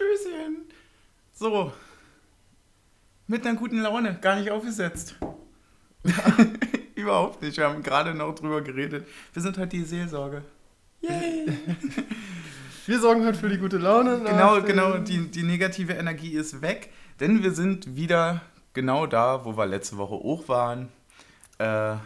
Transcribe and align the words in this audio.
Stößchen. 0.00 0.56
So. 1.32 1.72
Mit 3.26 3.46
einer 3.46 3.58
guten 3.58 3.80
Laune, 3.82 4.18
gar 4.20 4.36
nicht 4.36 4.50
aufgesetzt. 4.50 5.16
Überhaupt 6.94 7.42
nicht. 7.42 7.58
Wir 7.58 7.68
haben 7.68 7.82
gerade 7.82 8.14
noch 8.14 8.34
drüber 8.34 8.62
geredet. 8.62 9.06
Wir 9.34 9.42
sind 9.42 9.58
halt 9.58 9.72
die 9.72 9.84
Seelsorge. 9.84 10.42
Yay! 11.02 11.46
Wir 12.86 12.98
sorgen 12.98 13.24
heute 13.24 13.38
für 13.38 13.48
die 13.48 13.58
gute 13.58 13.76
Laune. 13.76 14.20
Genau, 14.24 14.62
genau. 14.62 14.98
Die, 14.98 15.30
die 15.30 15.42
negative 15.42 15.92
Energie 15.92 16.32
ist 16.32 16.60
weg, 16.60 16.90
denn 17.20 17.42
wir 17.42 17.52
sind 17.52 17.94
wieder 17.94 18.40
genau 18.72 19.06
da, 19.06 19.44
wo 19.44 19.56
wir 19.56 19.66
letzte 19.66 19.96
Woche 19.96 20.14
auch 20.14 20.48
waren. 20.48 20.88
Äh, 21.58 21.96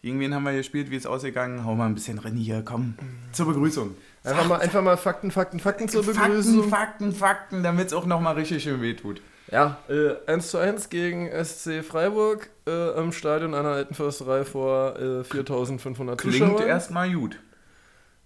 irgendwen 0.00 0.34
haben 0.34 0.42
wir 0.42 0.54
gespielt, 0.54 0.90
wie 0.90 0.96
es 0.96 1.06
ausgegangen. 1.06 1.64
Hau 1.64 1.76
mal 1.76 1.86
ein 1.86 1.94
bisschen 1.94 2.18
rein 2.18 2.34
hier, 2.34 2.62
komm. 2.64 2.94
Zur 3.32 3.46
Begrüßung. 3.46 3.94
Einfach 4.24 4.46
mal, 4.46 4.60
einfach 4.60 4.82
mal 4.82 4.96
Fakten, 4.96 5.30
Fakten, 5.30 5.58
Fakten 5.58 5.88
zur 5.88 6.04
Fakten, 6.04 6.20
Begrüßung. 6.20 6.68
Fakten, 6.68 7.12
Fakten, 7.12 7.62
damit 7.62 7.88
es 7.88 7.92
auch 7.92 8.06
nochmal 8.06 8.34
richtig 8.34 8.62
schön 8.62 8.80
wehtut. 8.80 9.20
Ja, 9.50 9.78
äh, 9.88 10.14
1 10.30 10.50
zu 10.50 10.58
1 10.58 10.88
gegen 10.88 11.28
SC 11.44 11.84
Freiburg 11.84 12.48
äh, 12.66 12.90
am 12.94 13.12
Stadion 13.12 13.54
einer 13.54 13.70
alten 13.70 13.94
Försterei 13.94 14.44
vor 14.44 14.96
äh, 14.98 15.24
4500 15.24 16.18
Klingt 16.18 16.36
Zuschauern. 16.36 16.66
erstmal 16.66 17.12
gut. 17.12 17.38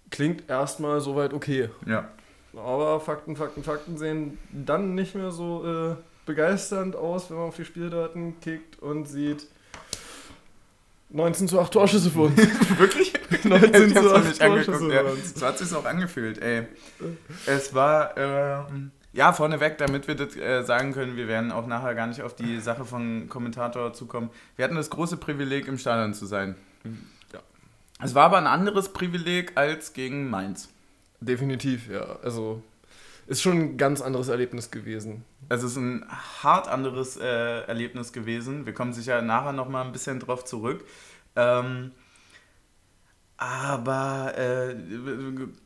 Klingt 0.09 0.49
erstmal 0.49 1.01
soweit 1.01 1.33
okay. 1.33 1.69
Ja. 1.85 2.07
Aber 2.55 2.99
Fakten, 2.99 3.35
Fakten, 3.35 3.63
Fakten 3.63 3.97
sehen 3.97 4.37
dann 4.51 4.95
nicht 4.95 5.15
mehr 5.15 5.31
so 5.31 5.65
äh, 5.65 5.95
begeisternd 6.25 6.95
aus, 6.95 7.29
wenn 7.29 7.37
man 7.37 7.47
auf 7.47 7.55
die 7.55 7.65
Spieldaten 7.65 8.39
kickt 8.39 8.79
und 8.81 9.05
sieht 9.05 9.47
19 11.09 11.47
zu 11.47 11.59
8 11.59 11.73
Torschüsse 11.73 12.09
für 12.09 12.21
uns. 12.21 12.37
Wirklich? 12.77 13.13
19 13.45 13.89
Ich 13.89 13.95
hab's 13.95 14.05
zu 14.05 14.13
noch 14.13 14.19
8 14.19 14.27
nicht 14.27 14.41
angeguckt. 14.41 14.91
Ja. 14.91 15.03
So 15.35 15.45
hat 15.45 15.57
sich's 15.57 15.73
auch 15.73 15.85
angefühlt, 15.85 16.41
ey. 16.41 16.67
Es 17.45 17.73
war, 17.73 18.17
ähm, 18.17 18.91
ja, 19.13 19.33
vorneweg, 19.33 19.77
damit 19.77 20.07
wir 20.07 20.15
das 20.15 20.35
äh, 20.35 20.63
sagen 20.63 20.93
können, 20.93 21.15
wir 21.17 21.27
werden 21.27 21.51
auch 21.51 21.67
nachher 21.67 21.95
gar 21.95 22.07
nicht 22.07 22.21
auf 22.21 22.35
die 22.35 22.59
Sache 22.59 22.85
von 22.85 23.29
Kommentator 23.29 23.93
zukommen. 23.93 24.29
Wir 24.55 24.65
hatten 24.65 24.75
das 24.75 24.89
große 24.89 25.17
Privileg, 25.17 25.67
im 25.67 25.77
Stadion 25.77 26.13
zu 26.13 26.25
sein. 26.25 26.55
Ja. 27.33 27.39
Es 28.03 28.13
war 28.15 28.25
aber 28.25 28.37
ein 28.37 28.47
anderes 28.47 28.89
Privileg 28.93 29.53
als 29.55 29.93
gegen 29.93 30.29
Mainz. 30.29 30.69
Definitiv, 31.19 31.89
ja. 31.89 32.19
Also 32.23 32.61
ist 33.27 33.41
schon 33.41 33.57
ein 33.57 33.77
ganz 33.77 34.01
anderes 34.01 34.29
Erlebnis 34.29 34.71
gewesen. 34.71 35.25
Es 35.49 35.61
ist 35.61 35.75
ein 35.75 36.05
hart 36.41 36.67
anderes 36.67 37.17
äh, 37.17 37.61
Erlebnis 37.61 38.13
gewesen. 38.13 38.65
Wir 38.65 38.73
kommen 38.73 38.93
sicher 38.93 39.21
nachher 39.21 39.51
nochmal 39.51 39.85
ein 39.85 39.91
bisschen 39.91 40.19
drauf 40.19 40.45
zurück. 40.45 40.85
Ähm, 41.35 41.91
aber 43.37 44.33
äh, 44.35 44.75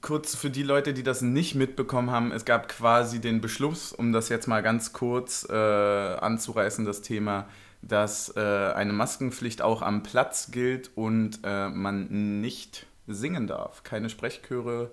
kurz 0.02 0.36
für 0.36 0.50
die 0.50 0.64
Leute, 0.64 0.94
die 0.94 1.03
das 1.03 1.22
nicht 1.22 1.55
mitbekommen 1.55 2.11
haben, 2.11 2.31
es 2.31 2.44
gab 2.44 2.67
quasi 2.67 3.19
den 3.19 3.39
Beschluss, 3.39 3.94
um 3.94 4.11
das 4.11 4.27
jetzt 4.27 4.47
mal 4.47 4.61
ganz 4.61 4.91
kurz 4.91 5.47
äh, 5.50 5.53
anzureißen, 5.53 6.83
das 6.83 7.02
Thema, 7.02 7.47
dass 7.81 8.36
äh, 8.36 8.39
eine 8.39 8.92
Maskenpflicht 8.92 9.61
auch 9.61 9.81
am 9.81 10.03
Platz 10.03 10.52
gilt 10.52 10.92
und 10.95 11.39
äh, 11.44 11.69
man 11.69 12.42
nicht 12.42 12.86
singen 13.08 13.47
darf. 13.47 13.83
Keine 13.83 14.09
Sprechchöre, 14.09 14.92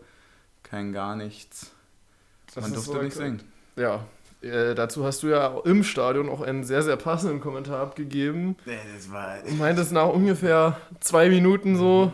kein 0.62 0.92
gar 0.92 1.16
nichts. 1.16 1.72
Das 2.54 2.62
man 2.62 2.72
durfte 2.72 2.92
so 2.92 3.02
nicht 3.02 3.16
singen. 3.16 3.42
Ja. 3.76 4.06
Äh, 4.40 4.76
dazu 4.76 5.04
hast 5.04 5.24
du 5.24 5.28
ja 5.28 5.58
im 5.64 5.82
Stadion 5.82 6.28
auch 6.28 6.42
einen 6.42 6.62
sehr, 6.62 6.82
sehr 6.82 6.96
passenden 6.96 7.40
Kommentar 7.40 7.80
abgegeben. 7.80 8.56
Das 8.64 9.10
war 9.10 9.38
Du 9.42 9.54
meintest 9.54 9.90
nach 9.90 10.08
ungefähr 10.08 10.76
zwei 11.00 11.28
Minuten 11.28 11.76
so, 11.76 12.12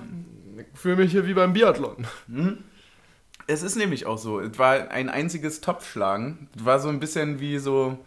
ich 0.58 0.78
fühle 0.78 0.96
mich 0.96 1.12
hier 1.12 1.26
wie 1.26 1.34
beim 1.34 1.52
Biathlon. 1.52 2.06
Hm? 2.28 2.64
Es 3.46 3.62
ist 3.62 3.76
nämlich 3.76 4.06
auch 4.06 4.18
so. 4.18 4.40
Es 4.40 4.58
war 4.58 4.90
ein 4.90 5.08
einziges 5.08 5.60
Topfschlagen. 5.60 6.48
Es 6.56 6.64
war 6.64 6.80
so 6.80 6.88
ein 6.88 7.00
bisschen 7.00 7.40
wie 7.40 7.58
so 7.58 7.98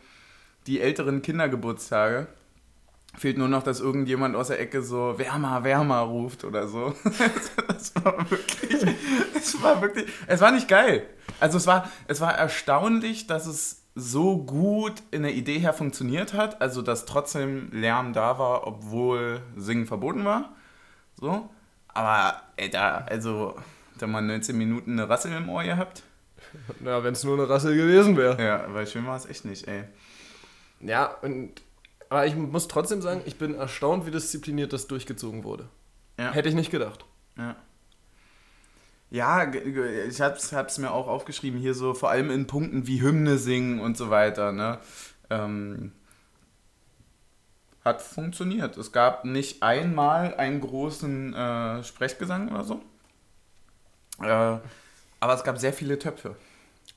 die 0.66 0.82
älteren 0.82 1.22
Kindergeburtstage. 1.22 2.28
Fehlt 3.16 3.38
nur 3.38 3.48
noch, 3.48 3.64
dass 3.64 3.80
irgendjemand 3.80 4.36
aus 4.36 4.50
der 4.50 4.60
Ecke 4.60 4.84
so 4.84 5.18
wärmer, 5.18 5.64
wärmer 5.64 6.02
ruft 6.02 6.44
oder 6.44 6.68
so. 6.68 6.94
Das 7.68 7.94
war 7.96 8.30
wirklich, 8.30 8.96
es 9.36 9.62
war 9.62 9.82
wirklich, 9.82 10.08
es 10.26 10.42
war 10.42 10.52
nicht 10.52 10.68
geil. 10.68 11.06
Also 11.40 11.58
es 11.58 11.68
war, 11.68 11.90
es 12.08 12.22
war 12.22 12.36
erstaunlich, 12.36 13.28
dass 13.28 13.46
es 13.46 13.84
so 13.96 14.38
gut 14.38 15.04
in 15.12 15.24
der 15.24 15.34
Idee 15.34 15.60
her 15.60 15.74
funktioniert 15.74 16.34
hat. 16.34 16.62
Also 16.62 16.82
dass 16.82 17.06
trotzdem 17.06 17.70
Lärm 17.72 18.14
da 18.14 18.40
war, 18.40 18.68
obwohl 18.68 19.42
Singen 19.56 19.86
verboten 19.86 20.26
war. 20.26 20.56
So. 21.20 21.50
Aber, 21.98 22.40
ey, 22.58 22.70
da, 22.70 23.06
also, 23.10 23.56
da 23.98 24.06
man 24.06 24.28
19 24.28 24.56
Minuten 24.56 24.92
eine 24.92 25.10
Rassel 25.10 25.36
im 25.36 25.50
Ohr 25.50 25.64
gehabt. 25.64 26.04
Na, 26.80 27.04
wenn 27.04 27.14
es 27.14 27.24
nur 27.24 27.34
eine 27.34 27.50
Rasse 27.50 27.76
gewesen 27.76 28.16
wäre. 28.16 28.40
Ja, 28.42 28.72
weil 28.72 28.86
schön 28.86 29.08
war 29.08 29.18
es 29.18 29.26
echt 29.26 29.46
nicht, 29.46 29.68
ey. 29.68 29.84
Ja, 30.80 31.06
und 31.24 31.60
aber 32.10 32.28
ich 32.28 32.36
muss 32.36 32.68
trotzdem 32.68 33.02
sagen, 33.02 33.22
ich 33.26 33.40
bin 33.40 33.56
erstaunt, 33.56 34.06
wie 34.06 34.12
diszipliniert 34.12 34.74
das 34.74 34.86
durchgezogen 34.86 35.44
wurde. 35.44 35.68
Ja. 36.20 36.32
Hätte 36.32 36.50
ich 36.50 36.56
nicht 36.56 36.70
gedacht. 36.70 37.04
Ja. 37.36 37.56
Ja, 39.10 39.52
ich 39.52 40.22
hab's, 40.22 40.54
hab's 40.54 40.78
mir 40.78 40.92
auch 40.92 41.08
aufgeschrieben, 41.08 41.60
hier 41.60 41.74
so 41.74 41.96
vor 41.96 42.12
allem 42.12 42.30
in 42.30 42.46
Punkten 42.46 42.86
wie 42.86 43.02
Hymne 43.02 43.40
singen 43.40 43.80
und 43.80 43.98
so 43.98 44.12
weiter, 44.12 44.52
ne? 44.52 44.78
Ähm, 45.32 45.94
hat 47.88 48.02
funktioniert. 48.02 48.78
Es 48.78 48.92
gab 48.92 49.26
nicht 49.26 49.64
einmal 49.64 50.36
einen 50.36 50.62
großen 50.62 51.34
äh, 51.34 51.84
Sprechgesang 51.84 52.50
oder 52.50 52.64
so. 52.64 52.82
Äh, 54.22 54.60
aber 55.20 55.34
es 55.34 55.44
gab 55.44 55.58
sehr 55.58 55.74
viele 55.74 55.98
Töpfe. 55.98 56.36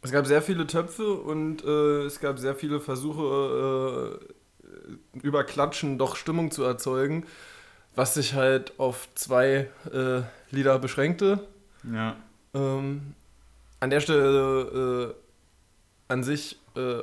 Es 0.02 0.12
gab 0.12 0.26
sehr 0.26 0.42
viele 0.42 0.66
Töpfe 0.66 1.12
und 1.12 1.64
äh, 1.64 2.04
es 2.04 2.20
gab 2.20 2.38
sehr 2.38 2.54
viele 2.54 2.80
Versuche, 2.80 4.18
äh, 4.64 5.18
über 5.18 5.44
Klatschen 5.44 5.98
doch 5.98 6.16
Stimmung 6.16 6.50
zu 6.50 6.62
erzeugen, 6.64 7.26
was 7.94 8.14
sich 8.14 8.34
halt 8.34 8.78
auf 8.78 9.08
zwei 9.14 9.68
äh, 9.92 10.22
Lieder 10.50 10.78
beschränkte. 10.78 11.46
Ja. 11.84 12.16
Ähm, 12.54 13.14
an 13.80 13.90
der 13.90 14.00
Stelle 14.00 15.14
äh, 16.08 16.12
an 16.12 16.24
sich 16.24 16.58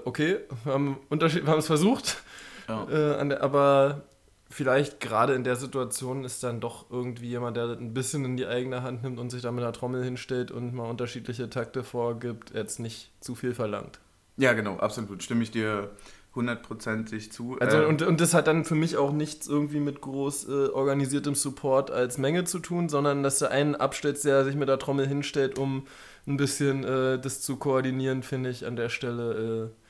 okay, 0.06 0.40
wir 0.64 0.74
haben 0.74 0.98
Unterschied, 1.10 1.46
wir 1.46 1.52
haben 1.52 1.60
es 1.60 1.68
versucht, 1.68 2.24
ja. 2.68 2.84
äh, 2.90 3.28
der, 3.28 3.44
aber 3.44 4.04
vielleicht 4.50 5.00
gerade 5.00 5.34
in 5.34 5.44
der 5.44 5.56
Situation 5.56 6.24
ist 6.24 6.44
dann 6.44 6.60
doch 6.60 6.86
irgendwie 6.90 7.28
jemand, 7.28 7.58
der 7.58 7.68
das 7.68 7.80
ein 7.80 7.94
bisschen 7.94 8.24
in 8.26 8.38
die 8.38 8.48
eigene 8.48 8.82
Hand 8.82 9.04
nimmt 9.04 9.20
und 9.20 9.30
sich 9.30 9.42
da 9.42 9.52
mit 9.52 9.64
einer 9.64 9.74
Trommel 9.74 10.04
hinstellt 10.04 10.52
und 10.52 10.74
mal 10.74 10.90
unterschiedliche 10.90 11.50
Takte 11.50 11.84
vorgibt, 11.84 12.54
jetzt 12.54 12.80
nicht 12.80 13.12
zu 13.20 13.36
viel 13.36 13.54
verlangt. 13.54 14.00
Ja, 14.38 14.54
genau, 14.54 14.78
absolut. 14.78 15.24
Stimme 15.24 15.44
ich 15.44 15.52
dir 15.52 15.90
hundertprozentig 16.36 17.32
zu. 17.32 17.58
Also 17.60 17.82
Äh, 17.82 17.86
und, 17.86 18.02
und 18.04 18.22
das 18.22 18.34
hat 18.34 18.48
dann 18.48 18.64
für 18.64 18.76
mich 18.76 18.96
auch 18.96 19.12
nichts 19.12 19.48
irgendwie 19.48 19.80
mit 19.80 20.00
groß 20.02 20.48
äh, 20.48 20.68
organisiertem 20.70 21.36
Support 21.36 21.92
als 21.92 22.18
Menge 22.18 22.46
zu 22.46 22.60
tun, 22.60 22.88
sondern 22.88 23.24
dass 23.24 23.40
der 23.40 23.52
einen 23.52 23.76
abstellt, 23.76 24.24
der 24.24 24.46
sich 24.46 24.56
mit 24.56 24.70
der 24.70 24.80
Trommel 24.80 25.08
hinstellt, 25.08 25.58
um 25.58 25.88
ein 26.28 26.38
bisschen 26.38 26.84
äh, 26.84 27.20
das 27.20 27.42
zu 27.42 27.58
koordinieren, 27.58 28.24
finde 28.24 28.50
ich 28.52 28.66
an 28.66 28.76
der 28.76 28.90
Stelle 28.90 29.72
äh, 29.72 29.87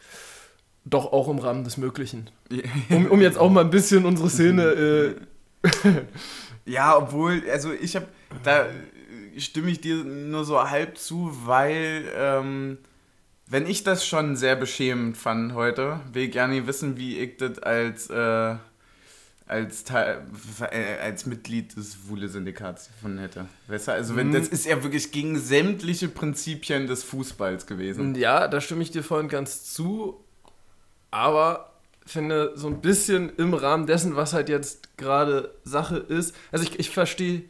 doch 0.89 1.11
auch 1.11 1.27
im 1.29 1.39
Rahmen 1.39 1.63
des 1.63 1.77
Möglichen. 1.77 2.29
Um, 2.89 3.07
um 3.07 3.21
jetzt 3.21 3.37
auch 3.37 3.49
mal 3.49 3.61
ein 3.63 3.69
bisschen 3.69 4.05
unsere 4.05 4.29
Szene 4.29 4.63
äh, 4.63 5.91
Ja, 6.65 6.97
obwohl, 6.97 7.43
also 7.51 7.71
ich 7.71 7.95
habe, 7.95 8.07
da 8.43 8.65
stimme 9.37 9.71
ich 9.71 9.79
dir 9.81 10.03
nur 10.03 10.43
so 10.43 10.61
halb 10.69 10.97
zu, 10.97 11.31
weil, 11.45 12.03
ähm, 12.15 12.77
wenn 13.49 13.65
ich 13.67 13.83
das 13.83 14.05
schon 14.05 14.35
sehr 14.35 14.55
beschämend 14.57 15.15
fand 15.15 15.53
heute, 15.53 16.01
will 16.11 16.23
ich 16.23 16.31
gerne 16.31 16.67
wissen, 16.67 16.97
wie 16.97 17.17
ich 17.19 17.37
das 17.37 17.59
als, 17.59 18.09
äh, 18.09 18.55
als, 19.47 19.85
Teil, 19.85 20.21
äh, 20.71 20.99
als 21.01 21.25
Mitglied 21.25 21.77
des 21.77 22.09
Wuhle-Syndikats 22.09 22.89
gefunden 22.89 23.19
hätte. 23.19 23.45
Weißt 23.69 23.87
du, 23.87 23.91
also 23.93 24.17
wenn, 24.17 24.29
Mhm. 24.29 24.33
das 24.33 24.49
ist 24.49 24.65
ja 24.65 24.83
wirklich 24.83 25.13
gegen 25.13 25.39
sämtliche 25.39 26.09
Prinzipien 26.09 26.87
des 26.87 27.05
Fußballs 27.05 27.65
gewesen. 27.65 28.15
Ja, 28.15 28.49
da 28.49 28.59
stimme 28.59 28.83
ich 28.83 28.91
dir 28.91 29.03
voll 29.03 29.21
und 29.21 29.29
ganz 29.29 29.63
zu. 29.73 30.21
Aber 31.11 31.71
finde 32.05 32.53
so 32.55 32.67
ein 32.67 32.81
bisschen 32.81 33.31
im 33.37 33.53
Rahmen 33.53 33.85
dessen, 33.85 34.15
was 34.15 34.33
halt 34.33 34.49
jetzt 34.49 34.97
gerade 34.97 35.53
Sache 35.63 35.97
ist. 35.97 36.35
Also 36.51 36.63
ich, 36.65 36.79
ich 36.79 36.89
verstehe. 36.89 37.43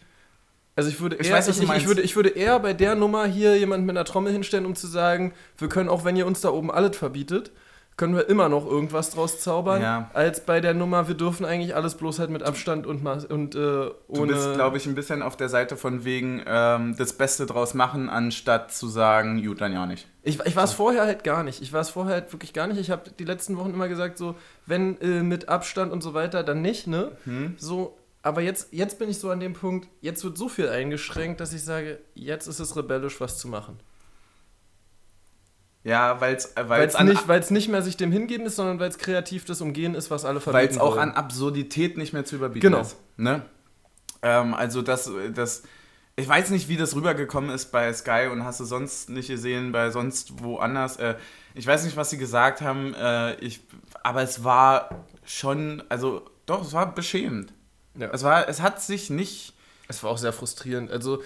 Also 0.75 0.89
ich 0.89 0.99
würde, 0.99 1.15
Ich 1.15 1.27
eher, 1.27 1.35
weiß, 1.35 1.47
ich, 1.47 1.57
du 1.57 1.63
ich, 1.63 1.71
ich, 1.71 1.87
würde, 1.87 2.01
ich 2.01 2.15
würde 2.15 2.29
eher 2.29 2.59
bei 2.59 2.73
der 2.73 2.95
Nummer 2.95 3.25
hier 3.25 3.57
jemanden 3.57 3.85
mit 3.85 3.97
einer 3.97 4.05
Trommel 4.05 4.31
hinstellen, 4.31 4.65
um 4.65 4.75
zu 4.75 4.85
sagen, 4.87 5.33
wir 5.57 5.69
können 5.69 5.89
auch, 5.89 6.05
wenn 6.05 6.15
ihr 6.15 6.27
uns 6.27 6.41
da 6.41 6.49
oben 6.49 6.69
alles 6.69 6.95
verbietet, 6.95 7.51
können 7.97 8.15
wir 8.15 8.29
immer 8.29 8.47
noch 8.47 8.65
irgendwas 8.65 9.09
draus 9.09 9.39
zaubern, 9.39 9.81
Ja. 9.81 10.11
als 10.13 10.41
bei 10.45 10.61
der 10.61 10.75
Nummer, 10.75 11.07
wir 11.07 11.15
dürfen 11.15 11.45
eigentlich 11.45 11.75
alles 11.75 11.95
bloß 11.95 12.19
halt 12.19 12.29
mit 12.29 12.43
Abstand 12.43 12.85
und, 12.85 13.03
und 13.05 13.55
äh, 13.55 13.57
ohne... 13.59 13.91
Du 14.07 14.25
bist, 14.27 14.53
glaube 14.53 14.77
ich, 14.77 14.85
ein 14.85 14.93
bisschen 14.93 15.23
auf 15.23 15.35
der 15.35 15.49
Seite 15.49 15.75
von 15.75 16.05
wegen 16.05 16.43
ähm, 16.45 16.95
das 16.95 17.13
Beste 17.13 17.47
draus 17.47 17.73
machen, 17.73 18.07
anstatt 18.07 18.71
zu 18.71 18.87
sagen, 18.87 19.43
gut, 19.43 19.61
dann 19.61 19.73
ja 19.73 19.87
nicht. 19.87 20.07
Ich, 20.21 20.39
ich 20.45 20.55
war 20.55 20.65
es 20.65 20.73
vorher 20.73 21.05
halt 21.05 21.23
gar 21.23 21.41
nicht. 21.43 21.61
Ich 21.61 21.73
war 21.73 21.81
es 21.81 21.89
vorher 21.89 22.13
halt 22.13 22.31
wirklich 22.31 22.53
gar 22.53 22.67
nicht. 22.67 22.77
Ich 22.77 22.91
habe 22.91 23.09
die 23.17 23.25
letzten 23.25 23.57
Wochen 23.57 23.71
immer 23.73 23.87
gesagt, 23.87 24.19
so, 24.19 24.35
wenn 24.67 25.01
äh, 25.01 25.23
mit 25.23 25.49
Abstand 25.49 25.91
und 25.91 26.03
so 26.03 26.13
weiter, 26.13 26.43
dann 26.43 26.61
nicht, 26.61 26.85
ne? 26.85 27.13
Hm? 27.23 27.55
So, 27.57 27.97
aber 28.21 28.41
jetzt, 28.41 28.73
jetzt 28.73 28.99
bin 28.99 29.09
ich 29.09 29.17
so 29.17 29.31
an 29.31 29.39
dem 29.39 29.53
Punkt, 29.53 29.87
jetzt 30.01 30.23
wird 30.23 30.37
so 30.37 30.49
viel 30.49 30.69
eingeschränkt, 30.69 31.39
dass 31.39 31.51
ich 31.53 31.63
sage, 31.63 31.97
jetzt 32.13 32.45
ist 32.45 32.59
es 32.59 32.75
rebellisch, 32.75 33.19
was 33.21 33.39
zu 33.39 33.47
machen. 33.47 33.79
Ja, 35.87 36.19
weil's, 36.19 36.45
äh, 36.55 36.67
Weil 36.67 36.81
weil's 36.81 36.93
es 36.95 36.99
an, 36.99 37.07
nicht, 37.07 37.27
weil's 37.29 37.49
nicht 37.49 37.69
mehr 37.69 37.81
sich 37.81 37.95
dem 37.95 38.11
hingeben 38.11 38.45
ist, 38.45 38.57
sondern 38.57 38.79
weil 38.79 38.89
es 38.89 38.97
kreativ 38.97 39.45
das 39.45 39.61
Umgehen 39.61 39.95
ist, 39.95 40.11
was 40.11 40.25
alle 40.25 40.41
verbieten 40.41 40.71
weil's 40.71 40.77
auch 40.79 40.97
wollen. 40.97 41.11
an 41.11 41.11
Absurdität 41.11 41.97
nicht 41.97 42.11
mehr 42.13 42.25
zu 42.25 42.35
überbieten 42.35 42.69
Genau. 42.71 42.81
ist. 42.81 42.97
Ne? 43.15 43.43
Ähm, 44.21 44.53
also 44.53 44.81
das, 44.81 45.09
das, 45.33 45.63
ich 46.17 46.27
weiß 46.27 46.49
nicht, 46.49 46.67
wie 46.67 46.75
das 46.75 46.93
rübergekommen 46.95 47.49
ist 47.51 47.71
bei 47.71 47.93
Sky 47.93 48.27
und 48.31 48.43
hast 48.43 48.59
du 48.59 48.65
sonst 48.65 49.09
nicht 49.09 49.29
gesehen, 49.29 49.71
bei 49.71 49.89
sonst 49.91 50.43
woanders. 50.43 50.97
Äh, 50.97 51.15
ich 51.53 51.65
weiß 51.65 51.85
nicht, 51.85 51.95
was 51.95 52.09
sie 52.09 52.17
gesagt 52.17 52.59
haben, 52.61 52.93
äh, 52.93 53.35
ich, 53.35 53.61
aber 54.03 54.21
es 54.23 54.43
war 54.43 55.05
schon, 55.25 55.83
also 55.89 56.23
doch, 56.47 56.63
es 56.63 56.73
war 56.73 56.93
beschämend. 56.93 57.53
Ja. 57.95 58.09
Es 58.11 58.23
war, 58.23 58.49
es 58.49 58.61
hat 58.61 58.81
sich 58.81 59.09
nicht, 59.09 59.53
Es 59.87 60.03
war 60.03 60.11
auch 60.11 60.17
sehr 60.17 60.33
frustrierend. 60.33 60.91
Also, 60.91 61.23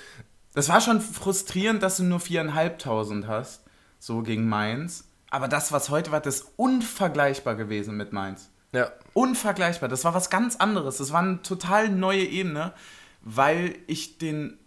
das 0.53 0.69
war 0.69 0.81
schon 0.81 1.01
frustrierend, 1.01 1.81
dass 1.81 1.97
du 1.97 2.03
nur 2.03 2.19
4.500 2.19 3.25
hast, 3.27 3.63
so 4.01 4.23
gegen 4.23 4.49
Mainz. 4.49 5.05
Aber 5.29 5.47
das, 5.47 5.71
was 5.71 5.89
heute 5.89 6.11
war, 6.11 6.19
das 6.19 6.41
ist 6.41 6.47
unvergleichbar 6.57 7.55
gewesen 7.55 7.95
mit 7.95 8.11
Mainz. 8.11 8.49
ja. 8.73 8.91
Unvergleichbar. 9.13 9.87
Das 9.89 10.03
war 10.03 10.13
was 10.13 10.29
ganz 10.29 10.55
anderes. 10.55 10.97
Das 10.97 11.13
war 11.13 11.21
eine 11.21 11.41
total 11.41 11.89
neue 11.89 12.23
Ebene, 12.23 12.73
weil 13.21 13.75
ich 13.87 14.17
den. 14.17 14.57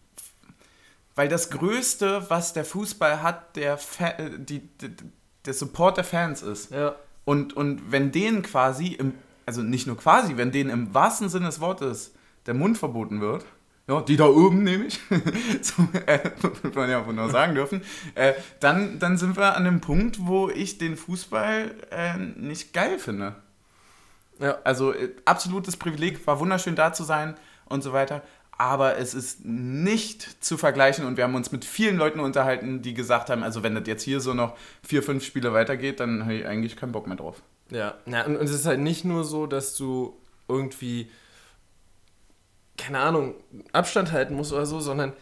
Weil 1.16 1.28
das 1.28 1.50
Größte, 1.50 2.28
was 2.28 2.54
der 2.54 2.64
Fußball 2.64 3.22
hat, 3.22 3.56
der, 3.56 3.78
Fa 3.78 4.08
äh, 4.08 4.31
die, 4.38 4.60
die, 4.78 4.90
der 5.44 5.54
Support 5.54 5.96
der 5.96 6.04
Fans 6.04 6.42
ist. 6.42 6.70
Ja. 6.70 6.96
Und, 7.25 7.56
und 7.56 7.92
wenn 7.92 8.10
denen 8.10 8.42
quasi, 8.42 8.88
im, 8.88 9.14
also 9.46 9.62
nicht 9.62 9.87
nur 9.87 9.96
quasi, 9.96 10.37
wenn 10.37 10.50
denen 10.50 10.70
im 10.70 10.92
wahrsten 10.92 11.28
Sinne 11.28 11.46
des 11.46 11.60
Wortes 11.60 12.14
der 12.46 12.54
Mund 12.54 12.78
verboten 12.78 13.20
wird, 13.20 13.44
ja, 13.86 14.00
die 14.00 14.16
da 14.16 14.26
oben 14.26 14.62
nämlich, 14.62 14.98
so, 15.60 15.86
äh, 16.06 16.31
wird 16.62 16.75
man 16.75 16.88
ja 16.88 17.06
wohl 17.06 17.14
noch 17.14 17.31
sagen 17.31 17.54
dürfen, 17.54 17.82
äh, 18.14 18.32
dann, 18.60 18.98
dann 18.98 19.19
sind 19.19 19.36
wir 19.36 19.56
an 19.56 19.64
dem 19.64 19.81
Punkt, 19.81 20.26
wo 20.26 20.48
ich 20.48 20.78
den 20.78 20.96
Fußball 20.96 21.75
äh, 21.90 22.16
nicht 22.16 22.72
geil 22.72 22.98
finde. 22.98 23.36
Ja. 24.38 24.58
Also 24.64 24.92
äh, 24.92 25.10
absolutes 25.25 25.76
Privileg, 25.76 26.26
war 26.26 26.40
wunderschön 26.40 26.76
da 26.76 26.92
zu 26.92 27.04
sein 27.04 27.34
und 27.66 27.82
so 27.82 27.92
weiter. 27.92 28.22
Aber 28.56 28.98
es 28.98 29.14
ist 29.14 29.44
nicht 29.44 30.42
zu 30.44 30.56
vergleichen 30.56 31.04
und 31.06 31.16
wir 31.16 31.25
haben 31.25 31.34
uns 31.34 31.50
mit 31.50 31.64
vielen 31.64 31.96
Leuten 31.96 32.20
unterhalten, 32.20 32.82
die 32.82 32.94
gesagt 32.94 33.28
haben, 33.28 33.42
also 33.42 33.62
wenn 33.62 33.75
das 33.75 33.84
jetzt 33.87 34.04
hier 34.04 34.20
so 34.20 34.32
noch 34.32 34.56
vier, 34.82 35.02
fünf 35.02 35.25
Spiele 35.25 35.52
weitergeht, 35.52 35.98
dann 36.00 36.22
habe 36.22 36.34
ich 36.34 36.46
eigentlich 36.46 36.76
keinen 36.76 36.92
Bock 36.92 37.06
mehr 37.06 37.16
drauf. 37.16 37.42
Ja, 37.70 37.94
ja 38.06 38.25
und, 38.25 38.37
und 38.37 38.44
es 38.44 38.52
ist 38.52 38.66
halt 38.66 38.80
nicht 38.80 39.04
nur 39.04 39.25
so, 39.25 39.46
dass 39.46 39.75
du 39.76 40.16
irgendwie, 40.48 41.10
keine 42.76 42.99
Ahnung, 42.99 43.35
Abstand 43.73 44.12
halten 44.12 44.35
musst 44.35 44.53
oder 44.53 44.67
so, 44.67 44.81
sondern 44.81 45.12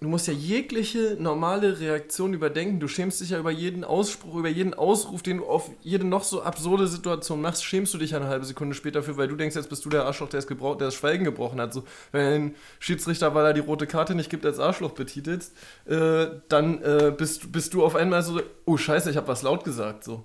du 0.00 0.08
musst 0.08 0.26
ja 0.26 0.32
jegliche 0.32 1.16
normale 1.18 1.78
Reaktion 1.78 2.32
überdenken. 2.32 2.80
Du 2.80 2.88
schämst 2.88 3.20
dich 3.20 3.30
ja 3.30 3.38
über 3.38 3.50
jeden 3.50 3.84
Ausspruch, 3.84 4.36
über 4.36 4.48
jeden 4.48 4.72
Ausruf, 4.74 5.22
den 5.22 5.38
du 5.38 5.46
auf 5.46 5.70
jede 5.82 6.06
noch 6.06 6.24
so 6.24 6.42
absurde 6.42 6.86
Situation 6.86 7.42
machst, 7.42 7.64
schämst 7.64 7.92
du 7.92 7.98
dich 7.98 8.14
eine 8.14 8.26
halbe 8.26 8.46
Sekunde 8.46 8.74
später 8.74 9.02
für, 9.02 9.16
weil 9.16 9.28
du 9.28 9.36
denkst, 9.36 9.56
jetzt 9.56 9.68
bist 9.68 9.84
du 9.84 9.90
der 9.90 10.04
Arschloch, 10.06 10.28
der 10.28 10.38
das, 10.38 10.46
gebrauch, 10.46 10.76
der 10.76 10.88
das 10.88 10.94
Schweigen 10.94 11.24
gebrochen 11.24 11.60
hat. 11.60 11.74
So, 11.74 11.84
wenn 12.12 12.32
ein 12.32 12.54
Schiedsrichter, 12.78 13.34
weil 13.34 13.44
er 13.44 13.52
die 13.52 13.60
rote 13.60 13.86
Karte 13.86 14.14
nicht 14.14 14.30
gibt, 14.30 14.46
als 14.46 14.58
Arschloch 14.58 14.92
betitelst, 14.92 15.54
äh, 15.86 16.26
dann 16.48 16.82
äh, 16.82 17.12
bist, 17.16 17.52
bist 17.52 17.74
du 17.74 17.84
auf 17.84 17.94
einmal 17.94 18.22
so, 18.22 18.40
oh 18.64 18.76
scheiße, 18.76 19.10
ich 19.10 19.16
habe 19.16 19.28
was 19.28 19.42
laut 19.42 19.64
gesagt. 19.64 20.04
So. 20.04 20.24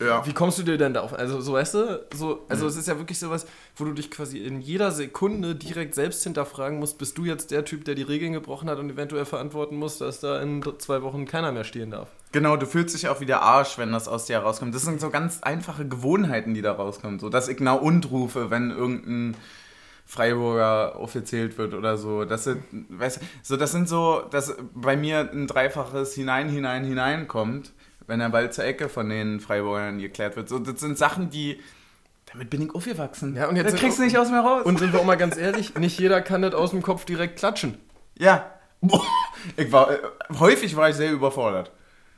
Ja. 0.00 0.26
Wie 0.26 0.34
kommst 0.34 0.58
du 0.58 0.62
dir 0.62 0.76
denn 0.76 0.92
da 0.92 1.00
auf? 1.00 1.14
Also, 1.14 1.40
so 1.40 1.54
weißt 1.54 1.74
du, 1.74 2.06
so, 2.14 2.44
also 2.48 2.66
es 2.66 2.76
ist 2.76 2.86
ja 2.86 2.98
wirklich 2.98 3.18
sowas, 3.18 3.46
wo 3.76 3.84
du 3.84 3.92
dich 3.92 4.10
quasi 4.10 4.38
in 4.38 4.60
jeder 4.60 4.90
Sekunde 4.90 5.54
direkt 5.54 5.94
selbst 5.94 6.22
hinterfragen 6.22 6.78
musst, 6.78 6.98
bist 6.98 7.16
du 7.16 7.24
jetzt 7.24 7.50
der 7.50 7.64
Typ, 7.64 7.86
der 7.86 7.94
die 7.94 8.02
Regeln 8.02 8.34
gebrochen 8.34 8.68
hat 8.68 8.78
und 8.78 8.90
eventuell 8.90 9.24
verantworten 9.24 9.76
muss, 9.76 9.96
dass 9.96 10.20
da 10.20 10.42
in 10.42 10.62
zwei 10.78 11.00
Wochen 11.00 11.24
keiner 11.24 11.50
mehr 11.50 11.64
stehen 11.64 11.90
darf. 11.90 12.08
Genau, 12.32 12.58
du 12.58 12.66
fühlst 12.66 12.94
dich 12.94 13.08
auch 13.08 13.20
wie 13.20 13.26
der 13.26 13.40
Arsch, 13.40 13.78
wenn 13.78 13.92
das 13.92 14.06
aus 14.06 14.26
dir 14.26 14.34
herauskommt. 14.34 14.74
Das 14.74 14.82
sind 14.82 15.00
so 15.00 15.08
ganz 15.08 15.42
einfache 15.42 15.88
Gewohnheiten, 15.88 16.52
die 16.52 16.60
da 16.60 16.72
rauskommen. 16.72 17.18
So, 17.18 17.30
dass 17.30 17.48
ich 17.48 17.56
genau 17.56 17.78
und 17.78 18.10
rufe, 18.10 18.50
wenn 18.50 18.70
irgendein 18.70 19.34
Freiburger 20.04 21.00
offizielt 21.00 21.56
wird 21.56 21.72
oder 21.72 21.96
so. 21.96 22.26
Das 22.26 22.44
sind, 22.44 22.62
weißt 22.90 23.16
du, 23.16 23.20
so, 23.42 23.56
das 23.56 23.72
sind 23.72 23.88
so, 23.88 24.22
dass 24.30 24.54
bei 24.74 24.96
mir 24.96 25.30
ein 25.32 25.46
dreifaches 25.46 26.12
Hinein, 26.12 26.50
Hinein, 26.50 26.84
Hinein 26.84 27.26
kommt, 27.26 27.72
wenn 28.06 28.18
der 28.20 28.28
Ball 28.30 28.52
zur 28.52 28.64
Ecke 28.64 28.88
von 28.88 29.08
den 29.08 29.40
Freiburgern 29.40 29.98
geklärt 29.98 30.36
wird. 30.36 30.48
So, 30.48 30.58
das 30.58 30.80
sind 30.80 30.96
Sachen, 30.98 31.30
die. 31.30 31.60
Damit 32.32 32.50
bin 32.50 32.62
ich 32.62 32.74
aufgewachsen. 32.74 33.36
Ja, 33.36 33.48
und 33.48 33.56
jetzt- 33.56 33.72
das 33.72 33.80
kriegst 33.80 33.98
du 33.98 34.02
nicht 34.02 34.18
aus 34.18 34.30
mir 34.30 34.40
raus. 34.40 34.64
Und 34.64 34.78
sind 34.78 34.92
wir 34.92 35.00
auch 35.00 35.04
mal 35.04 35.16
ganz 35.16 35.36
ehrlich, 35.36 35.74
nicht 35.76 35.98
jeder 35.98 36.20
kann 36.20 36.42
das 36.42 36.54
aus 36.54 36.70
dem 36.70 36.82
Kopf 36.82 37.04
direkt 37.04 37.38
klatschen. 37.38 37.78
ja. 38.18 38.50
Ich 39.56 39.70
war, 39.72 39.90
äh, 39.92 39.98
häufig 40.38 40.74
war 40.76 40.90
ich 40.90 40.96
sehr 40.96 41.12
überfordert. 41.12 41.70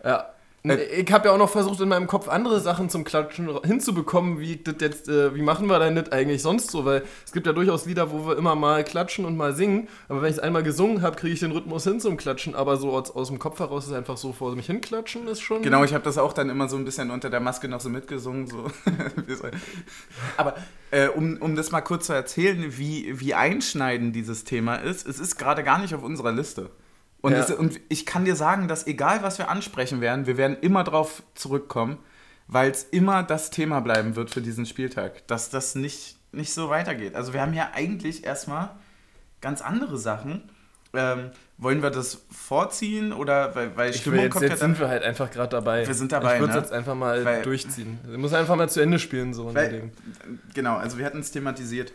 Ja. 0.03 0.31
Äh, 0.65 1.03
ich 1.03 1.13
habe 1.13 1.29
ja 1.29 1.35
auch 1.35 1.39
noch 1.39 1.51
versucht, 1.51 1.81
in 1.81 1.89
meinem 1.89 2.07
Kopf 2.07 2.29
andere 2.29 2.61
Sachen 2.61 2.91
zum 2.91 3.05
Klatschen 3.05 3.51
hinzubekommen, 3.65 4.41
wie 4.41 4.57
das 4.57 4.75
jetzt, 4.81 5.09
äh, 5.09 5.35
wie 5.35 5.43
machen 5.43 5.69
wir 5.69 5.79
denn 5.79 5.95
das 5.95 6.11
eigentlich 6.13 6.43
sonst 6.43 6.71
so? 6.71 6.85
Weil 6.85 7.05
es 7.25 7.33
gibt 7.33 7.47
ja 7.47 7.53
durchaus 7.53 7.87
Lieder, 7.87 8.11
wo 8.11 8.27
wir 8.27 8.37
immer 8.37 8.55
mal 8.55 8.85
klatschen 8.85 9.25
und 9.25 9.37
mal 9.37 9.55
singen. 9.55 9.89
Aber 10.09 10.23
wenn 10.23 10.31
ich 10.31 10.37
es 10.37 10.43
einmal 10.43 10.63
gesungen 10.63 11.03
habe, 11.03 11.17
kriege 11.17 11.35
ich 11.35 11.41
den 11.41 11.53
Rhythmus 11.53 11.85
hin 11.85 12.01
zum 12.01 12.17
Klatschen. 12.17 12.55
Aber 12.55 12.77
so 12.77 12.91
aus, 12.93 13.11
aus 13.11 13.29
dem 13.29 13.39
Kopf 13.39 13.59
heraus 13.61 13.87
ist 13.87 13.93
einfach 13.93 14.17
so 14.17 14.33
vor 14.33 14.55
mich 14.55 14.67
hinklatschen, 14.67 15.29
ist 15.29 15.41
schon. 15.41 15.63
Genau, 15.63 15.85
ich 15.85 15.95
habe 15.95 16.05
das 16.05 16.19
auch 16.19 16.33
dann 16.33 16.51
immer 16.51 16.69
so 16.69 16.77
ein 16.77 16.85
bisschen 16.85 17.11
unter 17.11 17.31
der 17.31 17.41
Maske 17.41 17.69
noch 17.69 17.81
so 17.81 17.89
mitgesungen. 17.89 18.47
So. 18.47 18.67
Aber 20.37 20.55
äh, 20.91 21.09
um, 21.09 21.37
um 21.39 21.55
das 21.55 21.71
mal 21.71 21.81
kurz 21.81 22.07
zu 22.07 22.13
erzählen, 22.13 22.77
wie, 22.77 23.21
wie 23.21 23.35
einschneidend 23.35 24.15
dieses 24.15 24.45
Thema 24.45 24.77
ist, 24.77 25.07
es 25.07 25.21
ist 25.21 25.37
gerade 25.37 25.63
gar 25.63 25.79
nicht 25.79 25.95
auf 25.95 26.03
unserer 26.03 26.33
Liste. 26.33 26.71
Und, 27.21 27.33
Ja. 27.33 27.39
es, 27.41 27.51
und 27.51 27.81
ich 27.89 28.07
kann 28.07 28.25
dir 28.25 28.37
sagen, 28.37 28.69
dass 28.69 28.87
egal 28.87 29.23
was 29.23 29.39
wir 29.39 29.49
ansprechen 29.51 30.01
werden, 30.01 30.27
wir 30.27 30.37
werden 30.37 30.57
immer 30.61 30.85
drauf 30.85 31.23
zurückkommen, 31.35 31.99
weil 32.47 32.71
es 32.71 32.85
immer 32.85 33.23
das 33.23 33.51
Thema 33.51 33.81
bleiben 33.81 34.15
wird 34.17 34.31
für 34.31 34.41
diesen 34.41 34.67
Spieltag, 34.67 35.27
dass 35.27 35.51
das 35.51 35.75
nicht, 35.75 36.17
nicht 36.33 36.53
so 36.55 36.71
weitergeht. 36.71 37.15
Also 37.15 37.33
wir 37.33 37.41
haben 37.43 37.55
ja 37.55 37.71
eigentlich 37.75 38.25
erstmal 38.25 38.71
ganz 39.41 39.61
andere 39.63 39.99
Sachen. 39.99 40.49
Ähm, 40.95 41.33
wollen 41.59 41.83
wir 41.83 41.91
das 41.91 42.23
vorziehen 42.31 43.13
oder 43.13 43.55
weil, 43.55 43.77
weil 43.77 43.91
Ich 43.91 43.97
Stimmung 43.97 44.19
will, 44.21 44.25
jetzt 44.25 44.33
kommt 44.33 44.43
ja 44.45 44.49
jetzt 44.51 44.63
dann 44.63 44.71
sind 44.71 44.81
wir 44.81 44.89
halt 44.89 45.03
einfach 45.03 45.31
gerade 45.31 45.51
dabei. 45.51 45.87
Wir 45.87 45.93
sind 45.95 46.13
dabei, 46.13 46.35
Ich 46.37 46.41
würde 46.41 46.53
es 46.53 46.57
ne? 46.57 46.63
jetzt 46.63 46.73
einfach 46.73 46.95
mal 46.95 47.25
Weil- 47.27 47.43
durchziehen. 47.43 47.99
Du 48.07 48.17
musst 48.17 48.33
einfach 48.33 48.57
mal 48.57 48.71
zu 48.71 48.81
Ende 48.81 48.99
spielen, 48.99 49.35
so 49.35 49.53
Weil, 49.55 49.91
genau, 50.55 50.77
also 50.77 50.97
wir 50.97 51.05
hatten 51.05 51.19
es 51.19 51.31
thematisiert. 51.31 51.93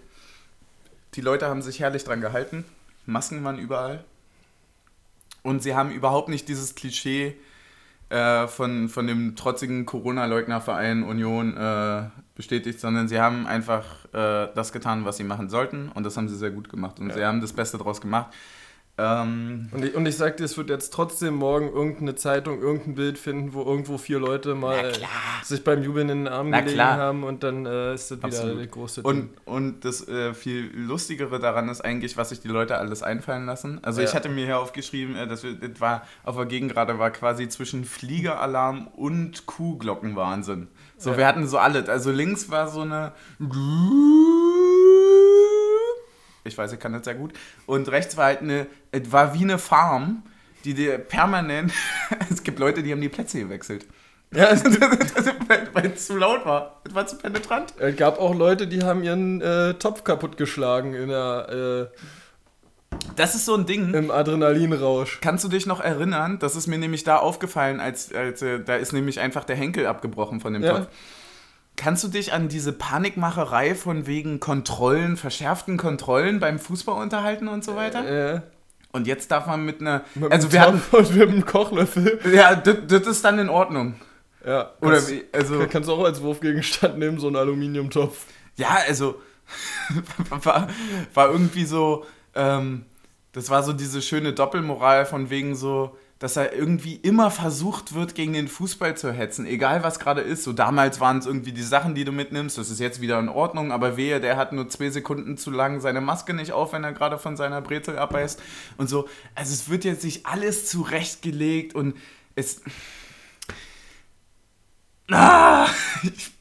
Die 1.16 1.22
Leute 1.22 1.48
haben 1.48 1.62
sich 1.64 1.80
herrlich 1.80 2.04
dran 2.04 2.22
gehalten. 2.22 2.66
Masken 3.08 3.44
waren 3.44 3.58
überall. 3.58 4.04
Und 5.44 5.62
sie 5.62 5.76
haben 5.76 5.92
überhaupt 5.92 6.30
nicht 6.30 6.48
dieses 6.48 6.74
Klischee 6.76 7.36
äh, 8.10 8.48
von, 8.48 8.90
von 8.90 9.08
dem 9.08 9.36
trotzigen 9.36 9.86
Corona-Leugnerverein 9.86 11.04
Union 11.04 11.56
äh, 11.56 12.04
bestätigt, 12.36 12.80
sondern 12.80 13.08
sie 13.08 13.20
haben 13.20 13.46
einfach 13.46 14.06
äh, 14.14 14.48
das 14.56 14.72
getan, 14.72 15.06
was 15.06 15.18
sie 15.18 15.24
machen 15.24 15.50
sollten. 15.50 15.90
Und 15.90 16.04
das 16.06 16.16
haben 16.18 16.30
sie 16.30 16.36
sehr 16.36 16.52
gut 16.52 16.70
gemacht. 16.70 17.00
Und 17.00 17.10
Ja. 17.10 17.16
sie 17.16 17.26
haben 17.26 17.42
das 17.42 17.54
Beste 17.54 17.78
draus 17.78 18.02
gemacht. 18.02 18.34
Ähm, 18.96 19.70
Und 19.72 19.84
ich, 19.84 19.96
und 19.96 20.06
ich 20.06 20.16
sag 20.18 20.38
dir, 20.38 20.44
es 20.44 20.56
wird 20.56 20.70
jetzt 20.70 20.94
trotzdem 20.94 21.34
morgen 21.34 21.68
irgendeine 21.74 22.14
Zeitung, 22.14 22.62
irgendein 22.62 22.94
Bild 22.94 23.18
finden, 23.18 23.54
wo 23.56 23.64
irgendwo 23.64 23.98
vier 23.98 24.20
Leute 24.20 24.54
mal 24.54 24.92
sich 25.44 25.64
beim 25.64 25.82
Jubeln 25.82 26.10
in 26.10 26.26
den 26.26 26.28
Arm 26.32 26.52
Na 26.52 26.60
gelegen 26.60 26.76
klar. 26.76 26.98
haben 26.98 27.24
und 27.24 27.42
dann 27.42 27.66
äh, 27.66 27.96
ist 27.96 28.12
das 28.12 28.20
wieder 28.20 28.28
Absolut. 28.28 28.60
der 28.60 28.68
große 28.68 29.02
Und, 29.02 29.30
und 29.46 29.84
das 29.84 30.08
äh, 30.08 30.36
viel 30.36 30.70
Lustigere 30.76 31.40
daran 31.40 31.70
ist 31.70 31.82
eigentlich, 31.82 32.18
was 32.18 32.30
sich 32.30 32.42
die 32.42 32.50
Leute 32.50 32.78
alles 32.78 33.02
einfallen 33.02 33.48
lassen. 33.48 33.80
Also 33.84 34.02
Ja. 34.02 34.08
ich 34.10 34.14
hatte 34.14 34.30
mir 34.30 34.46
hier 34.46 34.60
aufgeschrieben, 34.60 35.16
äh, 35.16 35.26
dass 35.28 35.42
wir, 35.44 35.56
das 35.56 35.82
war 35.82 36.04
auf 36.24 36.36
der 36.36 36.46
Gegengrade 36.46 37.00
war 37.00 37.10
quasi 37.10 37.50
zwischen 37.50 37.86
Fliegeralarm 37.86 38.86
und 38.96 39.48
Kuhglockenwahnsinn. 39.48 40.68
So, 41.00 41.10
Ja. 41.12 41.18
wir 41.18 41.26
hatten 41.28 41.48
so 41.48 41.58
alles. 41.58 41.90
Also 41.90 42.12
links 42.12 42.52
war 42.52 42.68
so 42.68 42.82
eine 42.82 43.12
ich 46.44 46.58
weiß, 46.58 46.74
ich 46.74 46.80
kann 46.80 46.94
das 46.94 47.06
sehr 47.06 47.16
gut. 47.16 47.34
Und 47.66 47.90
rechts 47.90 48.18
war 48.18 48.26
halt 48.26 48.42
eine, 48.42 48.68
es 48.92 49.12
war 49.12 49.34
wie 49.34 49.44
eine 49.44 49.58
Farm, 49.58 50.24
die 50.66 50.74
dir 50.74 50.98
permanent, 50.98 51.72
es 52.30 52.44
gibt 52.44 52.60
Leute, 52.60 52.84
die 52.84 52.92
haben 52.92 53.02
die 53.02 53.10
Plätze 53.10 53.40
gewechselt. 53.40 53.86
Ja, 54.34 54.46
es, 54.52 54.64
weil 55.74 55.86
es 55.94 56.08
zu 56.08 56.18
laut 56.18 56.46
war. 56.46 56.82
Es 56.86 56.96
war 56.96 57.06
zu 57.06 57.18
penetrant. 57.18 57.74
es 57.78 57.96
gab 57.96 58.20
auch 58.20 58.34
Leute, 58.34 58.66
die 58.68 58.82
haben 58.84 59.04
ihren 59.04 59.42
äh, 59.42 59.76
Topf 59.76 60.04
kaputtgeschlagen 60.04 60.96
in 60.96 61.10
der, 61.10 61.92
Das 63.16 63.36
ist 63.36 63.46
so 63.46 63.56
ein 63.56 63.66
Ding. 63.68 63.94
äh, 63.94 63.98
im 64.00 64.10
Adrenalinrausch. 64.10 65.20
Kannst 65.22 65.44
du 65.44 65.50
dich 65.50 65.66
noch 65.68 65.80
erinnern? 65.82 66.40
Das 66.40 66.56
ist 66.56 66.66
mir 66.68 66.80
nämlich 66.80 67.04
da 67.04 67.18
aufgefallen, 67.18 67.80
als, 67.80 68.12
als 68.14 68.42
äh, 68.42 68.60
da 68.60 68.76
ist 68.76 68.92
nämlich 68.92 69.20
einfach 69.20 69.44
der 69.44 69.56
Henkel 69.56 69.86
abgebrochen 69.86 70.40
von 70.40 70.54
dem 70.54 70.64
Ja. 70.64 70.80
Topf. 70.80 70.88
Kannst 71.76 72.04
du 72.04 72.08
dich 72.08 72.34
an 72.34 72.50
diese 72.50 72.72
Panikmacherei 72.72 73.74
von 73.76 74.06
wegen 74.06 74.40
Kontrollen, 74.40 75.18
verschärften 75.18 75.78
Kontrollen 75.78 76.40
beim 76.40 76.60
Fußball 76.60 77.02
unterhalten 77.02 77.48
und 77.48 77.64
so 77.64 77.76
weiter? 77.76 78.36
Äh, 78.36 78.42
Und 78.92 79.08
jetzt 79.08 79.32
darf 79.32 79.48
man 79.48 79.66
mit 79.66 79.82
einer. 79.82 80.04
mit 80.16 80.32
also 80.32 80.52
wir 80.52 80.62
hatten. 80.62 80.82
Und 80.96 81.16
mit 81.16 81.28
einem 81.30 81.46
Kochlöffel. 81.46 82.20
Ja, 82.32 82.56
das 82.56 82.78
das 82.88 83.08
ist 83.08 83.26
dann 83.26 83.40
in 83.40 83.50
Ordnung. 83.50 83.96
Ja, 84.46 84.72
Oder 84.82 84.94
kannst- 84.98 85.12
wie? 85.12 85.24
Also. 85.32 85.66
Kannst 85.70 85.90
du 85.90 85.94
auch 85.94 86.04
als 86.04 86.22
Wurfgegenstand 86.22 87.00
nehmen, 87.00 87.20
so 87.20 87.28
einen 87.28 87.38
Aluminiumtopf. 87.38 88.26
Ja, 88.56 88.78
also. 88.88 89.16
war, 90.30 90.68
war 91.14 91.32
irgendwie 91.32 91.66
so. 91.66 92.06
Ähm, 92.36 92.86
das 93.32 93.50
war 93.50 93.64
so 93.64 93.74
diese 93.74 94.02
schöne 94.02 94.34
Doppelmoral 94.34 95.06
von 95.06 95.30
wegen 95.32 95.56
so. 95.56 95.98
Dass 96.24 96.38
er 96.38 96.54
irgendwie 96.54 96.96
immer 96.96 97.30
versucht 97.32 97.96
wird, 97.96 98.16
gegen 98.16 98.32
den 98.32 98.48
Fußball 98.48 98.96
zu 98.96 99.12
hetzen, 99.12 99.46
egal 99.46 99.84
was 99.84 100.00
gerade 100.00 100.22
ist. 100.22 100.46
So 100.46 100.54
damals 100.54 101.02
waren 101.02 101.18
es 101.18 101.26
irgendwie 101.26 101.52
die 101.52 101.62
Sachen, 101.62 101.96
die 101.96 102.06
du 102.06 102.14
mitnimmst, 102.14 102.58
das 102.58 102.70
ist 102.70 102.80
jetzt 102.80 103.02
wieder 103.02 103.20
in 103.20 103.28
Ordnung, 103.28 103.74
aber 103.74 103.98
wehe, 103.98 104.22
der 104.22 104.38
hat 104.38 104.54
nur 104.54 104.70
zwei 104.70 104.90
Sekunden 104.90 105.36
zu 105.36 105.52
lang 105.52 105.82
seine 105.82 106.00
Maske 106.00 106.34
nicht 106.34 106.54
auf, 106.54 106.72
wenn 106.72 106.86
er 106.86 106.94
gerade 106.94 107.18
von 107.18 107.36
seiner 107.36 107.60
Brezel 107.60 107.98
abbeißt 107.98 108.42
und 108.78 108.88
so. 108.88 109.10
Also 109.36 109.52
es 109.52 109.68
wird 109.68 109.84
jetzt 109.84 110.02
sich 110.02 110.26
alles 110.26 110.70
zurechtgelegt 110.70 111.76
und 111.76 111.98
es... 112.36 112.62
Ah, 115.12 115.68
ich, 116.04 116.32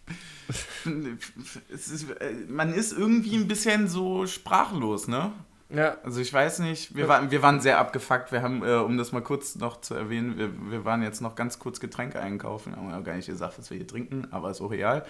ist, 1.70 2.06
man 2.48 2.72
ist 2.72 2.92
irgendwie 2.92 3.34
ein 3.34 3.48
bisschen 3.48 3.88
so 3.88 4.28
sprachlos, 4.28 5.08
ne? 5.08 5.32
Ja. 5.74 5.96
Also 6.04 6.20
ich 6.20 6.32
weiß 6.32 6.58
nicht, 6.60 6.94
wir 6.94 7.08
waren, 7.08 7.30
wir 7.30 7.42
waren 7.42 7.60
sehr 7.60 7.78
abgefuckt. 7.78 8.32
Wir 8.32 8.42
haben, 8.42 8.62
äh, 8.62 8.74
um 8.74 8.98
das 8.98 9.12
mal 9.12 9.22
kurz 9.22 9.56
noch 9.56 9.80
zu 9.80 9.94
erwähnen, 9.94 10.36
wir, 10.36 10.50
wir 10.70 10.84
waren 10.84 11.02
jetzt 11.02 11.20
noch 11.20 11.34
ganz 11.34 11.58
kurz 11.58 11.80
Getränke 11.80 12.20
einkaufen. 12.20 12.76
Haben 12.76 12.88
wir 12.88 13.00
gar 13.02 13.14
nicht 13.16 13.26
gesagt, 13.26 13.58
was 13.58 13.70
wir 13.70 13.78
hier 13.78 13.86
trinken, 13.86 14.28
aber 14.30 14.50
ist 14.50 14.60
auch 14.60 14.70
real. 14.70 15.04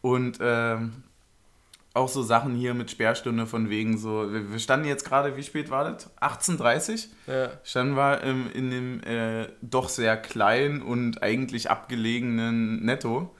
Und 0.00 0.38
ähm, 0.40 1.04
auch 1.96 2.08
so 2.08 2.22
Sachen 2.22 2.54
hier 2.54 2.74
mit 2.74 2.90
Sperrstunde 2.90 3.46
von 3.46 3.70
wegen 3.70 3.96
so, 3.98 4.32
wir, 4.32 4.52
wir 4.52 4.58
standen 4.58 4.86
jetzt 4.86 5.04
gerade, 5.04 5.36
wie 5.36 5.42
spät 5.42 5.70
war 5.70 5.90
das? 5.90 6.10
18.30 6.20 7.08
Ja. 7.26 7.50
Standen 7.64 7.96
wir 7.96 8.22
ähm, 8.22 8.50
in 8.52 8.70
dem 8.70 9.02
äh, 9.02 9.48
doch 9.62 9.88
sehr 9.88 10.16
kleinen 10.16 10.82
und 10.82 11.22
eigentlich 11.22 11.70
abgelegenen 11.70 12.84
Netto. 12.84 13.34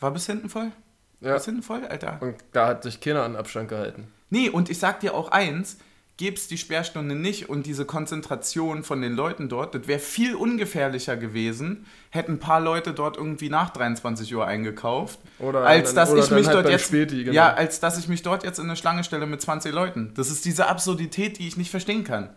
War 0.00 0.10
bis 0.10 0.26
hinten 0.26 0.48
voll? 0.48 0.72
ja. 1.20 1.34
Bis 1.34 1.44
hinten 1.44 1.62
voll, 1.62 1.84
Alter? 1.84 2.18
Und 2.20 2.36
da 2.52 2.68
hat 2.68 2.82
sich 2.82 3.00
keiner 3.00 3.24
an 3.24 3.36
Abstand 3.36 3.68
gehalten. 3.68 4.08
Nee, 4.30 4.48
und 4.48 4.70
ich 4.70 4.78
sag 4.78 5.00
dir 5.00 5.14
auch 5.14 5.30
eins, 5.30 5.78
gäb's 6.18 6.46
die 6.48 6.58
Sperrstunde 6.58 7.14
nicht 7.14 7.48
und 7.48 7.64
diese 7.64 7.84
Konzentration 7.86 8.82
von 8.82 9.00
den 9.00 9.14
Leuten 9.14 9.48
dort, 9.48 9.74
das 9.74 9.86
wäre 9.86 9.98
viel 10.00 10.34
ungefährlicher 10.34 11.16
gewesen, 11.16 11.86
hätten 12.10 12.32
ein 12.32 12.38
paar 12.40 12.60
Leute 12.60 12.92
dort 12.92 13.16
irgendwie 13.16 13.48
nach 13.48 13.70
23 13.70 14.34
Uhr 14.34 14.46
eingekauft, 14.46 15.18
Oder 15.38 15.60
als 15.64 15.94
dann- 15.94 15.96
dass 15.96 16.10
oder 16.12 16.22
ich 16.24 16.30
mich 16.30 16.46
halt 16.48 16.56
dort 16.56 16.68
jetzt 16.68 16.86
Späti, 16.88 17.24
genau. 17.24 17.34
ja, 17.34 17.54
als 17.54 17.80
dass 17.80 17.98
ich 17.98 18.08
mich 18.08 18.22
dort 18.22 18.44
jetzt 18.44 18.58
in 18.58 18.64
eine 18.66 18.76
Schlange 18.76 19.04
stelle 19.04 19.26
mit 19.26 19.40
20 19.40 19.72
Leuten. 19.72 20.12
Das 20.16 20.30
ist 20.30 20.44
diese 20.44 20.66
Absurdität, 20.66 21.38
die 21.38 21.48
ich 21.48 21.56
nicht 21.56 21.70
verstehen 21.70 22.04
kann. 22.04 22.28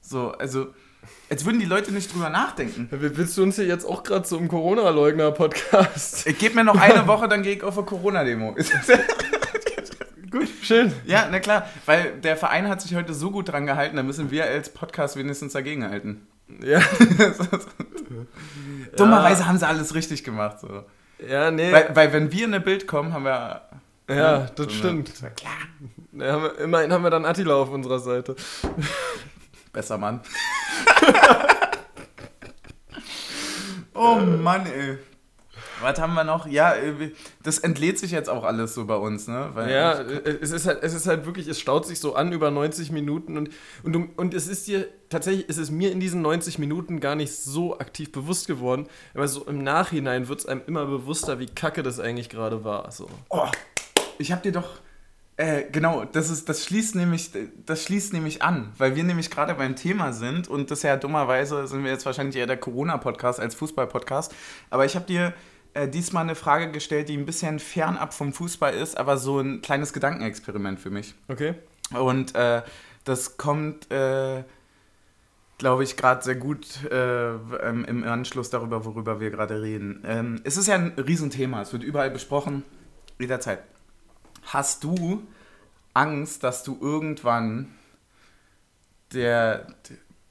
So, 0.00 0.32
also 0.32 0.66
als 1.30 1.44
würden 1.44 1.60
die 1.60 1.66
Leute 1.66 1.92
nicht 1.92 2.12
drüber 2.12 2.28
nachdenken. 2.30 2.88
Willst 2.90 3.38
du 3.38 3.42
uns 3.44 3.54
hier 3.54 3.66
jetzt 3.66 3.84
auch 3.84 4.02
gerade 4.02 4.26
so 4.26 4.36
im 4.36 4.48
Corona-Leugner-Podcast? 4.48 6.26
Ich 6.26 6.38
gebe 6.38 6.56
mir 6.56 6.64
noch 6.64 6.76
eine 6.78 7.06
Woche, 7.06 7.28
dann 7.28 7.42
gehe 7.42 7.54
ich 7.54 7.62
auf 7.62 7.76
eine 7.78 7.86
Corona-Demo. 7.86 8.56
Gut, 10.30 10.48
schön. 10.62 10.92
ja, 11.06 11.28
na 11.30 11.40
klar, 11.40 11.66
weil 11.86 12.20
der 12.20 12.36
Verein 12.36 12.68
hat 12.68 12.82
sich 12.82 12.94
heute 12.94 13.14
so 13.14 13.30
gut 13.30 13.50
dran 13.50 13.66
gehalten, 13.66 13.96
da 13.96 14.02
müssen 14.02 14.30
wir 14.30 14.44
als 14.44 14.70
Podcast 14.70 15.16
wenigstens 15.16 15.54
dagegen 15.54 15.88
halten. 15.88 16.26
Ja. 16.62 16.80
Dummerweise 18.96 19.46
haben 19.46 19.58
sie 19.58 19.66
alles 19.66 19.94
richtig 19.94 20.24
gemacht. 20.24 20.60
So. 20.60 20.84
Ja, 21.26 21.50
nee. 21.50 21.72
Weil, 21.72 21.94
weil 21.94 22.12
wenn 22.12 22.32
wir 22.32 22.44
in 22.44 22.54
ein 22.54 22.62
Bild 22.62 22.86
kommen, 22.86 23.12
haben 23.12 23.24
wir. 23.24 23.62
ja, 24.08 24.38
ne, 24.38 24.50
das 24.54 24.66
so 24.66 24.72
stimmt. 24.72 25.12
Eine, 25.20 25.30
klar. 25.32 25.52
Ja, 26.12 26.32
haben 26.32 26.42
wir, 26.42 26.58
immerhin 26.58 26.92
haben 26.92 27.02
wir 27.02 27.10
dann 27.10 27.24
Attila 27.24 27.54
auf 27.54 27.70
unserer 27.70 27.98
Seite. 27.98 28.36
Besser 29.72 29.98
Mann. 29.98 30.20
oh 33.94 34.16
Mann, 34.16 34.66
ey. 34.66 34.98
Was 35.80 36.00
haben 36.00 36.14
wir 36.14 36.24
noch? 36.24 36.46
Ja, 36.46 36.74
äh, 36.74 37.12
das 37.42 37.58
entlädt 37.58 37.98
sich 37.98 38.10
jetzt 38.10 38.28
auch 38.28 38.44
alles 38.44 38.74
so 38.74 38.86
bei 38.86 38.96
uns, 38.96 39.28
ne? 39.28 39.50
Weil 39.54 39.70
Ja, 39.70 39.92
äh, 39.92 40.38
es 40.40 40.50
ist, 40.50 40.66
halt, 40.66 40.82
es 40.82 40.94
ist 40.94 41.06
halt 41.06 41.26
wirklich, 41.26 41.48
es 41.48 41.60
staut 41.60 41.86
sich 41.86 42.00
so 42.00 42.14
an 42.14 42.32
über 42.32 42.50
90 42.50 42.90
Minuten 42.90 43.36
und, 43.36 43.50
und, 43.82 44.18
und 44.18 44.34
es 44.34 44.48
ist 44.48 44.66
dir, 44.66 44.86
tatsächlich 45.08 45.48
ist 45.48 45.58
es 45.58 45.70
mir 45.70 45.92
in 45.92 46.00
diesen 46.00 46.22
90 46.22 46.58
Minuten 46.58 47.00
gar 47.00 47.14
nicht 47.14 47.34
so 47.34 47.78
aktiv 47.78 48.12
bewusst 48.12 48.46
geworden, 48.46 48.86
aber 49.14 49.28
so 49.28 49.44
im 49.44 49.62
Nachhinein 49.62 50.28
wird 50.28 50.40
es 50.40 50.46
einem 50.46 50.62
immer 50.66 50.86
bewusster, 50.86 51.38
wie 51.38 51.46
kacke 51.46 51.82
das 51.82 52.00
eigentlich 52.00 52.28
gerade 52.28 52.64
war. 52.64 52.90
So. 52.90 53.08
Oh, 53.28 53.46
ich 54.18 54.32
hab 54.32 54.42
dir 54.42 54.52
doch. 54.52 54.80
Äh, 55.38 55.70
genau, 55.70 56.04
das, 56.04 56.30
ist, 56.30 56.48
das, 56.48 56.64
schließt 56.64 56.96
nämlich, 56.96 57.30
das 57.64 57.84
schließt 57.84 58.12
nämlich 58.12 58.42
an, 58.42 58.72
weil 58.76 58.96
wir 58.96 59.04
nämlich 59.04 59.30
gerade 59.30 59.54
beim 59.54 59.76
Thema 59.76 60.12
sind 60.12 60.48
und 60.48 60.72
das 60.72 60.82
ja 60.82 60.96
dummerweise 60.96 61.68
sind 61.68 61.84
wir 61.84 61.92
jetzt 61.92 62.04
wahrscheinlich 62.04 62.34
eher 62.34 62.48
der 62.48 62.56
Corona-Podcast 62.56 63.38
als 63.38 63.54
Fußball-Podcast. 63.54 64.34
Aber 64.68 64.84
ich 64.84 64.96
habe 64.96 65.06
dir 65.06 65.32
äh, 65.78 65.88
diesmal 65.88 66.24
eine 66.24 66.34
Frage 66.34 66.70
gestellt, 66.72 67.08
die 67.08 67.16
ein 67.16 67.26
bisschen 67.26 67.58
fernab 67.58 68.12
vom 68.12 68.32
Fußball 68.32 68.74
ist, 68.74 68.98
aber 68.98 69.16
so 69.16 69.38
ein 69.38 69.62
kleines 69.62 69.92
Gedankenexperiment 69.92 70.80
für 70.80 70.90
mich. 70.90 71.14
Okay? 71.28 71.54
Und 71.90 72.34
äh, 72.34 72.62
das 73.04 73.36
kommt, 73.36 73.90
äh, 73.90 74.44
glaube 75.56 75.84
ich, 75.84 75.96
gerade 75.96 76.22
sehr 76.22 76.34
gut 76.34 76.84
äh, 76.90 77.30
ähm, 77.30 77.84
im 77.86 78.04
Anschluss 78.04 78.50
darüber, 78.50 78.84
worüber 78.84 79.20
wir 79.20 79.30
gerade 79.30 79.62
reden. 79.62 80.02
Ähm, 80.04 80.40
es 80.44 80.56
ist 80.56 80.66
ja 80.66 80.74
ein 80.74 80.92
Riesenthema, 80.98 81.62
es 81.62 81.72
wird 81.72 81.82
überall 81.82 82.10
besprochen, 82.10 82.64
jederzeit. 83.18 83.60
Hast 84.42 84.84
du 84.84 85.22
Angst, 85.94 86.42
dass 86.42 86.64
du 86.64 86.76
irgendwann 86.80 87.74
der, 89.12 89.66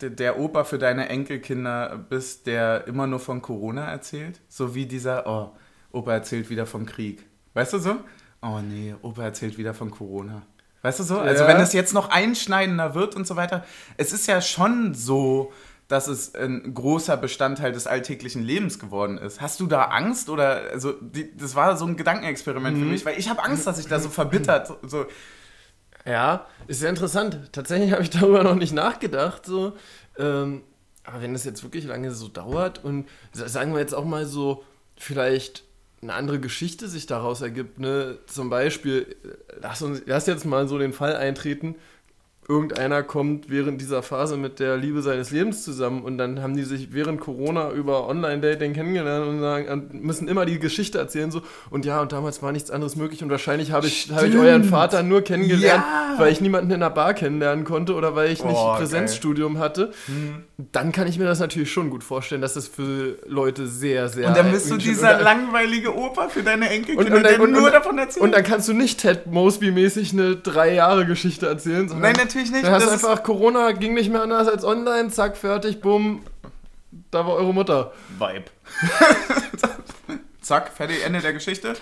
der, 0.02 0.40
Opa 0.40 0.64
für 0.64 0.78
deine 0.78 1.10
Enkelkinder 1.10 1.98
bist, 2.10 2.48
der 2.48 2.88
immer 2.88 3.08
nur 3.08 3.20
von 3.20 3.42
Corona 3.42 3.86
erzählt? 3.86 4.40
So 4.48 4.76
wie 4.76 4.86
dieser, 4.86 5.28
oh, 5.28 5.52
Opa 5.92 6.14
erzählt 6.14 6.50
wieder 6.50 6.66
vom 6.66 6.86
Krieg. 6.86 7.26
Weißt 7.54 7.74
du 7.74 7.80
so? 7.80 7.96
Oh 8.42 8.60
nee, 8.60 8.96
Opa 9.02 9.24
erzählt 9.24 9.58
wieder 9.58 9.74
von 9.74 9.92
Corona. 9.92 10.44
Weißt 10.84 11.00
du 11.00 11.04
so? 11.04 11.20
Also 11.20 11.44
Ja. 11.44 11.50
wenn 11.50 11.58
es 11.58 11.74
jetzt 11.74 11.94
noch 11.94 12.10
einschneidender 12.10 12.94
wird 12.96 13.16
und 13.16 13.26
so 13.26 13.36
weiter. 13.36 13.66
Es 13.98 14.14
ist 14.14 14.28
ja 14.28 14.42
schon 14.42 14.94
so, 14.94 15.52
dass 15.88 16.08
es 16.08 16.36
ein 16.36 16.74
großer 16.74 17.18
Bestandteil 17.18 17.72
des 17.72 17.88
alltäglichen 17.88 18.44
Lebens 18.44 18.78
geworden 18.78 19.18
ist. 19.18 19.42
Hast 19.42 19.60
du 19.60 19.68
da 19.68 19.86
Angst 19.86 20.30
oder 20.30 20.62
also 20.72 20.94
die, 21.02 21.36
das 21.36 21.56
war 21.56 21.78
so 21.78 21.86
ein 21.86 21.96
Gedankenexperiment 21.96 22.78
für 22.78 22.86
mich, 22.86 23.06
weil 23.06 23.18
ich 23.18 23.30
habe 23.30 23.44
Angst, 23.44 23.66
dass 23.66 23.80
ich 23.80 23.88
da 23.88 24.00
so 24.00 24.10
verbittert 24.10 24.72
so 24.84 25.06
Ja, 26.08 26.48
ist 26.68 26.80
sehr 26.80 26.90
interessant. 26.90 27.38
Tatsächlich 27.52 27.92
habe 27.92 28.02
ich 28.04 28.10
darüber 28.10 28.44
noch 28.44 28.56
nicht 28.56 28.74
nachgedacht. 28.74 29.46
So. 29.46 29.74
Ähm, 30.18 30.64
aber 31.04 31.22
wenn 31.22 31.34
das 31.34 31.44
jetzt 31.46 31.64
wirklich 31.64 31.86
lange 31.86 32.12
so 32.12 32.28
dauert 32.28 32.84
und 32.84 33.08
sa- 33.34 33.48
sagen 33.48 33.74
wir 33.74 33.80
jetzt 33.80 33.94
auch 33.94 34.06
mal 34.06 34.26
so, 34.26 34.64
vielleicht 34.98 35.64
eine 36.02 36.14
andere 36.14 36.40
Geschichte 36.40 36.88
sich 36.88 37.08
daraus 37.08 37.42
ergibt, 37.42 37.80
ne? 37.80 38.20
Zum 38.28 38.50
Beispiel, 38.50 39.16
äh, 39.24 39.56
lass, 39.62 39.82
uns, 39.82 40.02
lass 40.06 40.28
jetzt 40.28 40.46
mal 40.46 40.68
so 40.68 40.78
den 40.78 40.94
Fall 40.94 41.16
eintreten, 41.16 41.76
irgendeiner 42.50 43.04
kommt 43.04 43.50
während 43.50 43.82
dieser 43.82 44.02
Phase 44.02 44.38
mit 44.38 44.60
der 44.60 44.78
Liebe 44.78 45.02
seines 45.02 45.32
Lebens 45.32 45.64
zusammen 45.64 46.02
und 46.04 46.18
dann 46.18 46.42
haben 46.42 46.56
die 46.56 46.64
sich 46.64 46.94
während 46.94 47.20
Corona 47.20 47.72
über 47.72 48.08
Online-Dating 48.08 48.74
kennengelernt 48.74 49.28
und 49.28 49.40
sagen, 49.42 49.90
müssen 49.92 50.30
immer 50.30 50.46
die 50.46 50.58
Geschichte 50.58 50.98
erzählen 50.98 51.30
so 51.30 51.42
und 51.70 51.86
ja 51.86 52.00
und 52.02 52.14
damals 52.14 52.42
war 52.42 52.54
nichts 52.54 52.72
anderes 52.72 52.96
möglich 52.96 53.22
und 53.22 53.30
wahrscheinlich 53.30 53.72
habe 53.74 53.88
ich, 53.88 54.10
habe 54.12 54.28
ich 54.28 54.38
euren 54.38 54.64
Vater 54.64 55.04
nur 55.04 55.22
kennengelernt, 55.24 55.84
Ja. 55.86 56.14
weil 56.18 56.32
ich 56.32 56.40
niemanden 56.40 56.72
in 56.72 56.76
einer 56.78 56.90
Bar 56.90 57.14
kennenlernen 57.16 57.66
konnte 57.66 57.94
oder 57.96 58.16
weil 58.16 58.32
ich 58.32 58.44
nicht 58.44 58.56
Oh, 58.58 58.68
geil. 58.68 58.78
Präsenzstudium 58.78 59.60
hatte, 59.60 59.92
dann 60.72 60.92
kann 60.94 61.08
ich 61.08 61.20
mir 61.20 61.26
das 61.26 61.40
natürlich 61.40 61.72
schon 61.72 61.90
gut 61.90 62.04
vorstellen, 62.04 62.42
dass 62.42 62.54
das 62.54 62.68
für 62.70 63.18
Leute 63.28 63.68
sehr, 63.68 64.08
sehr... 64.08 64.30
und 64.30 64.38
dann 64.38 64.52
bist 64.52 64.72
du 64.72 64.78
dieser 64.78 65.22
langweilige 65.22 65.94
Opa 65.94 66.30
für 66.30 66.44
deine 66.44 66.70
Enkelkinder, 66.70 67.12
und, 67.12 67.18
und, 67.18 67.24
der 67.24 67.42
und, 67.42 67.52
nur 67.52 67.66
und, 67.66 67.74
davon 67.74 67.98
erzählt. 67.98 68.24
und 68.24 68.32
dann 68.34 68.44
kannst 68.44 68.70
du 68.70 68.74
nicht 68.74 69.02
Ted 69.02 69.28
Mosby-mäßig 69.28 70.14
eine 70.14 70.38
drei 70.38 70.74
Jahre 70.74 71.06
Geschichte 71.06 71.46
erzählen, 71.48 71.90
sondern 71.90 72.14
Nein, 72.14 72.16
natürlich 72.18 72.37
nicht. 72.52 72.66
dann 72.66 72.74
hast 72.74 72.86
Das 72.86 73.04
einfach 73.04 73.24
Corona 73.24 73.72
ging 73.74 73.94
nicht 73.94 74.12
mehr 74.12 74.22
anders 74.24 74.48
als 74.48 74.64
online, 74.64 75.10
zack, 75.10 75.36
fertig, 75.38 75.82
bumm, 75.82 76.24
da 77.12 77.26
war 77.26 77.34
eure 77.36 77.54
Mutter. 77.54 77.92
Vibe. 78.18 78.46
Zack, 80.42 80.72
fertig, 80.72 81.04
Ende 81.06 81.20
der 81.20 81.34
Geschichte. 81.34 81.74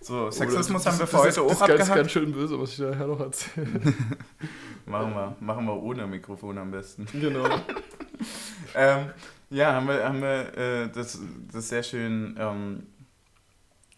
So, 0.00 0.30
Sexismus 0.30 0.82
Oh, 0.82 0.84
das- 0.84 0.86
haben 0.86 0.98
wir 0.98 1.06
das- 1.06 1.10
für 1.10 1.16
das 1.16 1.20
heute 1.22 1.28
ist- 1.28 1.38
auch 1.38 1.46
Das 1.48 1.52
ist 1.54 1.60
ganz, 1.60 1.70
abgehakt. 1.80 1.96
ganz 1.96 2.10
schön 2.12 2.32
böse, 2.32 2.60
was 2.60 2.72
ich 2.72 2.78
nachher 2.80 3.06
noch 3.06 3.20
erzähle. 3.20 3.66
Machen 4.86 5.14
wir, 5.14 5.34
machen 5.40 5.64
wir 5.64 5.82
ohne 5.82 6.06
Mikrofon 6.06 6.58
am 6.58 6.70
besten. 6.70 7.06
genau. 7.18 7.46
ähm, 8.74 9.06
ja, 9.48 9.72
haben 9.72 9.88
wir, 9.88 10.04
haben 10.04 10.20
wir 10.20 10.58
äh, 10.58 10.88
das, 10.94 11.18
das 11.50 11.70
sehr 11.70 11.82
schön 11.82 12.36
ähm, 12.38 12.86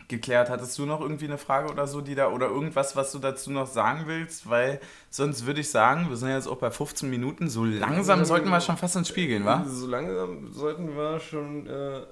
geklärt. 0.09 0.51
Hattest 0.51 0.79
du 0.79 0.87
noch 0.87 1.01
irgendwie 1.01 1.27
eine 1.27 1.39
Frage 1.39 1.71
oder 1.71 1.87
so, 1.87 2.01
die 2.01 2.15
da 2.15 2.29
oder 2.29 2.49
irgendwas, 2.49 2.97
was 2.97 3.13
du 3.13 3.19
dazu 3.19 3.51
noch 3.51 3.67
sagen 3.67 4.05
willst? 4.07 4.49
Weil 4.49 4.81
sonst 5.11 5.47
würde 5.47 5.61
ich 5.61 5.71
sagen, 5.71 6.09
wir 6.09 6.17
sind 6.17 6.31
jetzt 6.31 6.47
auch 6.47 6.59
bei 6.59 6.71
15 6.71 7.09
Minuten. 7.11 7.49
So 7.49 7.65
langsam 7.65 8.25
sollten 8.25 8.49
wir 8.49 8.61
schon 8.61 8.77
fast 8.77 8.97
ins 8.97 9.09
Spiel 9.09 9.27
gehen, 9.27 9.45
wa? 9.45 9.65
So 9.67 9.87
langsam 9.87 10.53
sollten 10.53 10.97
wir 10.97 11.21
schon 11.21 11.67
äh, 11.67 12.03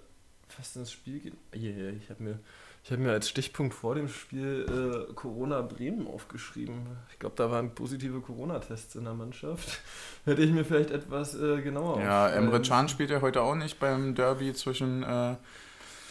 fast 0.49 0.77
ins 0.77 0.93
Spiel 0.93 1.21
gehen. 1.21 1.37
Yeah, 1.55 1.91
ich 1.91 2.11
habe 2.11 2.23
mir, 2.23 2.39
ich 2.83 2.91
hab 2.91 2.99
mir 2.99 3.13
als 3.13 3.29
Stichpunkt 3.29 3.75
vor 3.75 3.95
dem 3.95 4.09
Spiel 4.09 5.07
äh, 5.09 5.13
Corona 5.15 5.63
Bremen 5.63 6.07
aufgeschrieben. 6.07 6.87
Ich 7.13 7.19
glaube, 7.19 7.37
da 7.37 7.51
waren 7.51 7.75
positive 7.75 8.21
Corona-Tests 8.21 8.97
in 8.97 9.05
der 9.05 9.15
Mannschaft. 9.15 9.81
Hätte 10.25 10.43
ich 10.43 10.51
mir 10.51 10.65
vielleicht 10.65 10.91
etwas 10.91 11.35
äh, 11.35 11.61
genauer 11.63 12.01
Ja, 12.01 12.29
Emre 12.29 12.61
Can 12.61 12.89
spielt 12.89 13.11
ja 13.11 13.21
heute 13.21 13.43
auch 13.43 13.55
nicht 13.55 13.79
beim 13.79 14.15
Derby 14.15 14.53
zwischen 14.55 15.03
äh, 15.03 15.37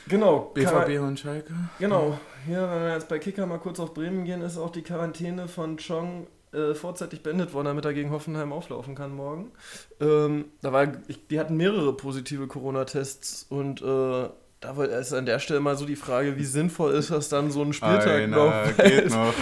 Genau, 0.07 0.51
BVB 0.53 1.00
und 1.00 1.19
Schalke. 1.19 1.53
Genau, 1.79 2.17
hier, 2.45 2.62
wenn 2.62 2.81
wir 2.81 2.93
jetzt 2.93 3.10
bei 3.10 3.19
Kicker 3.19 3.45
mal 3.45 3.60
kurz 3.60 3.79
auf 3.79 3.93
Bremen 3.93 4.25
gehen, 4.25 4.41
ist 4.41 4.57
auch 4.57 4.72
die 4.72 4.81
Quarantäne 4.81 5.48
von 5.48 5.77
Chong 5.77 6.27
äh, 6.53 6.74
vorzeitig 6.74 7.24
beendet 7.24 7.53
worden, 7.53 7.65
damit 7.65 7.86
er 7.86 7.93
gegen 7.93 8.12
Hoffenheim 8.12 8.51
auflaufen 8.53 8.95
kann 8.95 9.13
morgen. 9.15 9.51
Ähm, 10.00 10.45
da 10.62 10.72
war, 10.72 10.88
ich, 11.07 11.27
die 11.27 11.39
hatten 11.39 11.57
mehrere 11.57 11.93
positive 11.93 12.48
Corona-Tests 12.48 13.48
und 13.50 13.81
äh, 13.81 14.29
da 14.63 14.83
ist 14.83 15.13
an 15.13 15.25
der 15.25 15.39
Stelle 15.39 15.60
mal 15.60 15.75
so 15.75 15.86
die 15.86 15.95
Frage, 15.95 16.38
wie 16.38 16.45
sinnvoll 16.45 16.93
ist 16.93 17.12
das 17.12 17.27
dann, 17.27 17.51
so 17.51 17.62
einen 17.62 17.74
Spieltag 17.74 18.07
Einer 18.07 18.38
noch? 18.38 18.77
Geht 18.77 19.10
noch. 19.10 19.33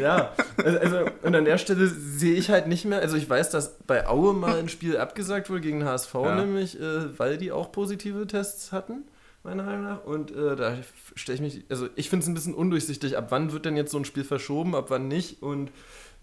ja, 0.00 0.32
also, 0.56 0.78
also, 0.78 1.10
und 1.22 1.36
an 1.36 1.44
der 1.44 1.58
Stelle 1.58 1.86
sehe 1.86 2.34
ich 2.34 2.50
halt 2.50 2.66
nicht 2.66 2.84
mehr, 2.84 3.00
also 3.00 3.16
ich 3.16 3.28
weiß, 3.28 3.50
dass 3.50 3.78
bei 3.86 4.08
Aue 4.08 4.34
mal 4.34 4.58
ein 4.58 4.68
Spiel 4.68 4.96
abgesagt 4.96 5.50
wurde 5.50 5.60
gegen 5.60 5.84
HSV, 5.84 6.14
ja. 6.14 6.34
nämlich, 6.34 6.80
äh, 6.80 7.18
weil 7.18 7.38
die 7.38 7.52
auch 7.52 7.70
positive 7.70 8.26
Tests 8.26 8.72
hatten, 8.72 9.04
meiner 9.42 9.62
Meinung 9.62 9.84
nach. 9.84 10.04
Und 10.04 10.30
äh, 10.30 10.56
da 10.56 10.76
stelle 11.14 11.36
ich 11.36 11.40
mich, 11.40 11.64
also 11.68 11.88
ich 11.96 12.10
finde 12.10 12.24
es 12.24 12.28
ein 12.28 12.34
bisschen 12.34 12.54
undurchsichtig, 12.54 13.16
ab 13.16 13.26
wann 13.30 13.52
wird 13.52 13.64
denn 13.64 13.76
jetzt 13.76 13.92
so 13.92 13.98
ein 13.98 14.04
Spiel 14.04 14.24
verschoben, 14.24 14.74
ab 14.74 14.86
wann 14.88 15.08
nicht 15.08 15.42
und 15.42 15.68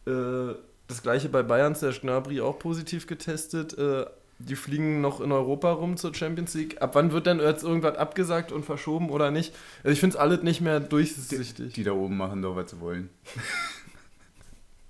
äh, 0.06 0.56
das 0.88 1.02
gleiche 1.02 1.30
bei 1.30 1.44
Bayern, 1.44 1.76
der 1.82 1.92
Gnabry 1.92 2.42
auch 2.42 2.60
positiv 2.60 3.08
getestet. 3.08 3.78
Äh, 3.78 4.06
die 4.38 4.56
fliegen 4.56 5.00
noch 5.00 5.22
in 5.22 5.32
Europa 5.32 5.72
rum 5.72 5.96
zur 5.96 6.14
Champions 6.14 6.54
League. 6.56 6.82
Ab 6.82 6.96
wann 6.96 7.12
wird 7.12 7.26
denn 7.26 7.40
jetzt 7.40 7.64
irgendwas 7.64 7.98
abgesagt 7.98 8.52
und 8.52 8.66
verschoben 8.66 9.10
oder 9.10 9.32
nicht? 9.32 9.56
Also 9.84 9.94
ich 9.94 10.00
finde 10.00 10.18
es 10.18 10.22
alles 10.22 10.44
nicht 10.44 10.60
mehr 10.60 10.80
durchsichtig. 10.82 11.54
Die, 11.54 11.70
die, 11.70 11.84
da 11.84 11.94
oben 11.94 12.18
machen 12.18 12.42
doch, 12.42 12.56
was 12.56 12.72
sie 12.72 12.82
wollen. 12.82 13.10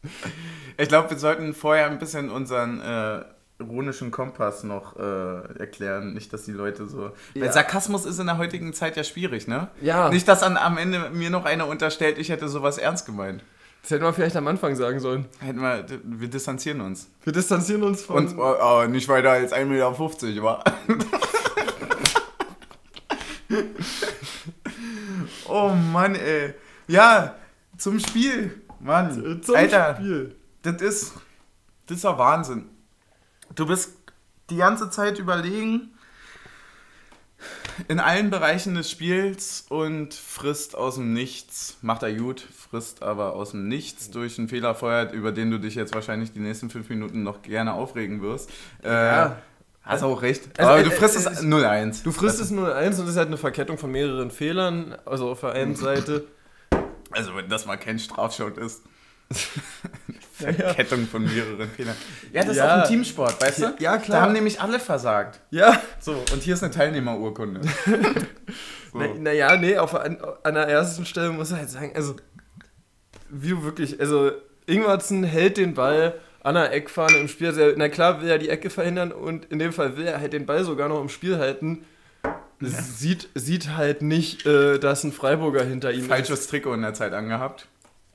ich 0.78 0.88
glaube, 0.88 1.12
wir 1.12 1.18
sollten 1.18 1.54
vorher 1.54 1.92
ein 1.92 2.00
bisschen 2.00 2.32
unseren 2.32 2.82
äh, 2.82 3.24
ironischen 3.60 4.12
Kompass 4.12 4.64
noch 4.64 4.98
äh, 4.98 5.60
erklären. 5.60 6.14
Nicht, 6.14 6.32
dass 6.34 6.44
die 6.44 6.52
Leute 6.52 6.88
so. 6.88 7.12
Ja. 7.34 7.44
Weil 7.44 7.54
Sarkasmus 7.54 8.06
ist 8.06 8.20
in 8.20 8.28
der 8.28 8.38
heutigen 8.38 8.74
Zeit 8.74 8.98
ja 8.98 9.04
schwierig, 9.04 9.48
ne? 9.48 9.70
Ja. 9.82 10.10
Nicht, 10.10 10.28
dass 10.28 10.44
an, 10.44 10.58
am 10.58 10.78
Ende 10.78 11.10
mir 11.12 11.30
noch 11.30 11.46
einer 11.46 11.68
unterstellt, 11.68 12.18
ich 12.18 12.28
hätte 12.30 12.50
sowas 12.50 12.78
ernst 12.78 13.06
gemeint. 13.06 13.44
Das 13.82 13.92
hätten 13.92 14.04
wir 14.04 14.14
vielleicht 14.14 14.36
am 14.36 14.48
Anfang 14.48 14.76
sagen 14.76 15.00
sollen. 15.00 15.26
Hätten 15.40 15.62
wir, 15.62 15.86
wir 16.04 16.28
distanzieren 16.28 16.82
uns. 16.82 17.08
Wir 17.24 17.32
distanzieren 17.32 17.84
uns 17.84 18.04
von. 18.04 18.28
Und, 18.28 18.38
oh, 18.38 18.56
oh, 18.60 18.84
nicht 18.88 19.08
weiter 19.08 19.30
als 19.30 19.54
1,50 19.54 19.66
Meter, 19.66 20.44
wa? 20.44 20.64
oh 25.48 25.70
Mann, 25.70 26.16
ey. 26.16 26.56
Ja, 26.88 27.36
zum 27.78 28.00
Spiel. 28.00 28.64
Mann. 28.80 29.42
Zum 29.44 29.56
Alter, 29.56 29.96
Spiel. 29.96 30.36
Das 30.64 30.82
ist. 30.82 31.14
Das 31.86 31.98
ist 31.98 32.04
ja 32.04 32.18
Wahnsinn. 32.18 32.75
Du 33.54 33.66
bist 33.66 33.94
die 34.50 34.58
ganze 34.58 34.90
Zeit 34.90 35.20
überlegen, 35.20 35.92
in 37.88 38.00
allen 38.00 38.30
Bereichen 38.30 38.76
des 38.76 38.90
Spiels 38.90 39.66
und 39.70 40.14
frisst 40.14 40.76
aus 40.76 40.96
dem 40.96 41.14
Nichts. 41.14 41.78
Macht 41.82 42.04
er 42.04 42.14
gut, 42.14 42.40
frisst 42.42 43.04
aber 43.04 43.34
aus 43.34 43.52
dem 43.52 43.68
Nichts 43.68 44.10
durch 44.12 44.40
einen 44.40 44.48
Fehler 44.48 44.76
feuert, 44.76 45.14
über 45.14 45.32
den 45.32 45.52
du 45.52 45.60
dich 45.60 45.76
jetzt 45.76 45.94
wahrscheinlich 45.94 46.32
die 46.32 46.40
nächsten 46.40 46.70
fünf 46.70 46.90
Minuten 46.90 47.24
noch 47.24 47.42
gerne 47.42 47.74
aufregen 47.74 48.22
wirst. 48.22 48.50
Ja. 48.84 49.26
Äh, 49.26 49.32
Hast 49.84 50.02
auch 50.02 50.22
recht. 50.24 50.50
Also, 50.58 50.72
aber 50.72 50.84
du 50.84 50.90
äh, 50.90 50.96
frisst 50.96 51.16
äh, 51.16 51.30
es 51.30 51.44
0-1. 51.44 52.04
Du 52.04 52.12
frisst 52.12 52.42
es 52.42 52.52
0-1 52.52 52.86
und 52.86 53.04
es 53.04 53.10
ist 53.12 53.18
halt 53.18 53.28
eine 53.28 53.38
Verkettung 53.38 53.78
von 53.78 53.92
mehreren 53.92 54.32
Fehlern. 54.32 54.96
Also 55.06 55.30
auf 55.30 55.42
der 55.42 55.52
einen 55.52 55.76
Seite. 55.76 56.26
Also 57.12 57.36
wenn 57.36 57.48
das 57.50 57.66
mal 57.66 57.78
kein 57.78 58.00
Strafschot 58.00 58.58
ist. 58.58 58.82
Verkettung 60.34 61.02
ja. 61.02 61.06
von 61.08 61.24
mehreren 61.24 61.70
Fehlern. 61.70 61.96
Ja, 62.34 62.44
das 62.44 62.58
ja. 62.58 62.66
ist 62.66 62.72
auch 62.72 62.84
ein 62.84 62.88
Teamsport, 62.90 63.42
weißt 63.42 63.60
du? 63.60 63.76
Ja, 63.80 63.98
klar. 63.98 64.20
Da 64.20 64.22
haben 64.22 64.34
nämlich 64.34 64.60
alle 64.60 64.80
versagt. 64.80 65.40
Ja. 65.50 65.82
So, 66.00 66.24
und 66.34 66.44
hier 66.44 66.56
ist 66.56 66.64
eine 66.64 66.74
Teilnehmerurkunde. 66.74 67.62
so. 68.92 69.00
Naja, 69.00 69.52
na 69.52 69.58
nee, 69.58 69.78
auf, 69.78 69.96
an, 69.96 70.18
an 70.44 70.54
der 70.54 70.68
ersten 70.68 71.06
Stelle 71.06 71.30
muss 71.30 71.52
ich 71.52 71.58
halt 71.58 71.70
sagen, 71.70 71.94
also, 71.96 72.16
wie 73.30 73.52
du 73.52 73.64
wirklich, 73.64 74.00
also, 74.00 74.32
Ingwarzen 74.66 75.24
hält 75.24 75.58
den 75.58 75.74
Ball 75.74 76.20
an 76.44 76.56
der 76.56 76.74
Eckfahne 76.74 77.18
im 77.18 77.28
Spiel. 77.28 77.48
Also, 77.48 77.74
na 77.78 77.88
klar 77.88 78.22
will 78.22 78.30
er 78.30 78.38
die 78.38 78.50
Ecke 78.50 78.70
verhindern 78.70 79.12
und 79.12 79.46
in 79.46 79.60
dem 79.60 79.72
Fall 79.72 79.96
will 79.96 80.06
er 80.06 80.20
halt 80.20 80.34
den 80.34 80.46
Ball 80.46 80.64
sogar 80.64 80.90
noch 80.90 81.02
im 81.02 81.10
Spiel 81.10 81.38
halten. 81.38 81.86
Ja. 82.62 82.70
Sieht, 82.70 83.30
sieht 83.36 83.76
halt 83.76 84.02
nicht, 84.02 84.46
äh, 84.46 84.80
dass 84.80 85.04
ein 85.04 85.12
Freiburger 85.12 85.64
hinter 85.64 85.92
ihm 85.92 86.06
Falsches 86.06 86.30
ist. 86.30 86.36
Falsches 86.38 86.48
Trikot 86.48 86.74
in 86.74 86.82
der 86.82 86.94
Zeit 86.94 87.14
angehabt. 87.14 87.68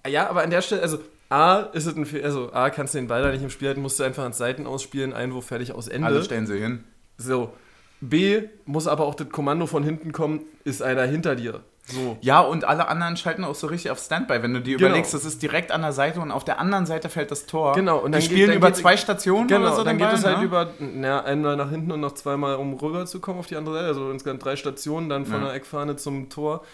Ja, 0.06 0.28
aber 0.28 0.42
an 0.42 0.50
der 0.50 0.62
Stelle, 0.62 0.82
also 0.82 0.98
A, 1.28 1.60
ist 1.72 1.86
es 1.86 1.96
ein 1.96 2.06
Fehler, 2.06 2.24
also 2.24 2.52
A, 2.52 2.70
kannst 2.70 2.94
du 2.94 2.98
den 2.98 3.06
Ball 3.06 3.22
da 3.22 3.30
nicht 3.30 3.42
im 3.42 3.50
Spiel 3.50 3.68
halten, 3.68 3.82
musst 3.82 4.00
du 4.00 4.04
einfach 4.04 4.24
ans 4.24 4.38
Seiten 4.38 4.66
ausspielen, 4.66 5.12
Einwurf 5.12 5.46
fertig 5.46 5.72
aus 5.72 5.88
Ende. 5.88 6.06
Alle 6.06 6.24
stellen 6.24 6.46
sie 6.46 6.58
hin. 6.58 6.84
So. 7.18 7.52
B, 8.00 8.42
muss 8.64 8.86
aber 8.86 9.04
auch 9.04 9.14
das 9.14 9.28
Kommando 9.28 9.66
von 9.66 9.84
hinten 9.84 10.12
kommen, 10.12 10.40
ist 10.64 10.82
einer 10.82 11.04
hinter 11.04 11.36
dir. 11.36 11.60
So. 11.86 12.18
Ja, 12.20 12.40
und 12.40 12.64
alle 12.64 12.88
anderen 12.88 13.16
schalten 13.16 13.44
auch 13.44 13.54
so 13.54 13.66
richtig 13.66 13.90
auf 13.90 13.98
Standby. 13.98 14.42
Wenn 14.42 14.54
du 14.54 14.60
dir 14.60 14.76
genau. 14.76 14.88
überlegst, 14.88 15.12
das 15.12 15.24
ist 15.24 15.42
direkt 15.42 15.72
an 15.72 15.82
der 15.82 15.92
Seite 15.92 16.20
und 16.20 16.30
auf 16.30 16.44
der 16.44 16.58
anderen 16.58 16.86
Seite 16.86 17.08
fällt 17.08 17.30
das 17.30 17.46
Tor. 17.46 17.74
Genau. 17.74 17.98
Und 17.98 18.12
dann 18.12 18.20
die 18.20 18.26
spielen 18.26 18.48
geht, 18.48 18.56
über 18.56 18.72
zwei 18.72 18.96
Stationen 18.96 19.48
genau, 19.48 19.62
oder 19.62 19.76
so. 19.76 19.84
Dann 19.84 19.98
geht 19.98 20.06
Ball, 20.06 20.14
es 20.14 20.24
halt 20.24 20.38
ne? 20.38 20.44
über 20.44 20.72
na, 20.78 21.24
einmal 21.24 21.56
nach 21.56 21.70
hinten 21.70 21.92
und 21.92 22.00
noch 22.00 22.14
zweimal, 22.14 22.56
um 22.56 22.74
rüber 22.74 23.06
zu 23.06 23.20
kommen 23.20 23.38
auf 23.38 23.46
die 23.46 23.56
andere 23.56 23.76
Seite. 23.76 23.88
Also 23.88 24.10
insgesamt 24.10 24.44
drei 24.44 24.56
Stationen, 24.56 25.08
dann 25.08 25.26
von 25.26 25.40
ja. 25.40 25.46
der 25.46 25.54
Eckfahne 25.54 25.96
zum 25.96 26.28
Tor. 26.28 26.64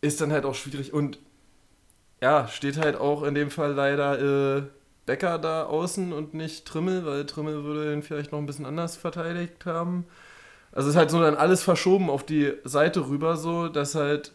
Ist 0.00 0.20
dann 0.20 0.32
halt 0.32 0.44
auch 0.44 0.54
schwierig. 0.54 0.92
Und 0.92 1.18
ja, 2.24 2.48
steht 2.48 2.78
halt 2.78 2.96
auch 2.96 3.22
in 3.22 3.34
dem 3.34 3.50
Fall 3.50 3.72
leider 3.72 4.56
äh, 4.56 4.62
Becker 5.04 5.38
da 5.38 5.64
außen 5.64 6.10
und 6.14 6.32
nicht 6.32 6.64
Trimmel, 6.64 7.04
weil 7.04 7.26
Trimmel 7.26 7.64
würde 7.64 7.92
ihn 7.92 8.02
vielleicht 8.02 8.32
noch 8.32 8.38
ein 8.38 8.46
bisschen 8.46 8.64
anders 8.64 8.96
verteidigt 8.96 9.66
haben. 9.66 10.06
Also 10.72 10.88
es 10.88 10.94
ist 10.94 10.98
halt 10.98 11.10
so 11.10 11.20
dann 11.20 11.34
alles 11.34 11.62
verschoben 11.62 12.08
auf 12.08 12.24
die 12.24 12.54
Seite 12.64 13.08
rüber, 13.08 13.36
so 13.36 13.68
dass 13.68 13.94
halt 13.94 14.32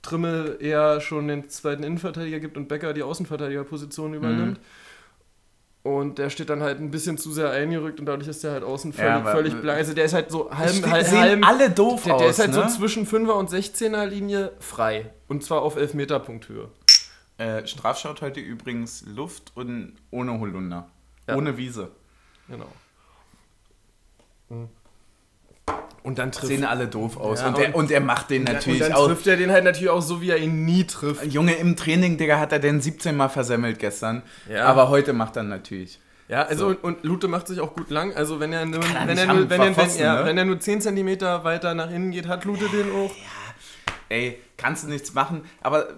Trimmel 0.00 0.56
eher 0.60 1.02
schon 1.02 1.28
den 1.28 1.50
zweiten 1.50 1.82
Innenverteidiger 1.82 2.40
gibt 2.40 2.56
und 2.56 2.68
Becker 2.68 2.94
die 2.94 3.02
Außenverteidigerposition 3.02 4.14
übernimmt. 4.14 4.56
Mhm. 4.56 5.90
Und 5.92 6.16
der 6.16 6.30
steht 6.30 6.48
dann 6.48 6.62
halt 6.62 6.80
ein 6.80 6.90
bisschen 6.90 7.18
zu 7.18 7.32
sehr 7.32 7.50
eingerückt 7.50 8.00
und 8.00 8.06
dadurch 8.06 8.28
ist 8.28 8.42
der 8.44 8.52
halt 8.52 8.64
außen 8.64 8.94
völlig, 8.94 9.24
ja, 9.24 9.30
völlig 9.30 9.54
blank. 9.60 9.76
Also 9.76 9.92
der 9.92 10.06
ist 10.06 10.14
halt 10.14 10.30
so 10.30 10.50
halb. 10.50 10.90
halb, 10.90 11.06
sehen 11.06 11.20
halb 11.20 11.46
alle 11.46 11.70
doof 11.70 12.04
der, 12.04 12.14
aus. 12.14 12.20
Der 12.22 12.30
ist 12.30 12.38
halt 12.38 12.52
ne? 12.52 12.66
so 12.70 12.78
zwischen 12.78 13.06
5er 13.06 13.32
und 13.32 13.50
16er 13.50 14.06
Linie 14.06 14.52
frei. 14.58 15.10
Und 15.28 15.44
zwar 15.44 15.60
auf 15.60 15.76
11 15.76 15.92
Meter 15.92 16.18
Punkthöhe. 16.18 16.70
Äh, 17.38 17.66
Strafschaut 17.66 18.22
heute 18.22 18.40
übrigens 18.40 19.04
Luft 19.06 19.52
und 19.54 19.94
ohne 20.10 20.40
Holunder. 20.40 20.88
Ja. 21.28 21.36
Ohne 21.36 21.56
Wiese. 21.56 21.90
Genau. 22.48 22.68
Mhm. 24.48 24.68
Und 26.02 26.18
dann 26.18 26.30
trifft. 26.30 26.46
Sehen 26.46 26.64
alle 26.64 26.86
doof 26.86 27.16
aus. 27.16 27.40
Ja, 27.40 27.48
und, 27.48 27.58
er, 27.58 27.74
und, 27.74 27.90
er 27.90 28.00
macht 28.00 28.30
den 28.30 28.44
natürlich 28.44 28.80
auch. 28.80 28.86
Und 28.86 28.92
dann 28.92 29.02
auch, 29.02 29.06
trifft 29.08 29.26
er 29.26 29.36
den 29.36 29.50
halt 29.50 29.64
natürlich 29.64 29.90
auch 29.90 30.00
so, 30.00 30.22
wie 30.22 30.30
er 30.30 30.38
ihn 30.38 30.64
nie 30.64 30.84
trifft. 30.84 31.24
Junge, 31.26 31.54
im 31.56 31.74
Training, 31.74 32.16
Digga, 32.16 32.38
hat 32.38 32.52
er 32.52 32.60
den 32.60 32.80
17 32.80 33.16
Mal 33.16 33.28
versemmelt 33.28 33.80
gestern. 33.80 34.22
Ja. 34.48 34.66
Aber 34.66 34.88
heute 34.88 35.12
macht 35.12 35.36
er 35.36 35.42
natürlich. 35.42 35.98
Ja, 36.28 36.42
also 36.42 36.70
so. 36.70 36.78
und, 36.82 37.04
Lute 37.04 37.28
macht 37.28 37.48
sich 37.48 37.60
auch 37.60 37.74
gut 37.74 37.90
lang. 37.90 38.14
Also 38.14 38.38
wenn 38.40 38.52
er 38.52 38.66
nur, 38.66 38.82
wenn 38.82 39.18
er, 39.18 39.26
nur, 39.34 39.50
wenn, 39.50 39.60
er, 39.60 39.76
wenn, 39.76 39.98
ja, 39.98 40.20
ne? 40.20 40.26
wenn 40.26 40.38
er 40.38 40.44
nur 40.44 40.60
10 40.60 40.80
cm 40.80 41.20
weiter 41.20 41.74
nach 41.74 41.90
innen 41.90 42.12
geht, 42.12 42.28
hat 42.28 42.44
Lute 42.44 42.68
den 42.68 42.90
auch. 42.92 43.10
Ja, 43.10 44.16
ey, 44.16 44.38
kannst 44.56 44.84
du 44.84 44.88
nichts 44.88 45.12
machen. 45.12 45.42
Aber 45.60 45.88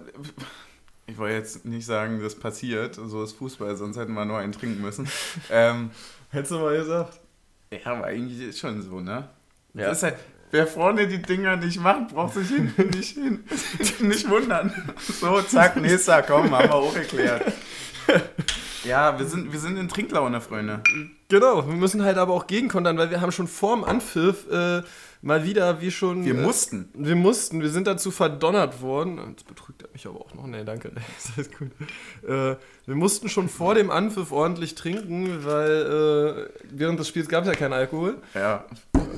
ich 1.09 1.17
wollte 1.17 1.35
jetzt 1.35 1.65
nicht 1.65 1.85
sagen, 1.85 2.21
das 2.21 2.35
passiert, 2.35 2.95
so 2.95 3.23
ist 3.23 3.33
Fußball, 3.33 3.75
sonst 3.75 3.97
hätten 3.97 4.13
wir 4.13 4.25
nur 4.25 4.37
einen 4.37 4.51
trinken 4.51 4.81
müssen. 4.81 5.07
ähm, 5.49 5.91
Hättest 6.29 6.51
du 6.51 6.59
mal 6.59 6.77
gesagt? 6.77 7.19
Ja, 7.71 7.91
aber 7.91 8.05
eigentlich 8.05 8.49
ist 8.49 8.59
schon 8.59 8.81
so, 8.81 8.99
ne? 8.99 9.27
Ja. 9.73 9.93
Halt, 9.99 10.15
wer 10.51 10.67
vorne 10.67 11.07
die 11.07 11.21
Dinger 11.21 11.55
nicht 11.55 11.79
macht, 11.79 12.09
braucht 12.09 12.35
sich 12.35 12.49
hinten 12.49 12.89
nicht, 12.97 13.15
hin, 13.15 13.43
nicht 14.01 14.29
wundern. 14.29 14.71
So, 14.99 15.41
zack, 15.41 15.77
nächster, 15.77 16.21
komm, 16.21 16.51
haben 16.51 16.69
wir 16.69 16.75
auch 16.75 16.95
erklärt. 16.95 17.51
Ja, 18.83 19.19
wir 19.19 19.25
sind, 19.25 19.51
wir 19.51 19.59
sind 19.59 19.77
in 19.77 19.87
Trinklaune, 19.87 20.41
Freunde. 20.41 20.81
Genau, 21.27 21.67
wir 21.67 21.75
müssen 21.75 22.03
halt 22.03 22.17
aber 22.17 22.33
auch 22.33 22.47
gegenkontern, 22.47 22.97
weil 22.97 23.09
wir 23.09 23.21
haben 23.21 23.31
schon 23.31 23.47
vorm 23.47 23.83
Anpfiff 23.83 24.47
äh, 24.49 24.81
mal 25.21 25.43
wieder, 25.43 25.81
wie 25.81 25.91
schon. 25.91 26.25
Wir 26.25 26.35
äh, 26.35 26.41
mussten. 26.41 26.89
Wir 26.93 27.15
mussten, 27.15 27.61
wir 27.61 27.69
sind 27.69 27.87
dazu 27.87 28.09
verdonnert 28.09 28.81
worden. 28.81 29.35
Das 29.35 29.43
betrügt 29.43 29.78
mich 29.99 30.07
aber 30.07 30.21
auch 30.21 30.33
noch. 30.33 30.47
Nee, 30.47 30.63
danke. 30.63 30.91
Das 30.91 31.37
ist 31.37 31.57
gut. 31.57 31.71
Äh, 32.23 32.55
wir 32.85 32.95
mussten 32.95 33.29
schon 33.29 33.49
vor 33.49 33.75
dem 33.75 33.91
Anpfiff 33.91 34.31
ordentlich 34.31 34.75
trinken, 34.75 35.45
weil 35.45 36.49
äh, 36.49 36.61
während 36.71 36.99
des 36.99 37.07
Spiels 37.07 37.27
gab 37.27 37.43
es 37.43 37.49
ja 37.49 37.55
keinen 37.55 37.73
Alkohol. 37.73 38.17
Ja. 38.33 38.65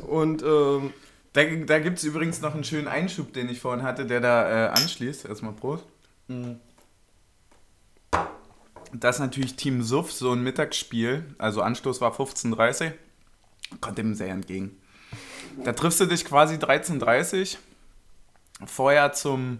Und. 0.07 0.43
Ähm, 0.43 0.93
da 1.33 1.45
da 1.45 1.79
gibt 1.79 1.99
es 1.99 2.03
übrigens 2.03 2.41
noch 2.41 2.53
einen 2.55 2.65
schönen 2.65 2.89
Einschub, 2.89 3.31
den 3.31 3.47
ich 3.47 3.61
vorhin 3.61 3.83
hatte, 3.83 4.05
der 4.05 4.19
da 4.19 4.65
äh, 4.65 4.69
anschließt. 4.71 5.23
Erstmal 5.23 5.53
Prost. 5.53 5.85
Mhm 6.27 6.59
dass 8.93 9.19
natürlich 9.19 9.55
Team 9.55 9.83
Suff 9.83 10.11
so 10.11 10.33
ein 10.33 10.43
Mittagsspiel, 10.43 11.23
also 11.37 11.61
Anstoß 11.61 12.01
war 12.01 12.13
15.30 12.13 12.91
kommt 13.79 13.97
dem 13.97 14.15
sehr 14.15 14.29
entgegen. 14.29 14.77
Da 15.63 15.73
triffst 15.73 15.99
du 15.99 16.05
dich 16.05 16.25
quasi 16.25 16.55
13.30 16.55 17.57
vorher 18.65 19.13
zum, 19.13 19.59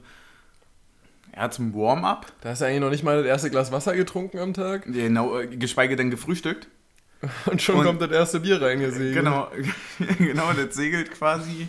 ja, 1.35 1.49
zum 1.49 1.73
Warm-up. 1.73 2.31
Da 2.41 2.49
hast 2.49 2.61
du 2.61 2.65
eigentlich 2.65 2.81
noch 2.81 2.89
nicht 2.89 3.03
mal 3.03 3.17
das 3.17 3.25
erste 3.25 3.49
Glas 3.49 3.71
Wasser 3.71 3.95
getrunken 3.95 4.39
am 4.39 4.53
Tag. 4.53 4.85
Genau, 4.85 5.39
geschweige 5.49 5.95
denn 5.95 6.11
gefrühstückt. 6.11 6.67
Und 7.45 7.61
schon 7.61 7.77
Und, 7.77 7.85
kommt 7.85 8.01
das 8.01 8.11
erste 8.11 8.39
Bier 8.39 8.61
reingesegelt. 8.61 9.13
Genau, 9.13 9.47
genau, 10.17 10.53
das 10.53 10.75
segelt 10.75 11.11
quasi 11.11 11.67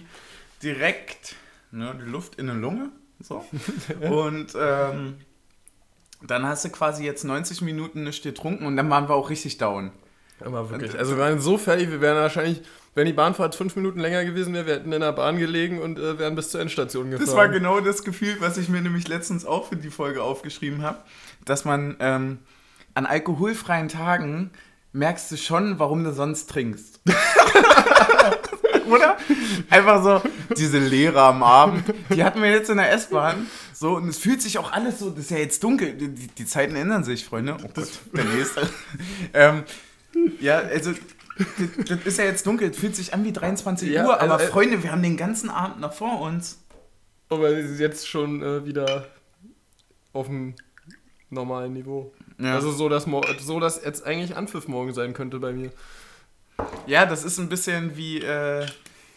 direkt 0.62 1.36
ne, 1.70 1.94
die 2.00 2.10
Luft 2.10 2.36
in 2.36 2.48
eine 2.48 2.58
Lunge. 2.58 2.90
So. 3.20 3.44
Und 4.00 4.54
ähm, 4.58 5.16
dann 6.26 6.46
hast 6.46 6.64
du 6.64 6.70
quasi 6.70 7.04
jetzt 7.04 7.24
90 7.24 7.62
Minuten 7.62 8.04
nichts 8.04 8.22
getrunken 8.22 8.64
und 8.66 8.76
dann 8.76 8.88
waren 8.90 9.08
wir 9.08 9.14
auch 9.14 9.28
richtig 9.28 9.58
down. 9.58 9.90
Aber 10.44 10.70
wirklich. 10.70 10.98
Also 10.98 11.16
wir 11.16 11.22
waren 11.22 11.40
so 11.40 11.58
fertig, 11.58 11.90
wir 11.90 12.00
wären 12.00 12.16
wahrscheinlich, 12.16 12.62
wenn 12.94 13.06
die 13.06 13.12
Bahnfahrt 13.12 13.54
fünf 13.54 13.76
Minuten 13.76 14.00
länger 14.00 14.24
gewesen 14.24 14.52
wäre, 14.54 14.66
wir 14.66 14.74
hätten 14.74 14.92
in 14.92 15.00
der 15.00 15.12
Bahn 15.12 15.38
gelegen 15.38 15.80
und 15.80 15.98
äh, 15.98 16.18
wären 16.18 16.34
bis 16.34 16.50
zur 16.50 16.60
Endstation 16.60 17.10
gefahren. 17.10 17.26
Das 17.26 17.36
war 17.36 17.48
genau 17.48 17.80
das 17.80 18.04
Gefühl, 18.04 18.36
was 18.40 18.58
ich 18.58 18.68
mir 18.68 18.80
nämlich 18.80 19.08
letztens 19.08 19.46
auch 19.46 19.68
für 19.68 19.76
die 19.76 19.90
Folge 19.90 20.22
aufgeschrieben 20.22 20.82
habe, 20.82 20.98
dass 21.44 21.64
man 21.64 21.96
ähm, 22.00 22.38
an 22.94 23.06
alkoholfreien 23.06 23.88
Tagen 23.88 24.50
merkst 24.92 25.30
du 25.32 25.36
schon, 25.36 25.78
warum 25.78 26.04
du 26.04 26.12
sonst 26.12 26.50
trinkst. 26.50 27.00
Oder? 28.86 29.16
Einfach 29.70 30.02
so, 30.02 30.22
diese 30.54 30.78
Lehrer 30.78 31.22
am 31.22 31.42
Abend, 31.42 31.84
die 32.10 32.22
hatten 32.22 32.42
wir 32.42 32.50
jetzt 32.50 32.68
in 32.68 32.76
der 32.76 32.92
S-Bahn. 32.92 33.46
So, 33.72 33.96
und 33.96 34.08
es 34.08 34.18
fühlt 34.18 34.42
sich 34.42 34.58
auch 34.58 34.70
alles 34.72 34.98
so, 34.98 35.10
das 35.10 35.20
ist 35.20 35.30
ja 35.30 35.38
jetzt 35.38 35.64
dunkel. 35.64 35.94
Die, 35.94 36.08
die 36.08 36.46
Zeiten 36.46 36.76
ändern 36.76 37.04
sich, 37.04 37.24
Freunde. 37.24 37.56
Oh 37.58 37.68
Gott, 37.74 37.88
der 38.14 38.24
nächste. 38.24 38.68
ähm, 39.32 39.64
ja, 40.40 40.58
also, 40.58 40.92
das, 41.38 41.88
das 41.88 42.06
ist 42.06 42.18
ja 42.18 42.24
jetzt 42.24 42.46
dunkel, 42.46 42.70
es 42.70 42.76
fühlt 42.76 42.94
sich 42.94 43.14
an 43.14 43.24
wie 43.24 43.32
23 43.32 43.90
Ja, 43.90 44.06
Uhr, 44.06 44.20
aber 44.20 44.34
also, 44.34 44.46
äh, 44.46 44.48
Freunde, 44.48 44.82
wir 44.82 44.92
haben 44.92 45.02
den 45.02 45.16
ganzen 45.16 45.50
Abend 45.50 45.80
noch 45.80 45.92
vor 45.92 46.20
uns. 46.20 46.58
Aber 47.28 47.50
sie 47.50 47.60
ist 47.60 47.80
jetzt 47.80 48.08
schon 48.08 48.42
äh, 48.42 48.64
wieder 48.66 49.06
auf 50.12 50.26
dem 50.26 50.54
normalen 51.30 51.72
Niveau. 51.72 52.12
Ja. 52.38 52.54
Also 52.54 52.70
so 52.70 52.88
dass, 52.88 53.06
so, 53.40 53.60
dass 53.60 53.82
jetzt 53.84 54.04
eigentlich 54.04 54.36
Anpfiff 54.36 54.68
morgen 54.68 54.92
sein 54.92 55.14
könnte 55.14 55.38
bei 55.38 55.52
mir. 55.52 55.70
Ja, 56.86 57.06
das 57.06 57.24
ist 57.24 57.38
ein 57.38 57.48
bisschen 57.48 57.96
wie, 57.96 58.18
äh, 58.18 58.66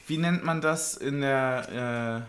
wie 0.08 0.18
nennt 0.18 0.44
man 0.44 0.62
das 0.62 0.96
in 0.96 1.22
der, 1.22 2.26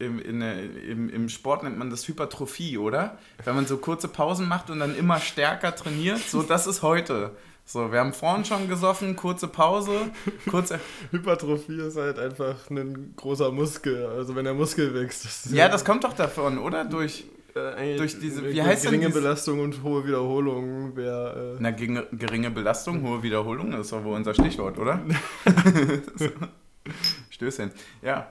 äh, 0.00 0.04
im, 0.04 0.18
in 0.20 0.40
der, 0.40 0.62
im, 0.62 1.08
im 1.08 1.28
Sport 1.28 1.62
nennt 1.62 1.78
man 1.78 1.90
das 1.90 2.06
Hypertrophie, 2.08 2.78
oder? 2.78 3.18
Wenn 3.44 3.54
man 3.54 3.66
so 3.66 3.76
kurze 3.78 4.08
Pausen 4.08 4.48
macht 4.48 4.70
und 4.70 4.80
dann 4.80 4.96
immer 4.96 5.20
stärker 5.20 5.74
trainiert, 5.74 6.20
so 6.20 6.42
das 6.42 6.66
ist 6.66 6.82
heute. 6.82 7.36
So, 7.70 7.92
wir 7.92 8.00
haben 8.00 8.14
vorhin 8.14 8.46
schon 8.46 8.66
gesoffen, 8.66 9.14
kurze 9.14 9.46
Pause, 9.46 10.10
kurze. 10.48 10.80
Hypertrophie 11.10 11.82
ist 11.82 11.98
halt 11.98 12.18
einfach 12.18 12.70
ein 12.70 13.12
großer 13.14 13.52
Muskel. 13.52 14.06
Also 14.06 14.34
wenn 14.34 14.46
der 14.46 14.54
Muskel 14.54 14.94
wächst. 14.94 15.26
Das 15.26 15.52
Ja, 15.52 15.68
das 15.68 15.84
kommt 15.84 16.02
doch 16.02 16.14
davon, 16.14 16.56
oder? 16.56 16.86
Durch 16.86 17.26
äh, 17.54 17.98
durch 17.98 18.18
diese- 18.18 18.42
wie 18.48 18.62
heißt 18.62 18.84
denn 18.84 18.92
geringe 18.92 19.08
dieses- 19.08 19.22
Belastung 19.22 19.60
und 19.60 19.82
hohe 19.82 20.06
Wiederholung 20.06 20.96
wäre. 20.96 21.56
Äh, 21.56 21.58
eine 21.58 21.74
geringe, 21.74 22.06
geringe 22.12 22.50
Belastung, 22.50 23.02
hohe 23.02 23.22
Wiederholung, 23.22 23.70
das 23.72 23.82
ist 23.82 23.92
doch 23.92 24.02
wohl 24.02 24.14
unser 24.16 24.32
Stichwort, 24.32 24.78
oder? 24.78 25.02
Stößchen. 27.28 27.70
Ja. 28.00 28.30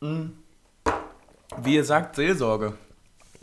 Mhm. 0.00 0.34
Wie 1.64 1.74
ihr 1.74 1.84
sagt, 1.84 2.14
Seelsorge. 2.14 2.74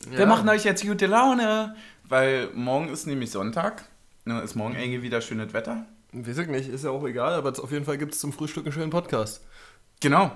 Wir 0.10 0.20
ja. 0.20 0.26
machen 0.26 0.48
euch 0.48 0.64
jetzt 0.64 0.88
gute 0.88 1.08
Laune, 1.08 1.76
weil 2.08 2.50
morgen 2.54 2.88
ist 2.88 3.08
nämlich 3.08 3.32
Sonntag. 3.32 3.90
Ne, 4.26 4.42
ist 4.42 4.56
morgen 4.56 4.76
irgendwie 4.76 5.04
wieder 5.04 5.22
schönes 5.22 5.54
Wetter. 5.54 5.86
Weiß 6.12 6.38
ich 6.40 6.48
nicht, 6.48 6.70
ist 6.70 6.84
ja 6.84 6.90
auch 6.90 7.06
egal, 7.06 7.34
aber 7.34 7.50
auf 7.62 7.72
jeden 7.72 7.86
Fall 7.86 7.98
gibt 7.98 8.14
es 8.14 8.20
zum 8.20 8.34
Frühstück 8.34 8.66
einen 8.66 8.74
schönen 8.74 8.90
Podcast. 8.90 9.46
Genau. 10.00 10.36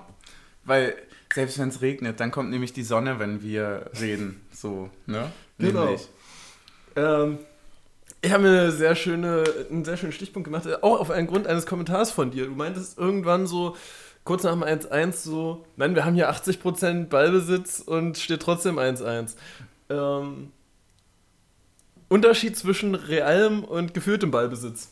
Weil 0.64 0.96
selbst 1.34 1.58
wenn 1.58 1.70
es 1.70 1.82
regnet, 1.82 2.20
dann 2.20 2.32
kommt 2.32 2.52
nämlich 2.52 2.74
die 2.74 2.84
Sonne, 2.84 3.18
wenn 3.18 3.42
wir 3.42 3.90
reden. 4.00 4.42
So, 4.54 4.90
ne? 5.08 5.32
Genau. 5.58 5.96
Ähm, 6.96 7.40
ich 8.22 8.32
habe 8.32 8.44
mir 8.44 8.50
eine 8.50 8.72
sehr 8.72 8.96
schöne, 8.96 9.44
einen 9.70 9.86
sehr 9.86 9.98
schönen 9.98 10.12
Stichpunkt 10.12 10.46
gemacht, 10.46 10.66
äh, 10.66 10.76
auch 10.82 11.00
auf 11.00 11.10
einen 11.10 11.28
Grund 11.28 11.48
eines 11.48 11.66
Kommentars 11.66 12.12
von 12.12 12.32
dir. 12.32 12.46
Du 12.46 12.52
meintest 12.52 12.98
irgendwann 12.98 13.48
so, 13.48 13.76
kurz 14.24 14.44
nach 14.44 14.52
dem 14.52 14.64
1-1 14.64 15.14
so, 15.14 15.66
nein, 15.78 15.96
wir 15.96 16.06
haben 16.06 16.14
hier 16.14 16.30
80% 16.30 17.06
Ballbesitz 17.06 17.80
und 17.80 18.18
steht 18.18 18.42
trotzdem 18.42 18.78
1-1. 18.78 19.36
Ähm, 19.90 20.52
Unterschied 22.10 22.58
zwischen 22.58 22.96
realem 22.96 23.64
und 23.64 23.94
geführtem 23.94 24.32
Ballbesitz. 24.32 24.92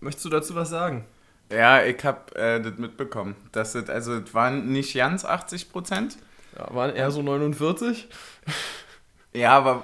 Möchtest 0.00 0.26
du 0.26 0.28
dazu 0.28 0.54
was 0.54 0.68
sagen? 0.70 1.06
Ja, 1.50 1.82
ich 1.82 2.02
habe 2.04 2.34
äh, 2.36 2.60
das 2.60 2.78
mitbekommen. 2.78 3.34
Das 3.52 3.72
sind, 3.72 3.90
also, 3.90 4.14
es 4.14 4.32
waren 4.34 4.70
nicht 4.70 4.94
ganz 4.94 5.24
80 5.24 5.72
Prozent. 5.72 6.18
Ja, 6.56 6.74
waren 6.74 6.94
eher 6.94 7.10
so 7.10 7.22
49. 7.22 8.08
Ja, 9.36 9.58
aber 9.58 9.82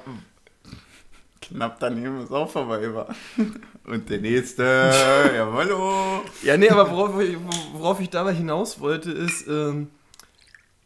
knapp 1.42 1.80
daneben 1.80 2.22
ist 2.22 2.30
auch 2.30 2.48
vorbei 2.48 2.94
war. 2.94 3.09
Und 3.85 4.09
der 4.09 4.20
nächste, 4.20 4.62
jawollo. 5.35 6.22
Ja, 6.44 6.56
nee, 6.56 6.68
aber 6.70 6.88
worauf 6.88 7.20
ich, 7.20 7.37
worauf 7.72 8.00
ich 8.00 8.11
dabei 8.11 8.33
hinaus 8.33 8.78
wollte, 8.78 9.11
ist, 9.11 9.48
ähm, 9.48 9.88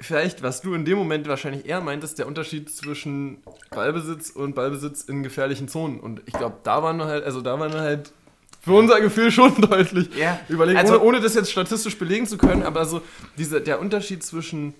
vielleicht, 0.00 0.42
was 0.42 0.60
du 0.60 0.74
in 0.74 0.84
dem 0.84 0.98
Moment 0.98 1.26
wahrscheinlich 1.28 1.66
eher 1.66 1.80
meintest, 1.80 2.18
der 2.18 2.26
Unterschied 2.26 2.70
zwischen 2.74 3.38
Ballbesitz 3.70 4.30
und 4.30 4.54
Ballbesitz 4.54 5.02
in 5.02 5.22
gefährlichen 5.22 5.68
Zonen. 5.68 6.00
Und 6.00 6.22
ich 6.26 6.34
glaube, 6.34 6.56
da 6.62 6.82
waren 6.82 6.96
wir 6.98 7.06
halt, 7.06 7.24
also 7.24 7.40
da 7.40 7.58
waren 7.58 7.72
wir 7.72 7.80
halt 7.80 8.12
für 8.60 8.72
unser 8.72 9.00
Gefühl 9.00 9.30
schon 9.30 9.60
deutlich. 9.60 10.08
Ja, 10.16 10.40
überlegen, 10.48 10.78
also- 10.78 10.94
ohne, 10.94 11.02
ohne 11.04 11.20
das 11.20 11.34
jetzt 11.34 11.50
statistisch 11.50 11.98
belegen 11.98 12.26
zu 12.26 12.38
können, 12.38 12.62
aber 12.62 12.84
so 12.86 13.02
diese, 13.38 13.60
der 13.60 13.80
Unterschied 13.80 14.22
zwischen 14.22 14.74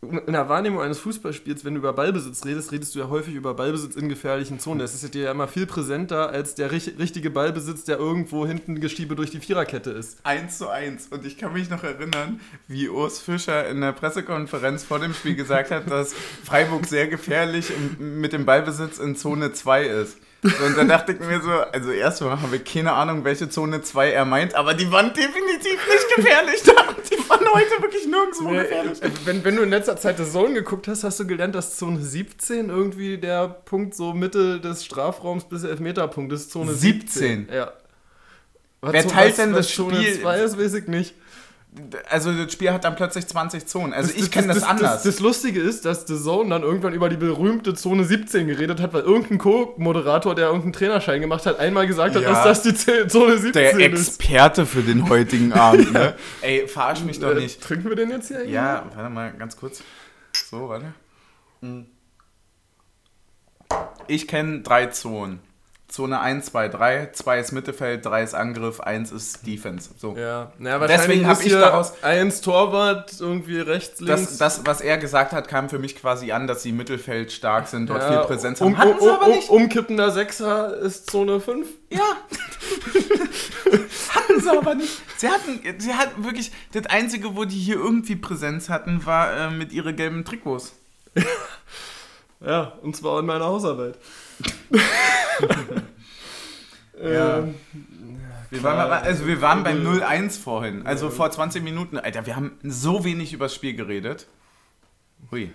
in 0.00 0.32
der 0.32 0.48
Wahrnehmung 0.48 0.80
eines 0.80 1.00
Fußballspiels, 1.00 1.64
wenn 1.64 1.74
du 1.74 1.80
über 1.80 1.92
Ballbesitz 1.92 2.44
redest, 2.44 2.70
redest 2.70 2.94
du 2.94 3.00
ja 3.00 3.08
häufig 3.08 3.34
über 3.34 3.54
Ballbesitz 3.54 3.96
in 3.96 4.08
gefährlichen 4.08 4.60
Zonen. 4.60 4.78
Das 4.78 4.94
ist 4.94 5.02
ja 5.02 5.08
dir 5.08 5.22
ja 5.24 5.30
immer 5.32 5.48
viel 5.48 5.66
präsenter 5.66 6.30
als 6.30 6.54
der 6.54 6.70
rich- 6.70 6.92
richtige 7.00 7.30
Ballbesitz, 7.30 7.82
der 7.82 7.98
irgendwo 7.98 8.46
hinten 8.46 8.80
Geschiebe 8.80 9.16
durch 9.16 9.30
die 9.30 9.40
Viererkette 9.40 9.90
ist. 9.90 10.18
1 10.24 10.58
zu 10.58 10.68
1. 10.68 11.08
Und 11.08 11.26
ich 11.26 11.36
kann 11.36 11.52
mich 11.52 11.68
noch 11.68 11.82
erinnern, 11.82 12.40
wie 12.68 12.88
Urs 12.88 13.18
Fischer 13.18 13.68
in 13.68 13.80
der 13.80 13.90
Pressekonferenz 13.92 14.84
vor 14.84 15.00
dem 15.00 15.14
Spiel 15.14 15.34
gesagt 15.34 15.72
hat, 15.72 15.90
dass 15.90 16.14
Freiburg 16.44 16.86
sehr 16.86 17.08
gefährlich 17.08 17.72
mit 17.98 18.32
dem 18.32 18.46
Ballbesitz 18.46 18.98
in 18.98 19.16
Zone 19.16 19.52
2 19.52 19.84
ist. 19.84 20.16
So, 20.40 20.64
und 20.66 20.76
dann 20.78 20.86
dachte 20.86 21.12
ich 21.12 21.18
mir 21.18 21.40
so, 21.40 21.50
also 21.50 21.90
erstmal 21.90 22.40
habe 22.40 22.56
ich 22.56 22.64
keine 22.64 22.92
Ahnung, 22.92 23.24
welche 23.24 23.48
Zone 23.48 23.82
2 23.82 24.12
er 24.12 24.24
meint, 24.24 24.54
aber 24.54 24.72
die 24.74 24.88
waren 24.92 25.12
definitiv 25.12 25.80
nicht 25.88 26.14
gefährlich 26.16 26.62
da. 26.64 26.72
Die 27.10 27.28
waren 27.28 27.44
heute 27.52 27.82
wirklich 27.82 28.06
nirgendwo 28.06 28.50
gefährlich. 28.50 29.02
Äh, 29.02 29.10
Wenn, 29.24 29.44
wenn 29.44 29.56
du 29.56 29.62
in 29.62 29.70
letzter 29.70 29.96
Zeit 29.96 30.18
das 30.20 30.30
Zone 30.32 30.54
geguckt 30.54 30.86
hast, 30.86 31.02
hast 31.02 31.18
du 31.18 31.26
gelernt, 31.26 31.56
dass 31.56 31.76
Zone 31.76 32.00
17 32.00 32.68
irgendwie 32.68 33.18
der 33.18 33.48
Punkt 33.48 33.96
so 33.96 34.12
Mitte 34.14 34.60
des 34.60 34.84
Strafraums 34.84 35.44
bis 35.48 35.64
Elfmeterpunkt 35.64 36.32
ist. 36.32 36.52
Zone 36.52 36.72
17. 36.72 37.46
17? 37.46 37.48
Ja. 37.52 37.72
Wer 38.80 39.04
Was- 39.04 39.12
teilt 39.12 39.30
was- 39.30 39.36
denn 39.38 39.52
was 39.54 39.66
das 39.66 39.74
Zone 39.74 39.96
Spiel? 40.02 40.20
2 40.22 40.38
ist, 40.40 40.56
weiß 40.58 40.74
ich 40.74 40.86
nicht. 40.86 41.14
Also 42.08 42.32
das 42.32 42.52
Spiel 42.52 42.72
hat 42.72 42.84
dann 42.84 42.96
plötzlich 42.96 43.26
20 43.26 43.66
Zonen. 43.66 43.92
Also 43.92 44.12
ich 44.16 44.30
kenne 44.30 44.48
das, 44.48 44.60
das, 44.60 44.68
anders. 44.68 45.02
Das, 45.02 45.20
Lustige 45.20 45.60
ist, 45.60 45.84
dass 45.84 46.06
The 46.06 46.16
Zone 46.20 46.48
dann 46.50 46.62
irgendwann 46.62 46.92
über 46.94 47.08
die 47.08 47.16
berühmte 47.18 47.74
Zone 47.74 48.04
17 48.04 48.46
geredet 48.48 48.80
hat, 48.80 48.94
weil 48.94 49.02
irgendein 49.02 49.38
Co-Moderator, 49.38 50.34
der 50.34 50.46
irgendeinen 50.46 50.72
Trainerschein 50.72 51.20
gemacht 51.20 51.44
hat, 51.46 51.58
einmal 51.60 51.86
gesagt 51.86 52.16
hat, 52.16 52.22
Ja. 52.22 52.32
dass 52.44 52.62
das 52.62 52.62
die 52.62 53.06
Zone 53.06 53.36
17 53.38 53.52
der 53.52 53.92
ist. 53.92 54.08
Experte 54.08 54.64
für 54.66 54.82
den 54.82 55.08
heutigen 55.08 55.52
Abend, 55.54 55.92
ne? 55.92 56.14
Ey, 56.40 56.66
verarsch 56.66 57.02
mich 57.02 57.20
doch 57.20 57.30
Äh, 57.32 57.40
nicht. 57.40 57.60
Trinken 57.62 57.88
wir 57.90 57.96
den 57.96 58.10
jetzt 58.10 58.28
hier? 58.28 58.38
eigentlich? 58.38 58.52
Ja, 58.54 58.86
warte 58.94 59.10
mal, 59.10 59.32
ganz 59.34 59.56
kurz. 59.56 59.82
So, 60.50 60.68
warte. 60.70 60.94
Hm. 61.60 61.86
Ich 64.06 64.26
kenne 64.26 64.62
drei 64.62 64.86
Zonen. 64.86 65.40
Zone 65.90 66.20
1, 66.20 66.44
2, 66.46 66.68
3. 66.68 67.08
2 67.12 67.38
ist 67.40 67.52
Mittelfeld, 67.52 68.04
3 68.04 68.22
ist 68.22 68.34
Angriff, 68.34 68.80
1 68.80 69.10
ist 69.10 69.46
Defense. 69.46 69.88
So. 69.96 70.14
Ja, 70.16 70.52
naja, 70.58 70.86
Deswegen 70.86 71.26
hab 71.26 71.38
ist 71.38 71.46
ich 71.46 71.52
hier 71.52 71.60
daraus- 71.60 71.94
eins 72.02 72.42
Torwart, 72.42 73.14
irgendwie 73.18 73.58
rechts, 73.58 73.98
links. 74.00 74.36
Das, 74.36 74.58
das, 74.58 74.66
was 74.66 74.80
er 74.82 74.98
gesagt 74.98 75.32
hat, 75.32 75.48
kam 75.48 75.70
für 75.70 75.78
mich 75.78 75.96
quasi 75.96 76.30
an, 76.30 76.46
dass 76.46 76.62
sie 76.62 76.72
Mittelfeld 76.72 77.32
stark 77.32 77.68
sind, 77.68 77.88
dort 77.88 78.02
Ja, 78.02 78.08
viel 78.10 78.18
Präsenz 78.26 78.60
um, 78.60 78.76
haben. 78.76 78.90
Hatten 78.90 78.98
um, 78.98 79.04
sie 79.04 79.10
aber 79.10 79.28
nicht. 79.28 79.48
Umkippender 79.48 80.10
Sechser 80.10 80.76
ist 80.76 81.10
Zone 81.10 81.40
5. 81.40 81.66
Ja. 81.88 82.00
hatten 84.14 84.40
sie 84.42 84.50
aber 84.50 84.74
nicht. 84.74 85.00
Sie 85.16 85.28
hatten, 85.28 85.80
sie 85.80 85.94
hatten 85.94 86.22
wirklich, 86.22 86.52
das 86.72 86.84
Einzige, 86.86 87.34
wo 87.34 87.46
die 87.46 87.56
hier 87.56 87.76
irgendwie 87.76 88.16
Präsenz 88.16 88.68
hatten, 88.68 89.06
war 89.06 89.34
äh, 89.34 89.50
mit 89.50 89.72
ihren 89.72 89.96
gelben 89.96 90.24
Trikots. 90.24 90.74
Ja, 92.40 92.74
und 92.82 92.94
zwar 92.94 93.18
in 93.18 93.26
meiner 93.26 93.46
Hausarbeit. 93.46 93.96
Ja. 97.02 97.38
Ähm, 97.38 97.54
Wir 98.50 98.62
waren, 98.62 98.90
also 98.90 99.26
wir 99.26 99.40
waren 99.42 99.62
bei 99.62 99.72
Äh, 99.72 99.74
0-1 99.74 100.40
vorhin. 100.40 100.86
Also 100.86 101.10
vor 101.10 101.30
20 101.30 101.62
Minuten. 101.62 101.98
Alter, 101.98 102.26
wir 102.26 102.34
haben 102.34 102.58
so 102.62 103.04
wenig 103.04 103.32
übers 103.32 103.54
Spiel 103.54 103.74
geredet. 103.74 104.26
Hui. 105.30 105.50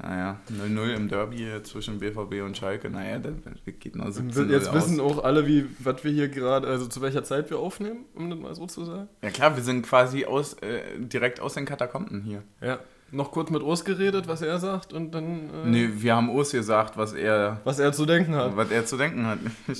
Naja, 0.00 0.40
0-0 0.50 0.94
im 0.94 1.08
Derby 1.08 1.46
zwischen 1.62 1.98
BVB 2.00 2.42
und 2.44 2.56
Schalke. 2.56 2.90
Naja, 2.90 3.18
das 3.18 3.34
das 3.44 3.54
geht 3.78 3.94
noch 3.94 4.10
17 4.10 4.50
Jetzt 4.50 4.68
aus. 4.68 4.74
wissen 4.74 4.98
auch 5.00 5.22
alle, 5.22 5.46
wie, 5.46 5.66
was 5.78 6.02
wir 6.02 6.10
hier 6.10 6.28
gerade, 6.28 6.66
also 6.66 6.86
zu 6.86 7.00
welcher 7.02 7.22
Zeit 7.22 7.50
wir 7.50 7.58
aufnehmen, 7.58 8.04
um 8.14 8.28
das 8.30 8.38
mal 8.38 8.54
so 8.54 8.66
zu 8.66 8.84
sagen. 8.84 9.08
Ja 9.22 9.30
klar, 9.30 9.54
wir 9.54 9.62
sind 9.62 9.82
quasi 9.86 10.24
aus, 10.24 10.54
äh, 10.54 10.80
direkt 10.98 11.38
aus 11.40 11.54
den 11.54 11.66
Katakomben 11.66 12.22
hier. 12.22 12.42
Ja. 12.60 12.80
Noch 13.14 13.30
kurz 13.30 13.50
mit 13.50 13.62
Urs 13.62 13.84
geredet, 13.84 14.26
was 14.26 14.40
er 14.42 14.58
sagt 14.58 14.92
und 14.94 15.12
dann, 15.12 15.50
äh, 15.50 15.66
Nee, 15.68 15.88
wir 15.96 16.16
haben 16.16 16.30
Urs 16.30 16.50
gesagt, 16.50 16.96
was 16.96 17.12
er, 17.12 17.60
was 17.64 17.78
er 17.78 17.92
zu 17.92 18.06
denken 18.06 18.34
hat. 18.34 18.56
was 18.56 18.70
er 18.70 18.86
zu 18.86 18.96
denken 18.96 19.26
hat. 19.26 19.38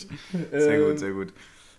sehr 0.52 0.70
Ähm, 0.80 0.88
gut, 0.90 0.98
sehr 0.98 1.12
gut. 1.12 1.32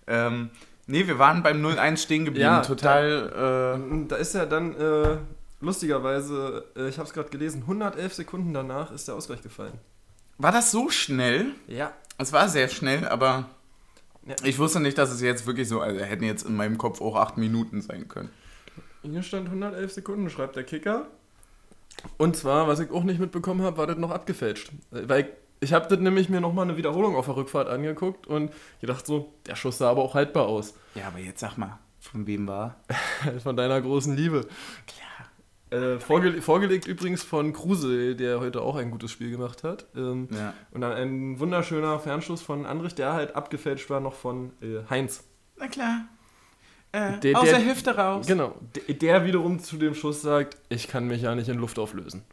Ähm, 0.07 0.49
nee, 0.87 1.05
wir 1.05 1.19
waren 1.19 1.43
beim 1.43 1.63
0-1 1.63 1.97
stehen 1.97 2.25
geblieben. 2.25 2.43
Ja, 2.45 2.61
Total, 2.61 3.77
Und 3.89 4.07
Da 4.07 4.15
ist 4.15 4.33
ja 4.33 4.45
dann, 4.47 4.75
äh, 4.75 5.17
lustigerweise, 5.61 6.65
äh, 6.75 6.89
ich 6.89 6.97
habe 6.97 7.07
es 7.07 7.13
gerade 7.13 7.29
gelesen, 7.29 7.61
111 7.61 8.13
Sekunden 8.13 8.53
danach 8.53 8.91
ist 8.91 9.07
der 9.07 9.15
Ausgleich 9.15 9.41
gefallen. 9.41 9.73
War 10.37 10.51
das 10.51 10.71
so 10.71 10.89
schnell? 10.89 11.47
Ja. 11.67 11.91
Es 12.17 12.33
war 12.33 12.49
sehr 12.49 12.67
schnell, 12.67 13.07
aber 13.07 13.45
Ja. 14.25 14.35
ich 14.43 14.57
wusste 14.57 14.79
nicht, 14.79 14.97
dass 14.97 15.11
es 15.11 15.21
jetzt 15.21 15.45
wirklich 15.45 15.67
so, 15.69 15.81
also 15.81 15.99
hätten 16.03 16.23
jetzt 16.23 16.45
in 16.47 16.55
meinem 16.55 16.77
Kopf 16.77 17.01
auch 17.01 17.15
acht 17.15 17.37
Minuten 17.37 17.81
sein 17.81 18.07
können. 18.07 18.29
Hier 19.03 19.21
stand 19.21 19.47
111 19.49 19.91
Sekunden, 19.93 20.29
schreibt 20.29 20.55
der 20.55 20.63
Kicker. 20.63 21.07
Und 22.17 22.35
zwar, 22.35 22.67
was 22.67 22.79
ich 22.79 22.91
auch 22.91 23.03
nicht 23.03 23.19
mitbekommen 23.19 23.61
habe, 23.61 23.77
war 23.77 23.87
das 23.87 23.97
noch 23.97 24.11
abgefälscht. 24.11 24.71
Äh, 24.91 25.07
Weil 25.07 25.21
ich, 25.21 25.27
ich 25.69 25.73
habe 25.73 25.87
das 25.87 25.99
nämlich 25.99 26.29
mir 26.29 26.41
nochmal 26.41 26.65
eine 26.65 26.77
Wiederholung 26.77 27.15
auf 27.15 27.25
der 27.25 27.35
Rückfahrt 27.37 27.69
angeguckt 27.69 28.27
und 28.27 28.51
gedacht 28.81 29.05
so, 29.05 29.33
der 29.45 29.55
Schuss 29.55 29.77
sah 29.77 29.89
aber 29.89 30.03
auch 30.03 30.13
haltbar 30.15 30.47
aus. 30.47 30.73
Ja, 30.95 31.07
aber 31.07 31.19
jetzt 31.19 31.39
sag 31.39 31.57
mal, 31.57 31.79
von 31.99 32.27
wem 32.27 32.47
war? 32.47 32.75
Von 33.43 33.55
deiner 33.55 33.79
großen 33.81 34.15
Liebe. 34.15 34.41
Klar. 34.87 35.09
Äh, 35.81 35.99
vorge 35.99 36.41
vorgelegt 36.41 36.85
übrigens 36.85 37.23
von 37.23 37.51
Kruse, 37.51 38.15
der 38.15 38.39
heute 38.39 38.61
auch 38.61 38.75
ein 38.75 38.91
gutes 38.91 39.09
Spiel 39.11 39.31
gemacht 39.31 39.63
hat. 39.63 39.87
Ähm, 39.95 40.27
Ja. 40.31 40.53
Und 40.71 40.81
dann 40.81 40.91
ein 40.91 41.39
wunderschöner 41.39 41.97
Fernschuss 41.99 42.41
von 42.43 42.65
Andrich, 42.67 42.93
der 42.93 43.13
halt 43.13 43.35
abgefälscht 43.35 43.89
war 43.89 43.99
noch 43.99 44.13
von 44.13 44.51
äh, 44.61 44.81
Heinz. 44.89 45.23
Na 45.57 45.67
klar. 45.67 46.05
Äh, 46.93 47.19
Der- 47.19 47.37
aus 47.37 47.45
der- 47.49 47.59
der 47.59 47.67
Hüfte 47.69 47.95
raus. 47.97 48.25
Genau. 48.27 48.55
Der, 48.87 48.93
der 48.95 49.25
wiederum 49.25 49.59
zu 49.59 49.77
dem 49.77 49.93
Schuss 49.95 50.21
sagt, 50.21 50.55
ich 50.69 50.87
kann 50.87 51.07
mich 51.07 51.21
ja 51.23 51.35
nicht 51.35 51.49
in 51.49 51.57
Luft 51.57 51.77
auflösen. 51.79 52.23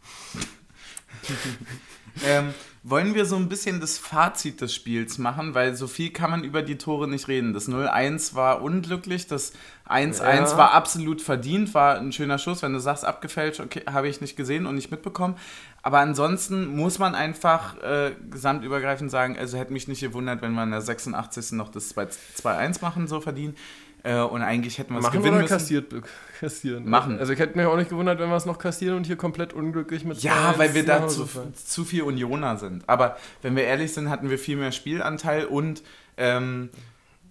Ähm, 2.26 2.52
wollen 2.82 3.14
wir 3.14 3.24
so 3.24 3.36
ein 3.36 3.48
bisschen 3.48 3.80
das 3.80 3.96
Fazit 3.96 4.60
des 4.60 4.74
Spiels 4.74 5.16
machen, 5.18 5.54
weil 5.54 5.76
so 5.76 5.86
viel 5.86 6.10
kann 6.10 6.30
man 6.30 6.42
über 6.42 6.60
die 6.60 6.76
Tore 6.76 7.06
nicht 7.06 7.28
reden. 7.28 7.52
Das 7.54 7.68
0-1 7.68 8.34
war 8.34 8.62
unglücklich, 8.62 9.28
das 9.28 9.52
1-1 9.88 10.50
Ja. 10.50 10.56
war 10.58 10.72
absolut 10.72 11.22
verdient, 11.22 11.72
war 11.72 11.98
ein 11.98 12.10
schöner 12.12 12.38
Schuss. 12.38 12.62
Wenn 12.62 12.72
du 12.72 12.80
sagst, 12.80 13.04
abgefälscht, 13.04 13.60
okay, 13.60 13.82
habe 13.90 14.08
ich 14.08 14.20
nicht 14.20 14.36
gesehen 14.36 14.66
und 14.66 14.74
nicht 14.74 14.90
mitbekommen. 14.90 15.36
Aber 15.82 16.00
ansonsten 16.00 16.66
muss 16.76 16.98
man 16.98 17.14
einfach 17.14 17.80
äh, 17.80 18.12
gesamtübergreifend 18.28 19.10
sagen, 19.10 19.38
also 19.38 19.56
hätte 19.56 19.72
mich 19.72 19.86
nicht 19.86 20.00
gewundert, 20.00 20.42
wenn 20.42 20.52
wir 20.52 20.64
in 20.64 20.72
der 20.72 20.82
86. 20.82 21.52
noch 21.52 21.68
das 21.68 21.94
2-1 21.96 22.82
machen, 22.82 23.06
so 23.06 23.20
verdient. 23.20 23.56
Äh, 24.02 24.20
und 24.20 24.42
eigentlich 24.42 24.78
hätten 24.78 24.94
wir 24.94 25.00
es 25.00 25.10
gewinnen 25.10 25.34
oder 25.34 25.42
müssen. 25.42 25.52
kassiert, 25.52 25.92
kassieren? 26.40 26.88
Machen. 26.88 27.18
Also 27.18 27.32
ich 27.32 27.38
hätte 27.38 27.56
mich 27.56 27.66
auch 27.66 27.76
nicht 27.76 27.90
gewundert, 27.90 28.18
wenn 28.18 28.28
wir 28.28 28.36
es 28.36 28.46
noch 28.46 28.58
kassieren 28.58 28.96
und 28.96 29.06
hier 29.06 29.16
komplett 29.16 29.52
unglücklich 29.52 30.04
mit 30.04 30.22
Ja, 30.22 30.52
2-1 30.52 30.58
weil 30.58 30.74
wir 30.74 30.86
da 30.86 31.08
zu, 31.08 31.28
zu 31.54 31.84
viel 31.84 32.02
Unioner 32.02 32.56
sind. 32.56 32.88
Aber 32.88 33.16
wenn 33.42 33.56
wir 33.56 33.64
ehrlich 33.64 33.92
sind, 33.92 34.08
hatten 34.08 34.30
wir 34.30 34.38
viel 34.38 34.56
mehr 34.56 34.72
Spielanteil 34.72 35.44
und 35.44 35.82
ähm, 36.16 36.70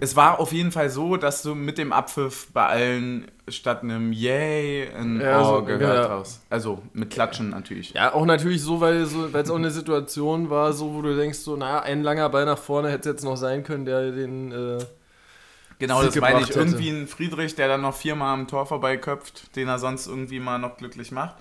es 0.02 0.16
war 0.16 0.40
auf 0.40 0.54
jeden 0.54 0.72
Fall 0.72 0.90
so, 0.90 1.18
dass 1.18 1.42
du 1.42 1.56
mit 1.56 1.78
dem 1.78 1.92
Abpfiff 1.92 2.48
bei 2.54 2.66
allen 2.66 3.28
statt 3.50 3.84
einem 3.84 4.14
Yay 4.14 4.88
ein 4.96 5.20
Ja, 5.20 5.42
Oh 5.42 5.58
so, 5.58 5.66
gehört 5.66 6.06
ja. 6.06 6.20
hast. 6.20 6.42
Also 6.50 6.82
mit 6.94 7.10
Klatschen 7.10 7.50
natürlich. 7.50 7.94
Ja, 7.94 8.14
auch 8.14 8.26
natürlich 8.26 8.62
so, 8.62 8.80
weil 8.80 9.06
so, 9.06 9.28
es 9.34 9.50
auch 9.50 9.56
eine 9.56 9.72
Situation 9.72 10.50
war, 10.50 10.72
so 10.72 10.94
wo 10.94 11.02
du 11.02 11.18
denkst, 11.18 11.40
so, 11.40 11.58
naja, 11.58 11.82
ein 11.82 12.04
langer 12.04 12.30
Ball 12.30 12.46
nach 12.46 12.58
vorne 12.58 12.90
hätte 12.90 13.10
es 13.10 13.16
jetzt 13.16 13.24
noch 13.24 13.36
sein 13.36 13.64
können, 13.64 13.86
der 13.86 14.12
den. 14.12 14.52
Äh, 14.52 14.78
Genau, 15.80 16.04
das 16.04 16.16
meine 16.18 16.42
ich. 16.42 16.50
hätte. 16.50 16.60
Irgendwie 16.60 16.90
ein 16.90 17.08
Friedrich, 17.08 17.56
der 17.56 17.70
dann 17.70 17.82
noch 17.82 17.96
viermal 17.96 18.34
am 18.34 18.48
Tor 18.48 18.66
vorbeiköpft, 18.66 19.56
den 19.56 19.70
er 19.70 19.80
sonst 19.80 20.08
irgendwie 20.08 20.40
mal 20.40 20.60
noch 20.60 20.78
glücklich 20.78 21.12
macht. 21.12 21.36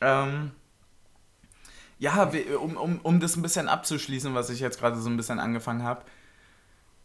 Ähm, 0.00 0.50
ja, 1.98 2.30
um, 2.60 2.76
um, 2.76 3.00
um 3.00 3.20
das 3.20 3.36
ein 3.36 3.42
bisschen 3.42 3.68
abzuschließen, 3.68 4.34
was 4.34 4.50
ich 4.50 4.60
jetzt 4.60 4.78
gerade 4.78 5.00
so 5.00 5.08
ein 5.08 5.16
bisschen 5.16 5.38
angefangen 5.38 5.84
habe, 5.84 6.02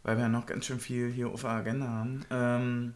weil 0.02 0.16
wir 0.16 0.24
ja 0.24 0.28
noch 0.28 0.46
ganz 0.46 0.66
schön 0.66 0.80
viel 0.80 1.10
hier 1.10 1.28
auf 1.28 1.42
der 1.42 1.50
Agenda 1.50 1.86
haben. 1.86 2.26
Ähm, 2.30 2.94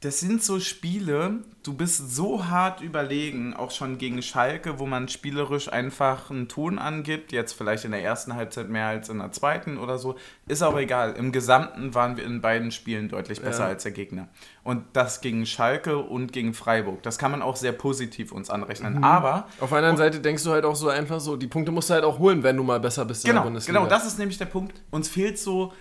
das 0.00 0.20
sind 0.20 0.44
so 0.44 0.60
Spiele, 0.60 1.40
du 1.64 1.74
bist 1.74 2.14
so 2.14 2.46
hart 2.46 2.80
überlegen, 2.82 3.52
auch 3.54 3.72
schon 3.72 3.98
gegen 3.98 4.22
Schalke, 4.22 4.78
wo 4.78 4.86
man 4.86 5.08
spielerisch 5.08 5.72
einfach 5.72 6.30
einen 6.30 6.46
Ton 6.46 6.78
angibt, 6.78 7.32
jetzt 7.32 7.54
vielleicht 7.54 7.84
in 7.84 7.90
der 7.90 8.04
ersten 8.04 8.36
Halbzeit 8.36 8.68
mehr 8.68 8.86
als 8.86 9.08
in 9.08 9.18
der 9.18 9.32
zweiten 9.32 9.76
oder 9.76 9.98
so, 9.98 10.14
ist 10.46 10.62
auch 10.62 10.78
egal. 10.78 11.14
Im 11.16 11.32
Gesamten 11.32 11.96
waren 11.96 12.16
wir 12.16 12.22
in 12.24 12.40
beiden 12.40 12.70
Spielen 12.70 13.08
deutlich 13.08 13.40
besser 13.42 13.64
Ja. 13.64 13.68
als 13.70 13.82
der 13.82 13.90
Gegner. 13.90 14.28
Und 14.62 14.84
das 14.92 15.20
gegen 15.20 15.44
Schalke 15.46 15.98
und 15.98 16.32
gegen 16.32 16.54
Freiburg. 16.54 17.02
Das 17.02 17.18
kann 17.18 17.32
man 17.32 17.42
auch 17.42 17.56
sehr 17.56 17.72
positiv 17.72 18.30
uns 18.30 18.50
anrechnen. 18.50 19.02
Aber 19.02 19.48
auf 19.58 19.70
der 19.70 19.78
anderen 19.78 19.96
Seite 19.96 20.20
denkst 20.20 20.44
du 20.44 20.52
halt 20.52 20.64
auch 20.64 20.76
so 20.76 20.88
einfach 20.90 21.18
so, 21.18 21.36
die 21.36 21.48
Punkte 21.48 21.72
musst 21.72 21.90
du 21.90 21.94
halt 21.94 22.04
auch 22.04 22.20
holen, 22.20 22.44
wenn 22.44 22.56
du 22.56 22.62
mal 22.62 22.78
besser 22.78 23.04
bist 23.04 23.24
in 23.24 23.30
Genau, 23.30 23.40
der 23.40 23.46
Bundesliga. 23.46 23.80
genau, 23.80 23.90
das 23.90 24.06
ist 24.06 24.16
nämlich 24.20 24.38
der 24.38 24.44
Punkt. 24.46 24.80
Uns 24.92 25.08
fehlt 25.08 25.40
so 25.40 25.72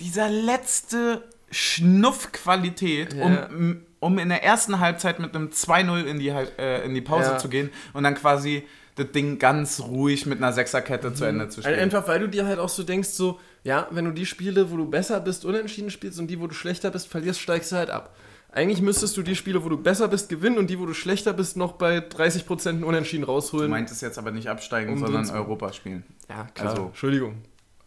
dieser 0.00 0.28
letzte 0.28 1.22
Schnuff 1.52 2.32
Qualität, 2.32 3.12
Ja. 3.14 3.46
um, 3.48 3.82
um 4.00 4.18
in 4.18 4.28
der 4.30 4.42
ersten 4.42 4.80
Halbzeit 4.80 5.18
mit 5.20 5.34
einem 5.36 5.50
2-0 5.50 6.04
in 6.06 6.18
die, 6.18 6.28
äh, 6.30 6.84
in 6.84 6.94
die 6.94 7.00
Pause 7.00 7.30
Ja. 7.32 7.38
zu 7.38 7.48
gehen 7.48 7.70
und 7.92 8.02
dann 8.04 8.14
quasi 8.14 8.64
das 8.96 9.10
Ding 9.12 9.38
ganz 9.38 9.80
ruhig 9.80 10.26
mit 10.26 10.38
einer 10.38 10.52
Sechserkette 10.52 11.14
zu 11.14 11.24
Ende 11.24 11.48
zu 11.48 11.60
Ein- 11.60 11.62
spielen. 11.64 11.78
Einfach 11.80 12.08
weil 12.08 12.20
du 12.20 12.28
dir 12.28 12.46
halt 12.46 12.58
auch 12.58 12.68
so 12.68 12.82
denkst, 12.82 13.08
so, 13.10 13.40
ja, 13.64 13.86
wenn 13.90 14.04
du 14.04 14.10
die 14.10 14.26
Spiele, 14.26 14.70
wo 14.70 14.76
du 14.76 14.86
besser 14.90 15.20
bist, 15.20 15.44
unentschieden 15.44 15.90
spielst 15.90 16.18
und 16.18 16.26
die, 16.26 16.40
wo 16.40 16.46
du 16.46 16.54
schlechter 16.54 16.90
bist, 16.90 17.08
verlierst, 17.08 17.40
steigst 17.40 17.72
du 17.72 17.76
halt 17.76 17.90
ab. 17.90 18.14
Eigentlich 18.54 18.82
müsstest 18.82 19.16
du 19.16 19.22
die 19.22 19.34
Spiele, 19.34 19.64
wo 19.64 19.70
du 19.70 19.78
besser 19.78 20.08
bist, 20.08 20.28
gewinnen 20.28 20.58
und 20.58 20.68
die, 20.68 20.78
wo 20.78 20.84
du 20.84 20.92
schlechter 20.92 21.32
bist, 21.32 21.56
noch 21.56 21.72
bei 21.72 22.00
30% 22.00 22.74
einen 22.76 22.84
Unentschieden 22.84 23.22
Du 23.24 23.30
rausholen. 23.30 23.70
meintest 23.70 24.02
jetzt 24.02 24.18
aber 24.18 24.30
nicht 24.30 24.48
absteigen, 24.48 24.92
Um 24.92 24.98
sondern 24.98 25.30
Europa 25.30 25.72
spielen. 25.72 26.04
ja, 26.28 26.46
klar. 26.52 26.70
Also- 26.70 26.86
Entschuldigung. 26.88 27.36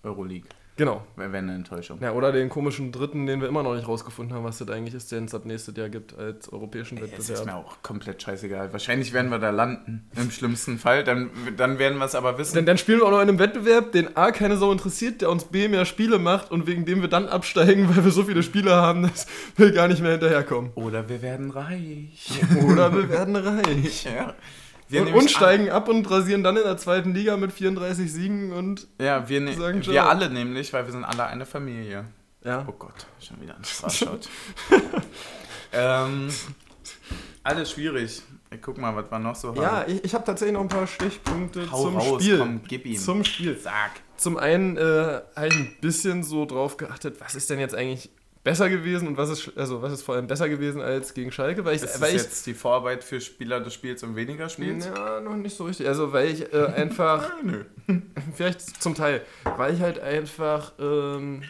Euroleague. 0.01 0.47
Genau. 0.77 1.03
Wäre 1.15 1.31
wär 1.31 1.39
eine 1.39 1.55
Enttäuschung. 1.55 1.99
Ja, 2.01 2.11
oder 2.11 2.33
den 2.33 2.49
komischen 2.49 2.91
dritten, 2.91 3.25
den 3.25 3.39
wir 3.39 3.47
immer 3.47 3.63
noch 3.63 3.75
nicht 3.75 3.87
rausgefunden 3.87 4.35
haben, 4.35 4.43
was 4.43 4.57
das 4.57 4.69
eigentlich 4.69 4.93
ist, 4.93 5.09
den 5.09 5.23
es 5.25 5.33
ab 5.33 5.45
nächstes 5.45 5.75
Jahr 5.77 5.87
gibt 5.87 6.17
als 6.17 6.51
europäischen 6.51 6.97
Es 6.97 7.11
ist 7.13 7.29
Wettbewerb. 7.29 7.45
mir 7.45 7.55
auch 7.55 7.81
komplett 7.81 8.21
scheißegal. 8.21 8.73
Wahrscheinlich 8.73 9.13
werden 9.13 9.31
wir 9.31 9.39
da 9.39 9.51
landen, 9.51 10.09
im 10.17 10.31
schlimmsten 10.31 10.77
Fall. 10.77 11.05
Dann, 11.05 11.29
dann 11.55 11.79
werden 11.79 11.97
wir 11.97 12.03
es 12.05 12.13
aber 12.13 12.37
wissen. 12.37 12.55
Denn 12.55 12.65
dann 12.65 12.77
spielen 12.77 12.99
wir 12.99 13.05
auch 13.05 13.11
noch 13.11 13.21
in 13.21 13.29
einem 13.29 13.39
Wettbewerb, 13.39 13.93
den 13.93 14.17
A 14.17 14.31
keine 14.31 14.57
Sau 14.57 14.69
interessiert, 14.71 15.21
der 15.21 15.29
uns 15.29 15.45
B 15.45 15.69
mehr 15.69 15.85
Spiele 15.85 16.19
macht 16.19 16.51
und 16.51 16.67
wegen 16.67 16.83
dem 16.83 16.99
wir 16.99 17.07
dann 17.07 17.27
absteigen, 17.29 17.87
weil 17.95 18.03
wir 18.03 18.11
so 18.11 18.23
viele 18.23 18.43
Spiele 18.43 18.71
haben, 18.75 19.03
dass 19.03 19.27
wir 19.55 19.71
gar 19.71 19.87
nicht 19.87 20.01
mehr 20.01 20.11
hinterherkommen. 20.11 20.71
Oder 20.75 21.07
wir 21.07 21.21
werden 21.21 21.51
reich. 21.51 22.41
Oder 22.67 22.93
wir 22.93 23.07
werden 23.07 23.37
reich. 23.37 24.03
Ja. 24.03 24.33
Wir 24.87 25.01
Und, 25.01 25.13
und 25.13 25.31
steigen 25.31 25.69
ab 25.69 25.87
und 25.89 26.09
rasieren 26.09 26.43
dann 26.43 26.57
in 26.57 26.63
der 26.63 26.77
zweiten 26.77 27.13
Liga 27.13 27.37
mit 27.37 27.51
34 27.51 28.11
Siegen 28.11 28.51
und. 28.51 28.87
Ja, 28.99 29.27
wir, 29.27 29.41
ne 29.41 29.53
Sagen 29.53 29.85
wir 29.85 29.93
ciao. 29.93 30.09
alle 30.09 30.29
nämlich, 30.29 30.71
weil 30.73 30.85
wir 30.85 30.91
sind 30.91 31.03
alle 31.03 31.25
eine 31.25 31.45
Familie. 31.45 32.05
Ja. 32.43 32.63
Oh 32.67 32.73
Gott, 32.73 33.07
schon 33.19 33.41
wieder 33.41 33.55
ein 33.55 33.63
Strafschott. 33.65 34.29
ähm, 35.73 36.29
alles 37.43 37.71
schwierig. 37.71 38.21
Ich 38.51 38.61
guck 38.61 38.77
mal, 38.77 38.95
was 38.95 39.11
wir 39.11 39.19
noch 39.19 39.35
so 39.35 39.49
haben. 39.49 39.61
Ja, 39.61 39.85
ich, 39.87 40.03
ich 40.03 40.13
habe 40.13 40.23
tatsächlich 40.23 40.53
noch 40.53 40.61
ein 40.61 40.69
paar 40.69 40.87
Stichpunkte 40.87 41.69
Hau 41.71 41.83
zum 41.83 41.97
raus, 41.97 42.21
Spiel. 42.23 42.37
komm, 42.37 42.61
gib 42.67 42.85
ihm. 42.85 42.97
Zum 42.97 43.23
Spiel. 43.25 43.57
Sag. 43.57 43.91
Zum 44.17 44.37
einen 44.37 44.77
äh, 44.77 45.21
habe 45.35 45.47
ich 45.47 45.55
ein 45.55 45.75
bisschen 45.81 46.23
so 46.23 46.45
drauf 46.45 46.77
geachtet, 46.77 47.19
was 47.19 47.35
ist 47.35 47.49
denn 47.49 47.59
jetzt 47.59 47.75
eigentlich 47.75 48.09
besser 48.45 48.69
gewesen 48.69 49.07
und 49.07 49.17
was 49.17 49.29
ist, 49.29 49.57
also 49.57 49.81
was 49.81 49.91
ist 49.91 50.03
vor 50.03 50.15
allem 50.15 50.27
besser 50.27 50.47
gewesen 50.47 50.79
als 50.79 51.15
gegen 51.15 51.31
Schalke, 51.31 51.65
weil 51.65 51.75
ich, 51.75 51.81
Ist 51.81 51.99
weil 51.99 52.13
das 52.13 52.21
ich 52.21 52.27
jetzt 52.27 52.45
die 52.45 52.53
Vorarbeit 52.53 53.03
für 53.03 53.19
Spieler 53.19 53.59
des 53.59 53.73
Spiels 53.73 54.03
und 54.03 54.15
weniger 54.15 54.49
Spiels? 54.49 54.85
Ja, 54.85 55.19
noch 55.19 55.35
nicht 55.35 55.57
so 55.57 55.65
richtig. 55.65 55.87
Also, 55.87 56.13
weil 56.13 56.29
ich 56.29 56.53
äh, 56.53 56.65
einfach, 56.75 57.31
Nö. 57.41 57.65
vielleicht 58.35 58.61
zum 58.81 58.93
Teil, 58.93 59.25
weil 59.57 59.73
ich 59.73 59.81
halt 59.81 59.99
einfach 59.99 60.73
ähm, 60.79 61.41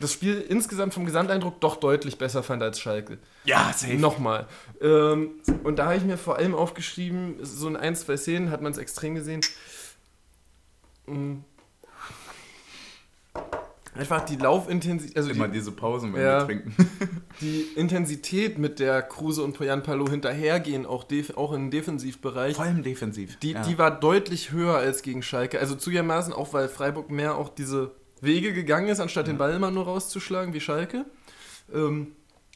das 0.00 0.14
Spiel 0.14 0.40
insgesamt 0.40 0.94
vom 0.94 1.04
Gesamteindruck 1.04 1.60
doch 1.60 1.76
deutlich 1.76 2.16
besser 2.16 2.42
fand 2.42 2.62
als 2.62 2.80
Schalke. 2.80 3.18
Ja, 3.44 3.70
safe. 3.74 3.96
Nochmal. 3.96 4.46
Ähm, 4.80 5.32
und 5.64 5.78
da 5.78 5.84
habe 5.84 5.96
ich 5.96 6.04
mir 6.04 6.16
vor 6.16 6.36
allem 6.36 6.54
aufgeschrieben, 6.54 7.36
so 7.42 7.68
in 7.68 7.76
ein, 7.76 7.94
zwei 7.94 8.16
Szenen 8.16 8.50
hat 8.50 8.62
man 8.62 8.72
es 8.72 8.78
extrem 8.78 9.16
gesehen. 9.16 9.42
Mm. 11.06 11.40
Einfach 13.98 14.24
die 14.24 14.36
Laufintensität, 14.36 15.16
also 15.16 15.30
Immer 15.30 15.46
die, 15.48 15.54
diese 15.54 15.72
Pausen, 15.72 16.12
wenn 16.12 16.20
Ja. 16.22 16.40
wir 16.40 16.46
trinken. 16.46 16.74
die 17.40 17.62
Intensität, 17.76 18.58
mit 18.58 18.78
der 18.78 19.02
Kruse 19.02 19.42
und 19.42 19.54
Poyan 19.56 19.82
Palo 19.82 20.08
hinterhergehen, 20.08 20.86
auch, 20.86 21.06
auch 21.36 21.52
im 21.52 21.70
Defensivbereich, 21.70 22.56
Vor 22.56 22.64
allem 22.64 22.82
defensiv. 22.82 23.38
Die, 23.38 23.52
ja. 23.52 23.62
die 23.62 23.78
war 23.78 23.90
deutlich 23.90 24.52
höher 24.52 24.76
als 24.76 25.02
gegen 25.02 25.22
Schalke. 25.22 25.58
Also 25.60 25.74
zugegebenermaßen 25.74 26.32
auch, 26.32 26.52
weil 26.52 26.68
Freiburg 26.68 27.10
mehr 27.10 27.36
auch 27.36 27.48
diese 27.48 27.92
Wege 28.20 28.52
gegangen 28.52 28.88
ist, 28.88 29.00
anstatt 29.00 29.26
den 29.26 29.38
Ball 29.38 29.52
immer 29.54 29.70
nur 29.70 29.84
rauszuschlagen 29.84 30.54
wie 30.54 30.60
Schalke. 30.60 31.04
Ähm, 31.72 32.12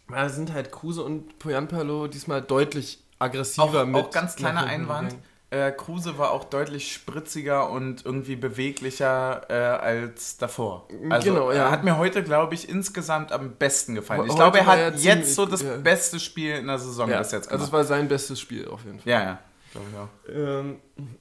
da 0.08 0.28
sind 0.28 0.52
halt 0.52 0.72
Kruse 0.72 1.02
und 1.02 1.38
Poyanpalo 1.38 2.06
diesmal 2.08 2.42
deutlich 2.42 3.02
aggressiver 3.18 3.82
auch, 3.82 3.86
mit. 3.86 3.96
auch 3.96 4.10
ganz 4.10 4.36
kleiner 4.36 4.64
Einwand. 4.64 5.10
gegangen. 5.10 5.29
Äh, 5.50 5.72
Kruse 5.72 6.16
war 6.16 6.30
auch 6.30 6.44
deutlich 6.44 6.92
spritziger 6.92 7.70
und 7.70 8.04
irgendwie 8.06 8.36
beweglicher 8.36 9.42
äh, 9.48 9.54
als 9.54 10.36
davor. 10.36 10.86
Also, 11.08 11.32
Genau, 11.32 11.50
ja. 11.50 11.64
Er 11.64 11.70
hat 11.72 11.82
mir 11.82 11.98
heute, 11.98 12.22
glaube 12.22 12.54
ich, 12.54 12.68
insgesamt 12.68 13.32
am 13.32 13.52
besten 13.56 13.96
gefallen. 13.96 14.26
Ich 14.28 14.34
glaube, 14.36 14.58
er 14.58 14.66
hat 14.66 14.78
er 14.78 14.94
jetzt 14.94 15.34
so 15.34 15.46
das 15.46 15.62
ja. 15.62 15.76
beste 15.76 16.20
Spiel 16.20 16.54
in 16.54 16.68
der 16.68 16.78
Saison 16.78 17.10
Ja, 17.10 17.18
bis 17.18 17.32
jetzt 17.32 17.50
also 17.50 17.64
es 17.64 17.70
gemacht. 17.70 17.72
war 17.72 17.84
sein 17.84 18.06
bestes 18.06 18.38
Spiel 18.38 18.68
auf 18.68 18.84
jeden 18.84 19.00
Fall. 19.00 19.10
ja, 19.10 19.22
ja. 19.22 19.38
Glaube 19.72 19.86
ich 19.90 19.96
auch. 19.98 20.34
Ähm, 20.34 20.76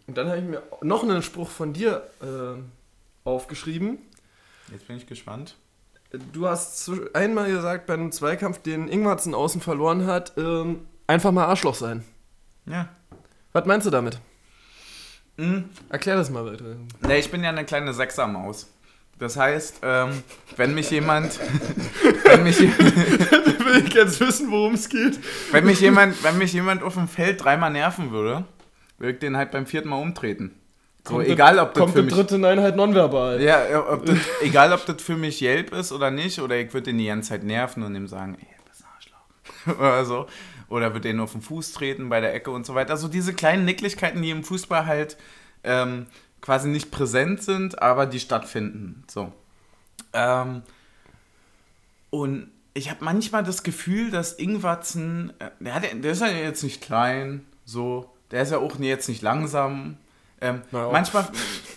und 0.07 0.17
dann 0.17 0.27
habe 0.27 0.37
ich 0.37 0.43
mir 0.43 0.63
noch 0.81 1.03
einen 1.03 1.21
Spruch 1.21 1.49
von 1.49 1.73
dir 1.73 2.03
ähm, 2.21 2.71
aufgeschrieben. 3.23 3.99
Jetzt 4.71 4.87
bin 4.87 4.97
ich 4.97 5.07
gespannt. 5.07 5.55
Du 6.33 6.47
hast 6.47 6.89
einmal 7.13 7.51
gesagt, 7.51 7.85
bei 7.85 7.93
einem 7.93 8.11
Zweikampf, 8.11 8.59
den 8.59 8.87
Ingwarzen 8.87 9.35
außen 9.35 9.61
verloren 9.61 10.07
hat, 10.07 10.33
ähm, 10.37 10.87
einfach 11.05 11.31
mal 11.31 11.45
Arschloch 11.45 11.75
sein. 11.75 12.03
Ja. 12.65 12.89
Was 13.59 13.65
meinst 13.65 13.85
du 13.85 13.91
damit? 13.91 14.17
Hm? 15.37 15.65
Erklär 15.89 16.15
das 16.15 16.29
mal 16.29 16.45
weiter. 16.45 16.77
Ne, 17.05 17.19
ich 17.19 17.29
bin 17.29 17.43
ja 17.43 17.49
eine 17.49 17.65
kleine 17.65 17.93
Sechsermaus. 17.93 18.71
Das 19.17 19.35
heißt, 19.35 19.81
ähm, 19.83 20.23
wenn 20.55 20.73
mich 20.73 20.89
jemand, 20.91 21.37
wenn 22.23 22.43
mich, 22.43 22.57
will 22.61 23.83
ich 23.85 23.93
jetzt 23.93 24.21
wissen, 24.21 24.49
worum 24.49 24.75
es 24.75 24.87
geht. 24.87 25.19
wenn 25.51 25.65
mich 25.65 25.81
jemand, 25.81 26.23
wenn 26.23 26.37
mich 26.37 26.53
jemand 26.53 26.83
auf 26.83 26.93
dem 26.93 27.09
Feld 27.09 27.43
dreimal 27.43 27.69
nerven 27.69 28.11
würde, 28.11 28.45
würde 28.97 29.11
ich 29.11 29.19
den 29.19 29.35
halt 29.35 29.51
beim 29.51 29.65
vierten 29.65 29.89
Mal 29.89 29.97
umtreten. 29.97 30.55
So, 31.05 31.15
Kommt 31.15 31.27
egal 31.27 31.59
ob 31.59 31.73
das 31.73 31.81
Kommt 31.81 31.95
für 31.95 32.03
mich, 32.03 32.13
dritte 32.13 32.35
Einheit 32.47 32.77
nonverbal. 32.77 33.41
ja, 33.41 33.65
äh, 33.65 33.75
ob 33.75 34.05
das, 34.05 34.19
egal 34.41 34.71
ob 34.71 34.85
das 34.85 35.01
für 35.01 35.17
mich 35.17 35.41
Yelp 35.41 35.73
ist 35.73 35.91
oder 35.91 36.11
nicht, 36.11 36.39
oder 36.39 36.55
ich 36.55 36.73
würde 36.73 36.85
den 36.85 36.97
die 36.97 37.07
ganze 37.07 37.31
Zeit 37.31 37.43
nerven 37.43 37.83
und 37.83 37.93
ihm 37.93 38.07
sagen, 38.07 38.37
ey, 38.39 38.47
du 38.57 38.69
bist 38.69 38.85
ein 38.85 38.87
Arschloch. 38.95 39.79
oder 39.81 40.05
so. 40.05 40.27
Oder 40.69 40.93
würde 40.93 41.09
den 41.09 41.19
auf 41.19 41.31
den 41.31 41.41
Fuß 41.41 41.71
treten 41.73 42.09
bei 42.09 42.21
der 42.21 42.33
Ecke 42.33 42.51
und 42.51 42.65
so 42.65 42.75
weiter. 42.75 42.91
Also 42.91 43.07
diese 43.07 43.33
kleinen 43.33 43.65
Nicklichkeiten, 43.65 44.21
die 44.21 44.29
im 44.29 44.43
Fußball 44.43 44.85
halt 44.85 45.17
ähm, 45.63 46.05
quasi 46.41 46.69
nicht 46.69 46.91
präsent 46.91 47.41
sind, 47.43 47.81
aber 47.81 48.05
die 48.05 48.19
stattfinden. 48.19 49.03
So. 49.09 49.33
Ähm, 50.13 50.61
und 52.11 52.49
ich 52.73 52.89
habe 52.89 53.03
manchmal 53.03 53.43
das 53.43 53.63
Gefühl, 53.63 54.11
dass 54.11 54.33
Ingwatzen, 54.33 55.33
äh, 55.39 55.49
der, 55.59 55.73
hat, 55.75 55.83
ja- 55.83 55.93
der 55.95 56.11
ist 56.11 56.21
ja 56.21 56.27
jetzt 56.27 56.63
nicht 56.63 56.81
klein, 56.81 57.45
so, 57.65 58.09
der 58.31 58.43
ist 58.43 58.51
ja 58.51 58.59
auch 58.59 58.79
jetzt 58.79 59.09
nicht 59.09 59.21
langsam. 59.21 59.97
Ähm, 60.41 60.61
manchmal, 60.91 61.27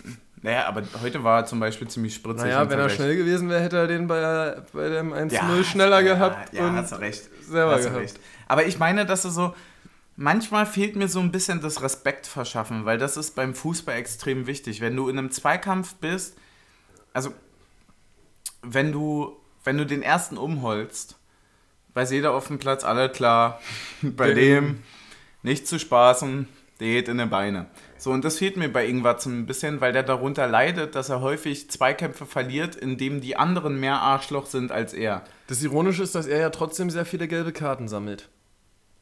naja, 0.43 0.67
aber 0.67 0.83
heute 1.03 1.23
war 1.23 1.41
er 1.41 1.47
zum 1.47 1.61
Beispiel 1.61 1.87
ziemlich 1.89 2.15
spritzig. 2.15 2.45
Naja, 2.45 2.69
wenn 2.69 2.79
er 2.79 2.89
schnell 2.91 3.17
gewesen 3.17 3.49
wäre, 3.49 3.63
hätte 3.63 3.77
er 3.77 3.87
den 3.87 4.07
bei, 4.09 4.61
bei 4.73 4.89
dem 4.89 5.13
1-0 5.13 5.33
Ja, 5.33 5.65
schneller 5.65 6.01
ja, 6.01 6.15
gehabt 6.15 6.53
Ja, 6.53 6.67
und 6.67 6.75
hast 6.77 6.93
du 6.93 6.97
recht. 6.97 7.29
selber 7.49 7.73
Hast 7.77 7.85
gehabt. 7.85 8.01
recht. 8.01 8.21
Aber 8.49 8.67
ich 8.67 8.79
meine, 8.79 9.07
dass 9.07 9.25
es 9.25 9.35
so, 9.35 9.55
manchmal 10.17 10.67
fehlt 10.67 10.97
mir 10.97 11.07
so 11.09 11.21
ein 11.21 11.31
bisschen 11.31 11.61
das 11.61 11.81
Respekt 11.83 12.27
verschaffen, 12.27 12.85
weil 12.85 12.99
das 12.99 13.17
ist 13.17 13.35
beim 13.37 13.55
Fußball 13.55 13.95
extrem 13.97 14.47
wichtig. 14.49 14.81
Wenn 14.81 14.97
du 14.97 15.09
in 15.09 15.17
einem 15.19 15.31
Zweikampf 15.31 15.95
bist, 15.95 16.37
also 17.13 17.33
wenn 18.63 18.91
du, 18.93 19.37
wenn 19.65 19.79
du 19.79 19.87
den 19.87 20.03
ersten 20.03 20.37
umholst, 20.39 21.17
weiß 21.95 22.11
jeder 22.11 22.33
auf 22.33 22.49
dem 22.49 22.59
Platz, 22.59 22.85
alle 22.85 23.09
klar, 23.11 23.61
bei 24.03 24.33
dem 24.35 24.83
nicht 25.43 25.67
zu 25.69 25.79
spaßen, 25.79 26.49
der 26.81 26.89
geht 26.89 27.09
in 27.09 27.19
die 27.19 27.27
Beine. 27.27 27.67
So, 28.03 28.11
und 28.11 28.25
das 28.25 28.39
fehlt 28.39 28.57
mir 28.57 28.69
bei 28.69 28.85
Ingwarz 28.85 29.27
ein 29.27 29.47
bisschen, 29.47 29.81
weil 29.81 29.93
der 29.93 30.03
darunter 30.03 30.49
leidet, 30.49 30.97
dass 30.97 31.09
er 31.09 31.21
häufig 31.21 31.71
Zweikämpfe 31.71 32.27
verliert, 32.27 32.75
indem 32.75 33.21
die 33.21 33.37
anderen 33.37 33.79
mehr 33.79 34.01
Arschloch 34.01 34.47
sind 34.47 34.73
als 34.73 34.93
er. 34.93 35.23
Das 35.47 35.63
Ironische 35.63 36.03
ist, 36.03 36.17
dass 36.17 36.27
er 36.27 36.41
ja 36.41 36.51
trotzdem 36.51 36.91
sehr 36.91 37.05
viele 37.05 37.29
gelbe 37.29 37.53
Karten 37.53 37.87
sammelt. 37.87 38.29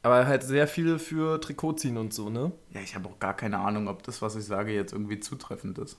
Aber 0.03 0.27
halt 0.27 0.43
sehr 0.43 0.67
viele 0.67 0.99
für 0.99 1.41
Trikot 1.41 1.73
ziehen 1.73 1.97
und 1.97 2.13
so, 2.13 2.29
ne? 2.29 2.51
Ja, 2.75 2.81
ich 2.81 2.93
habe 2.93 3.09
auch 3.09 3.17
gar 3.17 3.35
keine 3.35 3.57
Ahnung, 3.57 3.87
ob 3.87 4.03
das, 4.03 4.21
was 4.21 4.35
ich 4.35 4.45
sage, 4.45 4.71
jetzt 4.71 4.93
irgendwie 4.93 5.19
zutreffend 5.19 5.79
ist. 5.79 5.97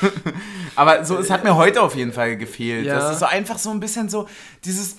Aber 0.76 1.04
so, 1.04 1.18
es 1.18 1.28
hat 1.28 1.44
mir 1.44 1.56
heute 1.56 1.82
auf 1.82 1.94
jeden 1.94 2.14
Fall 2.14 2.38
gefehlt. 2.38 2.86
Ja. 2.86 3.00
Das 3.00 3.12
ist 3.12 3.18
so 3.18 3.26
einfach 3.26 3.58
so 3.58 3.68
ein 3.68 3.80
bisschen 3.80 4.08
so, 4.08 4.30
dieses, 4.64 4.96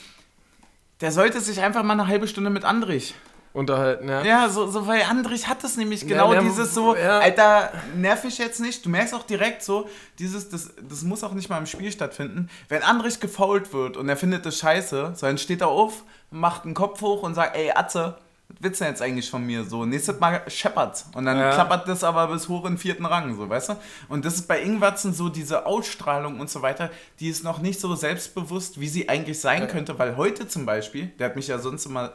der 1.02 1.12
sollte 1.12 1.42
sich 1.42 1.60
einfach 1.60 1.82
mal 1.82 1.94
eine 1.94 2.06
halbe 2.06 2.28
Stunde 2.28 2.52
mit 2.52 2.66
Andrich. 2.66 3.16
Unterhalten, 3.56 4.10
ja. 4.10 4.22
Ja, 4.24 4.50
so, 4.50 4.68
so 4.68 4.86
weil 4.86 5.02
Andrich 5.04 5.48
hat 5.48 5.64
es 5.64 5.78
nämlich 5.78 6.02
Ja, 6.02 6.08
genau 6.10 6.32
der- 6.32 6.42
dieses 6.42 6.74
so, 6.74 6.96
ja. 6.96 7.20
Alter, 7.20 7.72
nerv 7.96 8.26
ich 8.26 8.38
jetzt 8.38 8.60
nicht. 8.60 8.86
Du 8.86 8.90
merkst 8.90 9.14
auch 9.14 9.24
direkt 9.24 9.64
so, 9.64 9.88
dieses, 10.20 10.50
das, 10.50 10.72
das 10.88 11.04
muss 11.04 11.24
auch 11.24 11.32
nicht 11.32 11.50
mal 11.50 11.58
im 11.58 11.66
Spiel 11.66 11.92
stattfinden. 11.92 12.50
Wenn 12.68 12.84
Andrich 12.84 13.20
gefault 13.22 13.72
wird 13.74 13.96
und 13.96 14.10
er 14.10 14.18
findet 14.18 14.46
das 14.46 14.58
scheiße, 14.60 15.14
so 15.16 15.26
dann 15.26 15.38
steht 15.38 15.62
er 15.62 15.70
auf, 15.70 16.04
macht 16.32 16.66
einen 16.66 16.74
Kopf 16.74 17.02
hoch 17.02 17.24
und 17.24 17.34
sagt, 17.34 17.56
ey 17.56 17.72
Atze, 17.74 18.18
was 18.50 18.58
willst 18.60 18.82
du 18.82 18.86
jetzt 18.86 19.02
eigentlich 19.02 19.30
von 19.30 19.44
mir? 19.46 19.64
So, 19.64 19.86
nächstes 19.86 20.20
Mal 20.20 20.42
scheppert's. 20.48 21.06
Und 21.16 21.26
dann 21.26 21.38
Ja. 21.40 21.52
klappert 21.54 21.88
das 21.88 22.04
aber 22.04 22.28
bis 22.28 22.48
hoch 22.48 22.66
in 22.66 22.74
den 22.74 22.78
vierten 22.78 23.06
Rang, 23.06 23.36
so, 23.36 23.50
weißt 23.50 23.70
du? 23.70 23.74
Und 24.10 24.24
das 24.26 24.36
ist 24.36 24.48
bei 24.48 24.62
Ingwatzen 24.62 25.14
so 25.14 25.30
diese 25.30 25.66
Ausstrahlung 25.66 26.40
und 26.40 26.50
so 26.50 26.62
weiter, 26.62 26.92
die 27.20 27.30
ist 27.30 27.44
noch 27.44 27.60
nicht 27.60 27.80
so 27.80 27.96
selbstbewusst, 27.96 28.80
wie 28.80 28.88
sie 28.88 29.08
eigentlich 29.10 29.40
sein 29.40 29.62
Ja. 29.62 29.68
könnte, 29.68 29.98
weil 29.98 30.18
heute 30.18 30.48
zum 30.48 30.66
Beispiel, 30.66 31.08
der 31.20 31.30
hat 31.30 31.36
mich 31.38 31.48
ja 31.48 31.58
sonst 31.58 31.86
immer 31.86 32.12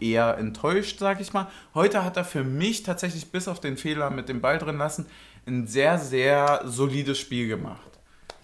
eher 0.00 0.36
enttäuscht, 0.38 0.98
sag 0.98 1.20
ich 1.20 1.32
mal. 1.32 1.48
Heute 1.74 2.04
hat 2.04 2.16
er 2.16 2.24
für 2.24 2.44
mich 2.44 2.82
tatsächlich 2.82 3.30
bis 3.30 3.48
auf 3.48 3.60
den 3.60 3.76
Fehler 3.76 4.10
mit 4.10 4.28
dem 4.28 4.40
Ball 4.40 4.58
drin 4.58 4.78
lassen 4.78 5.06
ein 5.46 5.66
sehr, 5.66 5.98
sehr 5.98 6.62
solides 6.66 7.18
Spiel 7.18 7.48
gemacht. 7.48 7.80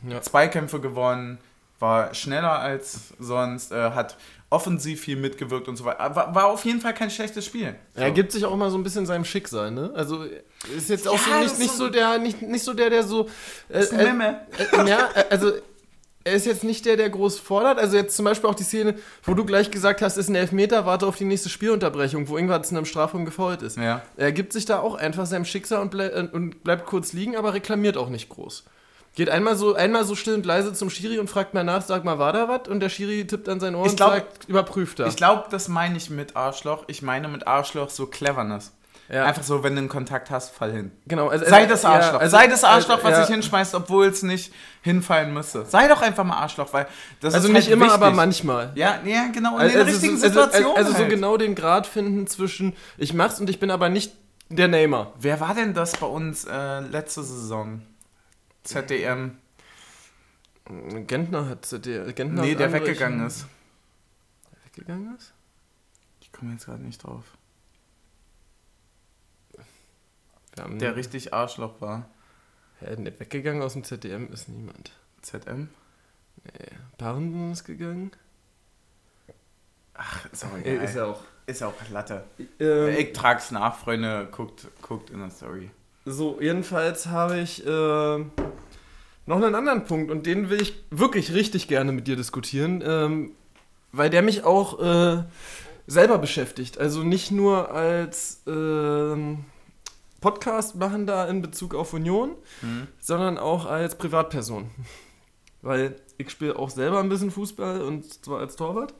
Ja. 0.08 0.20
Zweikämpfe 0.22 0.80
gewonnen, 0.80 1.38
war 1.78 2.14
schneller 2.14 2.58
als 2.58 3.12
sonst, 3.18 3.70
äh, 3.70 3.90
hat 3.90 4.16
offensiv 4.48 5.00
viel 5.02 5.16
mitgewirkt 5.16 5.68
und 5.68 5.76
so 5.76 5.84
weiter. 5.84 6.14
War, 6.16 6.34
war 6.34 6.46
auf 6.46 6.64
jeden 6.64 6.80
Fall 6.80 6.94
kein 6.94 7.10
schlechtes 7.10 7.44
Spiel. 7.44 7.74
Er 7.94 8.10
gibt 8.12 8.32
sich 8.32 8.44
auch 8.44 8.52
immer 8.52 8.70
so 8.70 8.78
ein 8.78 8.82
bisschen 8.82 9.04
seinem 9.04 9.24
Schicksal, 9.24 9.70
ne? 9.72 9.90
Also 9.94 10.24
ist 10.74 10.88
jetzt 10.88 11.06
auch 11.08 11.14
Ja, 11.26 11.34
so 11.38 11.40
nicht, 11.44 11.58
nicht 11.58 11.70
so- 11.72 11.84
so 11.86 11.90
der, 11.90 12.18
nicht, 12.18 12.40
nicht 12.42 12.64
so 12.64 12.72
der, 12.72 12.88
der 12.90 13.02
so. 13.02 13.28
Äh, 13.68 13.80
ist 13.80 13.92
ein 13.92 14.00
äh, 14.00 14.04
Memme. 14.04 14.40
äh, 14.58 14.88
ja, 14.88 15.08
äh, 15.14 15.24
also 15.30 15.52
er 16.26 16.32
ist 16.32 16.44
jetzt 16.44 16.64
nicht 16.64 16.84
der, 16.84 16.96
der 16.96 17.08
groß 17.08 17.38
fordert. 17.38 17.78
Also 17.78 17.96
jetzt 17.96 18.16
zum 18.16 18.24
Beispiel 18.24 18.50
auch 18.50 18.54
die 18.54 18.64
Szene, 18.64 18.96
wo 19.22 19.34
du 19.34 19.44
gleich 19.44 19.70
gesagt 19.70 20.02
hast, 20.02 20.16
ist 20.16 20.28
ein 20.28 20.34
Elfmeter, 20.34 20.84
warte 20.84 21.06
auf 21.06 21.16
die 21.16 21.24
nächste 21.24 21.48
Spielunterbrechung, 21.48 22.28
wo 22.28 22.36
irgendwas 22.36 22.70
in 22.70 22.76
einem 22.76 22.84
Strafraum 22.86 23.24
gefault 23.24 23.62
ist. 23.62 23.76
Ja. 23.78 24.02
Er 24.16 24.32
gibt 24.32 24.52
sich 24.52 24.64
da 24.64 24.80
auch 24.80 24.96
einfach 24.96 25.24
seinem 25.26 25.44
Schicksal 25.44 25.80
und, 25.80 25.90
blei 25.92 26.06
äh, 26.08 26.28
und 26.32 26.64
bleibt 26.64 26.84
kurz 26.86 27.12
liegen, 27.12 27.36
aber 27.36 27.54
reklamiert 27.54 27.96
auch 27.96 28.08
nicht 28.08 28.28
groß. 28.28 28.64
Geht 29.14 29.30
einmal 29.30 29.56
so, 29.56 29.74
einmal 29.74 30.04
so 30.04 30.14
still 30.14 30.34
und 30.34 30.44
leise 30.44 30.74
zum 30.74 30.90
Schiri 30.90 31.18
und 31.18 31.30
fragt 31.30 31.54
mal 31.54 31.64
nach, 31.64 31.80
sag 31.82 32.04
mal, 32.04 32.18
war 32.18 32.32
da 32.34 32.48
was? 32.48 32.68
Und 32.68 32.80
der 32.80 32.88
Schiri 32.90 33.26
tippt 33.26 33.48
an 33.48 33.60
sein 33.60 33.74
Ohr 33.74 33.86
Ich 33.86 33.92
und 33.92 33.96
glaub- 33.96 34.10
sagt, 34.10 34.48
überprüft 34.48 34.98
da. 34.98 35.06
Ich 35.06 35.16
glaube, 35.16 35.44
das 35.50 35.68
meine 35.68 35.96
ich 35.96 36.10
mit 36.10 36.36
Arschloch. 36.36 36.84
Ich 36.88 37.00
meine 37.02 37.28
mit 37.28 37.46
Arschloch 37.46 37.88
so 37.88 38.06
Cleverness. 38.06 38.72
Ja. 39.08 39.24
Einfach 39.24 39.42
so, 39.44 39.62
wenn 39.62 39.74
du 39.74 39.78
einen 39.80 39.88
Kontakt 39.88 40.30
hast, 40.30 40.50
fall 40.52 40.72
hin. 40.72 40.90
Genau, 41.06 41.28
also, 41.28 41.44
Sei 41.44 41.66
das 41.66 41.84
Arschloch. 41.84 42.14
Ja, 42.14 42.18
also- 42.18 42.36
Sei 42.36 42.46
das 42.48 42.64
Arschloch, 42.64 43.04
was 43.04 43.10
ja. 43.12 43.24
sich 43.24 43.34
hinschmeißt, 43.34 43.74
obwohl 43.76 44.06
es 44.06 44.22
nicht 44.22 44.52
hinfallen 44.82 45.32
müsste. 45.32 45.64
Sei 45.64 45.86
doch 45.86 46.02
einfach 46.02 46.24
mal 46.24 46.36
Arschloch, 46.38 46.72
weil 46.72 46.86
das 47.20 47.34
Also 47.34 47.48
ist 47.48 47.54
nicht 47.54 47.64
halt 47.64 47.72
immer, 47.74 47.86
wichtig. 47.86 48.02
aber 48.02 48.10
manchmal. 48.10 48.72
Ja, 48.74 49.00
ja, 49.04 49.28
genau. 49.32 49.54
In 49.56 49.60
Also, 49.62 49.78
den 49.78 49.86
richtigen 49.86 50.14
also, 50.14 50.26
Situationen. 50.26 50.68
Also, 50.70 50.78
also 50.78 50.92
so 50.92 50.98
halt. 50.98 51.10
genau 51.10 51.36
den 51.36 51.54
Grad 51.54 51.86
finden 51.86 52.26
zwischen, 52.26 52.74
ich 52.98 53.14
mach's 53.14 53.38
und 53.40 53.48
ich 53.48 53.60
bin 53.60 53.70
aber 53.70 53.88
nicht 53.88 54.12
der 54.48 54.68
Neymar. 54.68 55.12
Wer 55.20 55.40
war 55.40 55.54
denn 55.54 55.72
das 55.74 55.96
bei 55.96 56.06
uns 56.06 56.44
äh, 56.44 56.80
letzte 56.80 57.22
Saison? 57.22 57.82
ZDM. 58.64 59.38
Gentner 61.06 61.48
hat 61.48 61.86
der 61.86 62.12
Gentner 62.12 62.42
Nee, 62.42 62.56
der 62.56 62.72
weggegangen 62.72 63.24
ist. 63.24 63.46
Weggegangen 64.64 65.14
ist? 65.16 65.32
Ich 66.20 66.32
komme 66.32 66.52
jetzt 66.52 66.66
gerade 66.66 66.82
nicht 66.82 67.04
drauf. 67.04 67.22
Wir 69.52 69.64
haben 70.60 70.78
Der 70.78 70.96
richtig 70.96 71.32
Arschloch 71.32 71.80
war. 71.80 72.08
ja, 72.80 72.96
weggegangen 72.98 73.62
aus 73.62 73.74
dem 73.74 73.84
ZDM 73.84 74.32
ist 74.32 74.48
niemand. 74.48 74.92
ZM? 75.22 75.68
Barnden 76.98 77.52
ist 77.52 77.64
gegangen. 77.64 78.12
Ach, 79.94 80.26
ist 80.30 80.44
auch 80.44 80.56
Ja, 80.58 80.72
egal. 80.72 80.84
ist 80.84 80.94
ja 80.94 81.04
auch. 81.06 81.22
Ist 81.46 81.62
auch 81.62 81.72
Latte. 81.92 82.24
Ähm, 82.60 82.88
Ich 82.98 83.12
trag's 83.12 83.50
nach, 83.50 83.76
Freunde. 83.78 84.28
Guckt, 84.32 84.66
guckt 84.82 85.10
in 85.10 85.20
der 85.20 85.30
Story. 85.30 85.70
So, 86.04 86.40
jedenfalls 86.40 87.06
habe 87.06 87.38
ich 87.38 87.64
äh, 87.66 87.68
noch 87.68 89.36
einen 89.36 89.54
anderen 89.54 89.84
Punkt 89.84 90.10
und 90.10 90.26
den 90.26 90.50
will 90.50 90.60
ich 90.60 90.84
wirklich 90.90 91.32
richtig 91.32 91.66
gerne 91.68 91.92
mit 91.92 92.06
dir 92.06 92.16
diskutieren, 92.16 92.82
ähm, 92.84 93.32
weil 93.92 94.10
der 94.10 94.22
mich 94.22 94.44
auch 94.44 94.80
äh, 94.80 95.24
selber 95.86 96.18
beschäftigt. 96.18 96.78
Also 96.78 97.02
nicht 97.02 97.30
nur 97.30 97.70
als 97.72 98.42
ähm, 100.26 100.32
Podcast-Machender 100.34 101.28
in 101.28 101.42
Bezug 101.42 101.74
auf 101.74 101.92
Union, 101.92 102.34
Hm? 102.60 102.86
sondern 102.98 103.38
auch 103.38 103.66
als 103.66 103.96
Privatperson. 103.96 104.70
Weil 105.62 105.96
ich 106.18 106.30
spiele 106.30 106.56
auch 106.58 106.70
selber 106.70 107.00
ein 107.00 107.08
bisschen 107.08 107.30
Fußball 107.30 107.82
und 107.82 108.24
zwar 108.24 108.40
als 108.40 108.56
Torwart. 108.56 108.94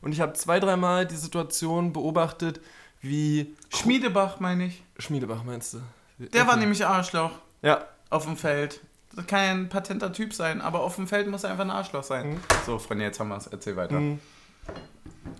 Und 0.00 0.12
ich 0.12 0.20
habe 0.20 0.32
zwei, 0.34 0.60
dreimal 0.60 1.06
die 1.06 1.16
Situation 1.16 1.92
beobachtet, 1.92 2.60
wie 3.00 3.56
Schmiedebach, 3.70 4.40
meine 4.40 4.66
ich. 4.66 4.82
Schmiedebach 4.98 5.44
meinst 5.44 5.74
du? 5.74 5.78
Der 6.18 6.46
war 6.46 6.56
nämlich 6.56 6.84
Arschloch 6.84 7.30
Ja, 7.62 7.84
auf 8.10 8.24
dem 8.24 8.36
Feld. 8.36 8.80
Das 9.14 9.26
kann 9.26 9.44
ja 9.44 9.50
ein 9.50 9.68
patenter 9.68 10.12
Typ 10.12 10.34
sein, 10.34 10.60
aber 10.60 10.82
auf 10.82 10.96
dem 10.96 11.08
Feld 11.08 11.28
muss 11.28 11.44
er 11.44 11.50
einfach 11.50 11.64
ein 11.64 11.70
Arschloch 11.70 12.04
sein. 12.04 12.30
Mhm. 12.30 12.40
So, 12.66 12.78
Freunde, 12.78 13.04
jetzt 13.04 13.18
haben 13.18 13.28
wir's. 13.28 13.46
Erzähl 13.46 13.76
weiter. 13.76 13.98
Mhm. 13.98 14.20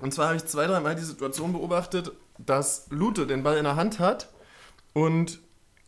Und 0.01 0.15
zwar 0.15 0.29
habe 0.29 0.37
ich 0.37 0.45
zwei, 0.47 0.67
dreimal 0.67 0.95
die 0.95 1.03
Situation 1.03 1.53
beobachtet, 1.53 2.13
dass 2.39 2.87
Lute 2.91 3.27
den 3.27 3.43
Ball 3.43 3.57
in 3.59 3.65
der 3.65 3.77
Hand 3.77 3.99
hat 3.99 4.29
und 5.03 5.39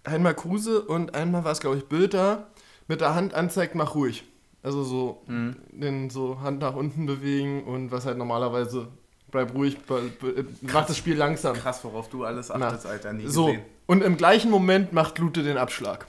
einmal 0.04 0.34
Kruse 0.34 0.82
und 0.82 1.14
einmal 1.14 1.44
war 1.44 1.52
es, 1.52 1.60
glaube 1.60 1.76
ich, 1.78 1.84
Bülter 1.86 2.46
mit 2.88 3.00
der 3.00 3.14
Hand 3.14 3.34
anzeigt, 3.34 3.74
mach 3.74 3.94
ruhig. 3.94 4.24
Also 4.62 4.82
so 4.84 5.22
Mhm. 5.26 5.56
den 5.72 6.10
so 6.10 6.40
Hand 6.40 6.60
nach 6.60 6.74
unten 6.74 7.06
bewegen 7.06 7.64
und 7.64 7.90
was 7.90 8.04
halt 8.06 8.18
normalerweise 8.18 8.88
bleib 9.30 9.54
ruhig, 9.54 9.78
be- 9.78 10.10
be- 10.20 10.44
mach 10.62 10.86
das 10.86 10.96
Spiel 10.96 11.16
langsam. 11.16 11.54
Krass, 11.56 11.82
worauf 11.84 12.08
du 12.08 12.24
alles 12.24 12.50
Na, 12.54 12.68
achtest, 12.68 12.86
Alter. 12.86 13.12
Nie 13.12 13.26
So, 13.28 13.46
gesehen. 13.46 13.62
und 13.86 14.02
im 14.02 14.16
gleichen 14.16 14.50
Moment 14.50 14.92
macht 14.92 15.18
Lute 15.18 15.42
den 15.42 15.56
Abschlag. 15.56 16.06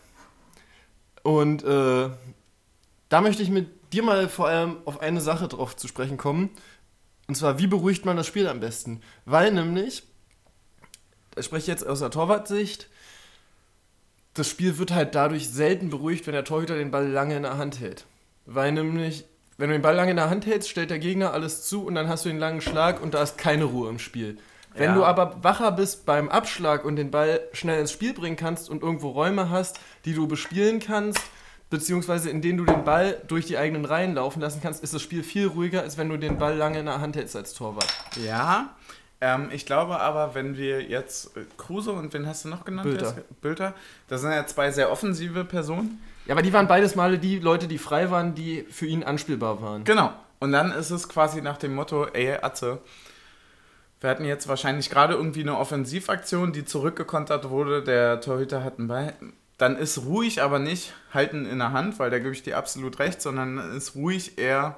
Und 1.24 1.64
äh, 1.64 2.10
da 3.10 3.22
möchte 3.22 3.43
ich 3.43 3.49
mit 3.49 3.93
dir 3.93 4.04
mal 4.04 4.28
vor 4.28 4.47
allem 4.47 4.78
auf 4.86 5.02
eine 5.02 5.22
Sache 5.22 5.47
drauf 5.47 5.76
zu 5.76 5.88
sprechen 5.88 6.18
kommen. 6.18 6.49
Und 7.28 7.36
zwar, 7.36 7.60
wie 7.60 7.68
beruhigt 7.68 8.06
man 8.06 8.18
das 8.18 8.26
Spiel 8.28 8.47
am 8.47 8.60
besten? 8.60 9.02
Weil 9.26 9.52
nämlich, 9.54 10.04
da 11.36 11.43
spreche 11.43 11.62
ich 11.62 11.68
jetzt 11.68 11.86
aus 11.88 11.99
der 11.99 12.10
Torwartsicht, 12.10 12.89
das 14.34 14.47
Spiel 14.49 14.77
wird 14.77 14.91
halt 14.93 15.15
dadurch 15.15 15.49
selten 15.49 15.89
beruhigt, 15.89 16.25
wenn 16.27 16.34
der 16.34 16.43
Torhüter 16.45 16.75
den 16.75 16.91
Ball 16.91 17.07
lange 17.07 17.36
in 17.36 17.43
der 17.43 17.57
Hand 17.57 17.79
hält. 17.79 18.05
Weil 18.45 18.71
nämlich, 18.71 19.25
wenn 19.57 19.69
du 19.69 19.75
den 19.75 19.82
Ball 19.82 19.95
lange 19.95 20.11
in 20.11 20.17
der 20.17 20.29
Hand 20.29 20.45
hältst, 20.45 20.69
stellt 20.69 20.89
der 20.89 20.99
Gegner 20.99 21.34
alles 21.34 21.63
zu 21.67 21.86
und 21.86 21.95
dann 21.95 22.07
hast 22.07 22.25
du 22.25 22.29
den 22.29 22.39
langen 22.39 22.61
Schlag 22.61 23.01
und 23.01 23.13
da 23.13 23.21
ist 23.23 23.38
keine 23.38 23.65
Ruhe 23.65 23.89
im 23.89 23.99
Spiel. 23.99 24.38
Wenn 24.73 24.91
Ja. 24.91 24.95
du 24.95 25.03
aber 25.03 25.43
wacher 25.43 25.71
bist 25.73 26.05
beim 26.05 26.29
Abschlag 26.29 26.86
und 26.86 26.95
den 26.95 27.11
Ball 27.11 27.41
schnell 27.51 27.82
ins 27.82 27.91
Spiel 27.91 28.13
bringen 28.13 28.38
kannst 28.38 28.69
und 28.69 28.84
irgendwo 28.84 29.09
Räume 29.09 29.49
hast, 29.49 29.79
die 30.05 30.13
du 30.13 30.27
bespielen 30.27 30.79
kannst, 30.79 31.19
beziehungsweise 31.69 32.29
in 32.29 32.41
denen 32.41 32.57
du 32.57 32.65
den 32.65 32.84
Ball 32.86 33.21
durch 33.27 33.45
die 33.45 33.57
eigenen 33.57 33.84
Reihen 33.86 34.13
laufen 34.15 34.39
lassen 34.41 34.61
kannst, 34.63 34.82
ist 34.82 34.93
das 34.93 35.01
Spiel 35.01 35.23
viel 35.23 35.47
ruhiger, 35.47 35.82
als 35.82 35.97
wenn 35.97 36.07
du 36.09 36.17
den 36.17 36.38
Ball 36.38 36.55
lange 36.55 36.79
in 36.79 36.86
der 36.86 37.01
Hand 37.01 37.17
hältst 37.17 37.36
als 37.36 37.53
Torwart. 37.53 37.93
Ja, 38.25 38.75
ähm, 39.22 39.49
ich 39.51 39.65
glaube 39.65 39.99
aber, 39.99 40.34
wenn 40.36 40.57
wir 40.57 40.82
jetzt 40.82 41.38
äh, 41.38 41.41
Kruse 41.57 41.91
und 41.91 42.13
wen 42.13 42.28
hast 42.28 42.43
du 42.43 42.49
noch 42.49 42.65
genannt? 42.65 42.89
Bülter. 42.89 43.15
Bülter. 43.41 43.74
Das 44.07 44.22
sind 44.22 44.32
ja 44.32 44.45
zwei 44.47 44.72
sehr 44.72 44.91
offensive 44.91 45.45
Personen. 45.45 46.01
Ja, 46.26 46.34
aber 46.34 46.41
die 46.41 46.51
waren 46.53 46.67
beides 46.67 46.95
Male 46.95 47.19
die 47.19 47.39
Leute, 47.39 47.67
die 47.67 47.78
frei 47.78 48.11
waren, 48.11 48.36
die 48.36 48.63
für 48.69 48.86
ihn 48.86 49.03
anspielbar 49.03 49.61
waren. 49.61 49.84
Genau. 49.84 50.11
Und 50.39 50.51
dann 50.51 50.72
ist 50.72 50.89
es 50.89 51.07
quasi 51.07 51.41
nach 51.41 51.57
dem 51.57 51.76
Motto, 51.76 52.07
ey, 52.07 52.34
Atze, 52.41 52.80
wir 53.99 54.09
hatten 54.09 54.26
jetzt 54.26 54.47
wahrscheinlich 54.47 54.89
gerade 54.89 55.13
irgendwie 55.13 55.41
eine 55.41 55.57
Offensivaktion, 55.57 56.51
die 56.51 56.65
zurückgekontert 56.65 57.49
wurde, 57.49 57.84
der 57.84 58.19
Torhüter 58.22 58.63
hat 58.63 58.80
einen 58.80 58.88
Ball. 58.88 59.13
Dann 59.59 59.78
ist 59.78 59.99
ruhig, 60.05 60.41
aber 60.41 60.57
nicht 60.57 60.93
halten 61.13 61.45
in 61.45 61.59
der 61.59 61.72
Hand, 61.72 61.99
weil 61.99 62.09
da 62.09 62.17
gebe 62.17 62.34
ich 62.34 62.41
dir 62.41 62.57
absolut 62.57 62.97
recht, 62.97 63.22
sondern 63.22 63.59
ist 63.76 63.93
ruhig 63.93 64.39
eher 64.39 64.78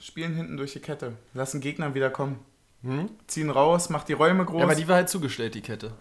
spielen 0.00 0.34
hinten 0.34 0.56
durch 0.56 0.72
die 0.72 0.80
Kette. 0.80 1.14
Lassen 1.34 1.60
Gegner 1.60 1.94
wieder 1.94 2.10
kommen. 2.10 2.38
Hm? 2.82 3.10
Ziehen 3.26 3.50
raus, 3.50 3.90
macht 3.90 4.08
die 4.08 4.12
Räume 4.12 4.44
groß. 4.44 4.58
Ja, 4.58 4.64
aber 4.64 4.74
die 4.74 4.86
war 4.86 4.96
halt 4.96 5.08
zugestellt, 5.08 5.54
die 5.54 5.62
Kette. 5.62 5.92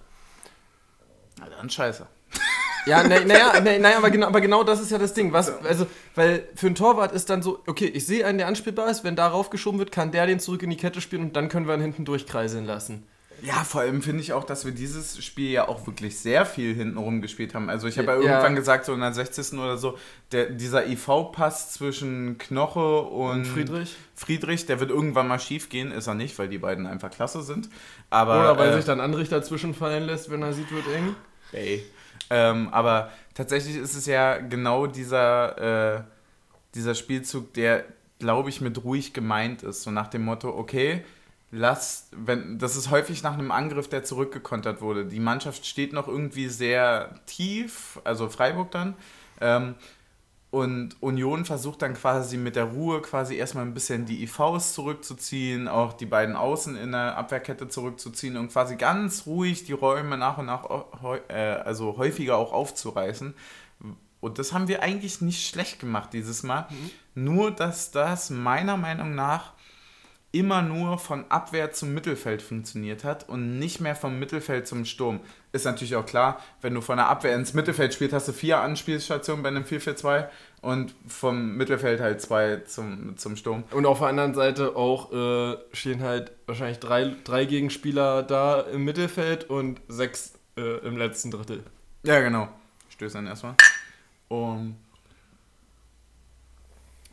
Na 1.40 1.50
dann 1.50 1.70
scheiße. 1.70 2.08
Ja, 2.86 3.04
naja, 3.04 3.24
na, 3.26 3.60
na, 3.60 3.80
na, 3.80 3.98
aber, 3.98 4.10
genau, 4.10 4.28
aber 4.28 4.40
genau 4.40 4.64
das 4.64 4.80
ist 4.80 4.92
ja 4.92 4.98
das 4.98 5.14
Ding. 5.14 5.34
Was, 5.34 5.50
also, 5.64 5.88
weil 6.16 6.48
für 6.56 6.68
einen 6.68 6.76
Torwart 6.76 7.12
ist 7.12 7.30
dann 7.30 7.42
so, 7.42 7.62
okay, 7.68 7.86
ich 7.86 8.06
sehe 8.06 8.26
einen, 8.26 8.38
der 8.38 8.48
anspielbar 8.48 8.90
ist, 8.90 9.04
wenn 9.04 9.18
darauf 9.18 9.50
geschoben 9.50 9.78
wird, 9.78 9.92
kann 9.92 10.12
der 10.12 10.26
den 10.26 10.40
zurück 10.40 10.64
in 10.64 10.70
die 10.70 10.78
Kette 10.78 11.02
spielen 11.02 11.24
und 11.24 11.36
dann 11.36 11.50
können 11.50 11.68
wir 11.68 11.76
ihn 11.76 11.82
hinten 11.82 12.06
durchkreiseln 12.06 12.66
lassen. 12.66 13.06
Ja, 13.42 13.64
vor 13.64 13.82
allem 13.82 14.02
finde 14.02 14.22
ich 14.22 14.34
auch, 14.34 14.44
dass 14.44 14.66
wir 14.66 14.72
dieses 14.72 15.24
Spiel 15.24 15.52
ja 15.52 15.68
auch 15.68 15.86
wirklich 15.86 16.18
sehr 16.18 16.46
viel 16.46 16.74
hintenrum 16.74 17.22
gespielt 17.22 17.54
haben. 17.54 17.70
Also 17.70 17.88
ich 17.88 17.98
habe 17.98 18.08
ja, 18.08 18.14
Ja. 18.16 18.22
irgendwann 18.22 18.56
gesagt, 18.56 18.86
so 18.86 18.94
in 18.94 19.00
der 19.00 19.14
60. 19.14 19.54
oder 19.60 19.78
so, 19.78 19.98
der, 20.32 20.50
dieser 20.50 20.88
IV-Pass 20.88 21.74
zwischen 21.74 22.38
Knoche 22.38 23.02
und, 23.02 23.46
Friedrich? 23.46 23.96
Friedrich, 24.16 24.66
der 24.66 24.80
wird 24.80 24.90
irgendwann 24.90 25.28
mal 25.28 25.40
schief 25.40 25.70
gehen, 25.70 25.92
ist 25.92 26.08
er 26.08 26.16
nicht, 26.16 26.38
weil 26.40 26.50
die 26.50 26.58
beiden 26.58 26.88
einfach 26.88 27.12
klasse 27.12 27.44
sind. 27.44 27.70
Aber, 28.10 28.40
Oder 28.40 28.58
weil 28.58 28.70
äh, 28.72 28.76
sich 28.76 28.86
dann 28.86 29.00
Anrichter 29.00 29.44
zwischenfallen 29.44 30.04
lässt, 30.06 30.32
wenn 30.32 30.42
er 30.42 30.54
sieht, 30.54 30.72
wird 30.72 30.88
eng. 30.96 31.16
Ey. 31.52 31.86
Ähm, 32.30 32.70
aber 32.72 33.12
tatsächlich 33.36 33.76
ist 33.78 33.96
es 33.96 34.06
ja 34.06 34.38
genau 34.38 34.88
dieser, 34.88 35.98
äh, 35.98 36.02
dieser 36.76 36.96
Spielzug, 36.96 37.54
der, 37.54 37.86
glaube 38.20 38.50
ich, 38.50 38.62
mit 38.62 38.84
ruhig 38.84 39.14
gemeint 39.14 39.64
ist. 39.64 39.84
So 39.84 39.92
nach 39.92 40.08
dem 40.08 40.24
Motto, 40.26 40.50
okay, 40.50 41.04
lass, 41.52 42.10
wenn, 42.12 42.60
das 42.60 42.76
ist 42.76 42.90
häufig 42.90 43.24
nach 43.24 43.34
einem 43.34 43.52
Angriff, 43.52 43.88
der 43.88 44.04
zurückgekontert 44.04 44.82
wurde. 44.82 45.06
Die 45.06 45.20
Mannschaft 45.20 45.66
steht 45.66 45.94
noch 45.94 46.08
irgendwie 46.08 46.50
sehr 46.50 47.20
tief, 47.26 48.00
also 48.04 48.30
Freiburg 48.30 48.72
dann. 48.72 48.96
Ähm, 49.40 49.76
und 50.50 50.96
Union 51.02 51.44
versucht 51.44 51.82
dann 51.82 51.94
quasi 51.94 52.38
mit 52.38 52.56
der 52.56 52.64
Ruhe 52.66 53.02
quasi 53.02 53.36
erstmal 53.36 53.66
ein 53.66 53.74
bisschen 53.74 54.06
die 54.06 54.24
IVs 54.24 54.74
zurückzuziehen, 54.74 55.68
auch 55.68 55.94
die 55.94 56.06
beiden 56.06 56.38
Außen 56.38 56.78
in 56.78 56.94
der 56.94 57.18
Abwehrkette 57.18 57.68
zurückzuziehen 57.68 58.38
und 58.38 58.52
quasi 58.52 58.78
ganz 58.78 59.26
ruhig 59.26 59.66
die 59.66 59.74
Räume 59.74 60.18
nach 60.18 60.38
und 60.38 60.46
nach 60.46 60.66
äh, 61.28 61.34
also 61.34 61.98
häufiger 61.98 62.38
auch 62.38 62.54
aufzureißen. 62.54 63.34
Und 64.20 64.40
das 64.40 64.54
haben 64.54 64.68
wir 64.68 64.82
eigentlich 64.82 65.22
nicht 65.22 65.48
schlecht 65.48 65.80
gemacht 65.80 66.14
dieses 66.14 66.44
Mal. 66.44 66.68
Nur, 67.14 67.52
dass 67.52 67.92
das 67.92 68.30
meiner 68.30 68.78
Meinung 68.78 69.16
nach 69.16 69.54
immer 70.38 70.62
nur 70.62 71.00
von 71.00 71.26
Abwehr 71.30 71.72
zum 71.72 71.94
Mittelfeld 71.94 72.42
funktioniert 72.42 73.04
hat 73.04 73.28
und 73.28 73.58
nicht 73.58 73.82
mehr 73.82 73.96
vom 73.96 74.20
Mittelfeld 74.20 74.68
zum 74.68 74.86
Sturm. 74.86 75.20
Ist 75.52 75.66
natürlich 75.66 75.96
auch 75.96 76.06
klar, 76.06 76.40
wenn 76.62 76.74
du 76.74 76.82
von 76.82 76.98
der 76.98 77.08
Abwehr 77.08 77.36
ins 77.36 77.54
Mittelfeld 77.54 77.94
spielst, 77.94 78.14
hast 78.14 78.28
du 78.28 78.34
vier 78.34 78.60
Anspielstationen 78.60 79.42
bei 79.42 79.50
einem 79.50 79.64
4-4-2 79.64 80.28
und 80.62 80.94
vom 81.08 81.56
Mittelfeld 81.56 82.00
halt 82.00 82.22
zwei 82.22 82.58
zum, 82.58 83.18
zum 83.18 83.36
Sturm. 83.36 83.64
Und 83.72 83.86
auf 83.86 84.00
der 84.00 84.10
anderen 84.10 84.34
Seite 84.36 84.76
auch 84.76 85.12
äh, 85.12 85.58
stehen 85.74 86.04
halt 86.04 86.32
wahrscheinlich 86.46 86.80
drei, 86.80 87.16
drei 87.24 87.46
Gegenspieler 87.46 88.22
da 88.24 88.62
im 88.62 88.84
Mittelfeld 88.84 89.50
und 89.50 89.82
sechs 89.88 90.34
äh, 90.56 90.78
im 90.86 90.98
letzten 90.98 91.32
Drittel. 91.32 91.64
Ja, 92.04 92.20
genau. 92.20 92.48
Stöß 92.90 93.14
dann 93.14 93.28
erstmal. 93.28 93.56
Und 94.28 94.76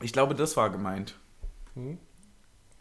ich 0.00 0.12
glaube, 0.12 0.34
das 0.34 0.56
war 0.56 0.70
gemeint. 0.70 1.14
Hm? 1.74 1.98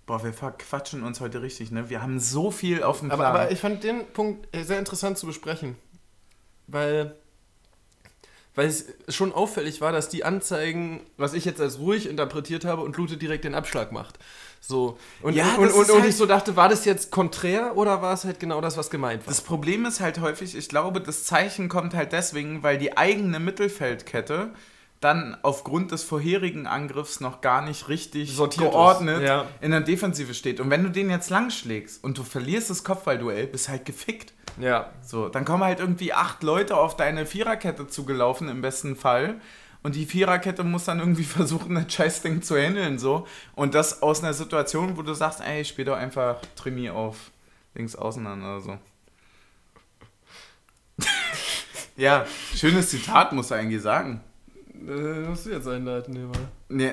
Boah, 0.05 0.23
wir 0.23 0.33
verquatschen 0.33 1.03
uns 1.03 1.21
heute 1.21 1.41
richtig, 1.41 1.71
ne? 1.71 1.89
Wir 1.89 2.01
haben 2.01 2.19
so 2.19 2.51
viel 2.51 2.83
auf 2.83 2.99
dem 2.99 3.09
Plan. 3.09 3.21
Aber, 3.21 3.39
aber 3.39 3.51
ich 3.51 3.59
fand 3.59 3.83
den 3.83 4.05
Punkt 4.07 4.53
äh, 4.55 4.63
sehr 4.63 4.79
interessant 4.79 5.17
zu 5.17 5.25
besprechen. 5.25 5.77
Weil, 6.67 7.15
weil 8.55 8.67
es 8.67 8.85
schon 9.09 9.31
auffällig 9.33 9.79
war, 9.79 9.91
dass 9.93 10.09
die 10.09 10.25
Anzeigen, 10.25 11.01
was 11.17 11.33
ich 11.33 11.45
jetzt 11.45 11.61
als 11.61 11.79
ruhig 11.79 12.09
interpretiert 12.09 12.65
habe, 12.65 12.81
und 12.81 12.97
Lute 12.97 13.15
direkt 13.17 13.45
den 13.45 13.55
Abschlag 13.55 13.91
macht. 13.93 14.19
So. 14.59 14.97
Und, 15.21 15.35
Ja, 15.35 15.55
und, 15.55 15.71
und, 15.71 15.89
und 15.89 15.89
halt- 16.01 16.05
ich 16.05 16.15
so 16.17 16.25
dachte, 16.25 16.55
war 16.55 16.67
das 16.69 16.83
jetzt 16.85 17.11
konträr 17.11 17.77
oder 17.77 18.01
war 18.01 18.13
es 18.13 18.25
halt 18.25 18.39
genau 18.39 18.59
das, 18.61 18.75
was 18.77 18.89
gemeint 18.89 19.25
war? 19.25 19.31
Das 19.31 19.41
Problem 19.41 19.85
ist 19.85 19.99
halt 20.01 20.19
häufig, 20.19 20.55
ich 20.55 20.67
glaube, 20.69 20.99
das 21.01 21.23
Zeichen 21.25 21.69
kommt 21.69 21.93
halt 21.93 22.11
deswegen, 22.11 22.61
weil 22.63 22.77
die 22.77 22.97
eigene 22.97 23.39
Mittelfeldkette 23.39 24.51
dann 25.03 25.37
aufgrund 25.41 25.91
des 25.91 26.03
vorherigen 26.03 26.67
Angriffs 26.67 27.19
noch 27.19 27.41
gar 27.41 27.61
nicht 27.61 27.89
richtig 27.89 28.35
Sortiert 28.35 28.71
geordnet 28.71 29.23
ja. 29.23 29.45
in 29.61 29.71
der 29.71 29.81
Defensive 29.81 30.33
steht. 30.33 30.59
Und 30.59 30.69
wenn 30.69 30.83
du 30.83 30.89
den 30.89 31.09
jetzt 31.09 31.29
lang 31.29 31.49
schlägst 31.49 32.03
und 32.03 32.17
du 32.17 32.23
verlierst 32.23 32.69
das 32.69 32.83
Kopfballduell, 32.83 33.47
bist 33.47 33.69
halt 33.69 33.85
gefickt. 33.85 34.33
ja. 34.59 34.91
So, 35.01 35.29
dann 35.29 35.45
kommen 35.45 35.63
halt 35.63 35.79
irgendwie 35.79 36.13
acht 36.13 36.43
Leute 36.43 36.77
auf 36.77 36.95
deine 36.95 37.25
Viererkette 37.25 37.87
zugelaufen, 37.87 38.47
im 38.49 38.61
besten 38.61 38.95
Fall. 38.95 39.41
Und 39.83 39.95
die 39.95 40.05
Viererkette 40.05 40.63
muss 40.63 40.85
dann 40.85 40.99
irgendwie 40.99 41.23
versuchen, 41.25 41.75
das 41.75 41.91
Scheißding 41.93 42.41
zu 42.41 42.57
handeln, 42.57 42.97
so. 42.97 43.27
Und 43.55 43.75
das 43.75 44.01
aus 44.01 44.23
einer 44.23 44.33
Situation, 44.33 44.97
wo 44.97 45.01
du 45.01 45.13
sagst, 45.13 45.41
ey, 45.41 45.61
ich 45.61 45.67
spiel 45.67 45.85
doch 45.85 45.97
einfach 45.97 46.37
Trimi 46.55 46.89
auf 46.89 47.31
links 47.75 47.95
außen 47.95 48.25
an 48.25 48.41
oder 48.41 48.61
so. 48.61 48.77
ja, 51.97 52.25
schönes 52.55 52.89
Zitat, 52.89 53.33
muss 53.33 53.51
er 53.51 53.57
eigentlich 53.57 53.81
sagen. 53.81 54.21
Äh, 54.87 55.27
musst 55.29 55.45
du 55.45 55.51
jetzt 55.51 55.67
einleiten, 55.67 56.13
mal. 56.27 56.31
Nee, 56.69 56.91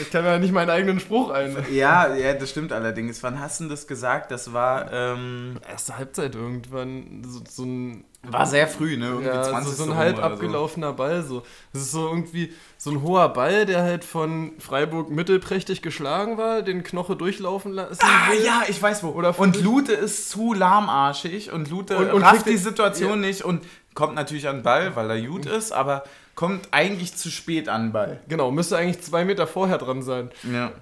Ich 0.00 0.10
kann 0.10 0.24
ja 0.24 0.38
nicht 0.38 0.52
meinen 0.52 0.70
eigenen 0.70 1.00
Spruch 1.00 1.30
ein. 1.30 1.56
ja, 1.72 2.14
ja, 2.14 2.34
das 2.34 2.50
stimmt 2.50 2.72
allerdings. 2.72 3.22
Wann 3.22 3.40
hast 3.40 3.58
du 3.60 3.64
denn 3.64 3.70
das 3.70 3.86
gesagt? 3.88 4.30
Das 4.30 4.52
war, 4.52 4.92
ähm, 4.92 5.56
Erste 5.68 5.96
Halbzeit 5.98 6.34
irgendwann, 6.36 7.24
so, 7.26 7.40
so 7.48 7.64
ein 7.64 8.04
war 8.24 8.46
sehr 8.46 8.68
früh, 8.68 8.96
ne? 8.96 9.06
Irgendwie 9.06 9.26
Ja, 9.26 9.42
20. 9.42 9.74
so, 9.74 9.84
so 9.84 9.90
ein 9.90 9.96
halb 9.96 10.16
oder 10.18 10.28
so. 10.28 10.34
abgelaufener 10.34 10.92
Ball. 10.92 11.24
So. 11.24 11.42
Das 11.72 11.82
ist 11.82 11.90
so 11.90 12.06
irgendwie 12.06 12.52
so 12.78 12.90
ein 12.92 13.02
hoher 13.02 13.28
Ball, 13.30 13.66
der 13.66 13.82
halt 13.82 14.04
von 14.04 14.52
Freiburg 14.60 15.10
mittelprächtig 15.10 15.82
geschlagen 15.82 16.38
war, 16.38 16.62
den 16.62 16.84
Knoche 16.84 17.16
durchlaufen 17.16 17.72
lassen 17.72 17.98
Ah, 18.00 18.30
will. 18.30 18.44
ja, 18.44 18.62
ich 18.68 18.80
weiß 18.80 19.02
wo. 19.02 19.08
Oder 19.08 19.36
und 19.40 19.60
Lute 19.64 19.94
ist 19.94 20.30
zu 20.30 20.52
lahmarschig 20.54 21.50
und 21.50 21.68
Lute 21.68 21.96
Und- 21.96 22.12
und 22.12 22.22
rafft 22.22 22.46
die 22.46 22.56
Situation 22.56 23.20
nicht 23.20 23.42
und 23.42 23.64
kommt 23.94 24.14
natürlich 24.14 24.48
an 24.48 24.56
den 24.58 24.62
Ball, 24.62 24.94
weil 24.96 25.10
er 25.10 25.20
gut 25.20 25.46
ist, 25.46 25.72
aber 25.72 26.04
kommt 26.34 26.68
eigentlich 26.70 27.14
zu 27.14 27.30
spät 27.30 27.68
an 27.68 27.86
den 27.86 27.92
Ball. 27.92 28.20
Genau, 28.28 28.50
müsste 28.50 28.76
eigentlich 28.76 29.02
zwei 29.02 29.24
Meter 29.24 29.46
vorher 29.46 29.78
dran 29.78 30.02
sein. 30.02 30.30
Ja. 30.50 30.72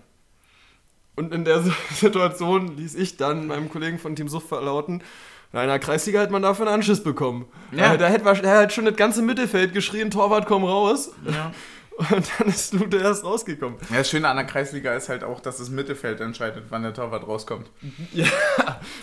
Und 1.17 1.35
in 1.35 1.45
der 1.45 1.63
Situation 1.95 2.77
ließ 2.77 2.95
ich 2.95 3.17
dann 3.17 3.47
meinem 3.47 3.69
Kollegen 3.71 3.99
von 3.99 4.17
Team 4.17 4.29
Suff 4.29 4.49
verlauten, 4.49 5.03
in 5.53 5.59
einer 5.59 5.81
Kreisliga 5.81 6.21
hat 6.21 6.31
man 6.31 6.43
dafür 6.43 6.67
einen 6.67 6.77
Anschiss 6.77 7.03
bekommen. 7.03 7.47
Ja. 7.73 7.95
Äh, 7.95 7.99
Da 7.99 8.07
hätte 8.07 8.25
er 8.45 8.59
hat 8.61 8.73
schon 8.73 8.85
das 8.85 8.95
ganze 8.95 9.21
Mittelfeld 9.21 9.73
geschrien, 9.75 10.11
Torwart, 10.11 10.47
komm 10.47 10.65
raus. 10.65 11.11
ja. 11.27 11.53
Und 12.11 12.31
dann 12.39 12.49
ist 12.49 12.73
Lute 12.73 12.97
erst 12.97 13.25
rausgekommen. 13.25 13.79
Ja, 13.91 13.99
das 13.99 14.09
Schöne 14.11 14.29
an 14.29 14.37
der 14.37 14.47
Kreisliga 14.47 14.95
ist 14.95 15.09
halt 15.09 15.23
auch, 15.23 15.41
dass 15.41 15.59
das 15.59 15.69
Mittelfeld 15.69 16.21
entscheidet, 16.21 16.65
wann 16.71 16.83
der 16.83 16.95
Torwart 16.95 17.27
rauskommt. 17.27 17.71
Ja, 18.13 18.27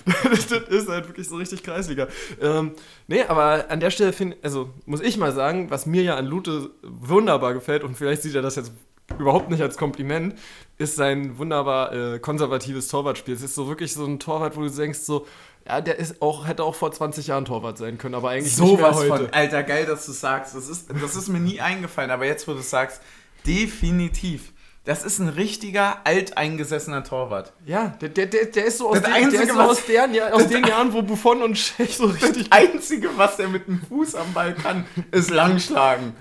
das, 0.05 0.47
das 0.47 0.63
ist 0.69 0.89
halt 0.89 1.07
wirklich 1.07 1.27
so 1.27 1.35
richtig 1.35 1.61
Kreisliga. 1.61 2.07
Ähm, 2.41 2.71
nee, 3.07 3.23
aber 3.23 3.69
an 3.69 3.79
der 3.79 3.91
Stelle 3.91 4.13
finde 4.13 4.37
also 4.41 4.73
muss 4.85 5.01
ich 5.01 5.17
mal 5.17 5.31
sagen, 5.31 5.69
was 5.69 5.85
mir 5.85 6.01
ja 6.01 6.15
an 6.15 6.25
Lute 6.25 6.71
wunderbar 6.81 7.53
gefällt, 7.53 7.83
und 7.83 7.95
vielleicht 7.95 8.23
sieht 8.23 8.35
er 8.35 8.41
das 8.41 8.55
jetzt 8.55 8.71
überhaupt 9.19 9.49
nicht 9.49 9.61
als 9.61 9.77
Kompliment, 9.77 10.35
ist 10.77 10.95
sein 10.95 11.37
wunderbar 11.37 11.93
äh, 11.93 12.19
konservatives 12.19 12.87
Torwartspiel. 12.87 13.33
Es 13.33 13.41
ist 13.41 13.55
so 13.55 13.67
wirklich 13.67 13.93
so 13.93 14.05
ein 14.05 14.19
Torwart, 14.19 14.57
wo 14.57 14.61
du 14.61 14.69
denkst, 14.69 14.99
so, 14.99 15.25
ja, 15.67 15.81
der 15.81 15.97
ist 15.99 16.21
auch, 16.21 16.47
hätte 16.47 16.63
auch 16.63 16.75
vor 16.75 16.91
20 16.91 17.27
Jahren 17.27 17.45
Torwart 17.45 17.77
sein 17.77 17.97
können, 17.97 18.15
aber 18.15 18.29
eigentlich 18.29 18.57
nicht 18.57 18.77
mehr 18.77 18.95
heute. 18.95 19.07
von. 19.07 19.33
Alter, 19.33 19.63
geil, 19.63 19.85
dass 19.85 20.05
du 20.05 20.11
sagst. 20.11 20.55
Das 20.55 20.69
ist, 20.69 20.87
das 21.01 21.15
ist 21.15 21.27
mir 21.27 21.39
nie 21.39 21.59
eingefallen, 21.61 22.11
aber 22.11 22.25
jetzt, 22.25 22.47
wo 22.47 22.53
du 22.53 22.59
es 22.59 22.69
sagst, 22.69 23.01
definitiv. 23.45 24.53
Das 24.85 25.03
ist 25.03 25.19
ein 25.19 25.27
richtiger 25.27 25.97
alteingesessener 26.05 27.03
Torwart. 27.03 27.51
Ja, 27.65 27.87
der, 27.99 28.07
der, 28.07 28.25
der, 28.27 28.65
ist 28.65 28.77
so 28.77 28.89
aus, 28.89 29.01
den, 29.01 29.11
Einzige, 29.11 29.45
der 29.45 29.53
so 29.53 29.59
was- 29.59 29.69
aus, 29.69 29.85
deren, 29.85 30.17
aus 30.31 30.47
den 30.47 30.63
Jahren, 30.65 30.93
wo 30.93 31.01
Buffon 31.01 31.41
und 31.41 31.57
Schech 31.57 31.97
so 31.97 32.05
richtig. 32.05 32.49
Das 32.49 32.57
Einzige, 32.57 33.09
was 33.17 33.37
er 33.37 33.49
mit 33.49 33.67
dem 33.67 33.81
Fuß 33.81 34.15
am 34.15 34.31
Ball 34.31 34.55
kann, 34.55 34.85
ist 35.11 35.29
langschlagen. 35.29 36.15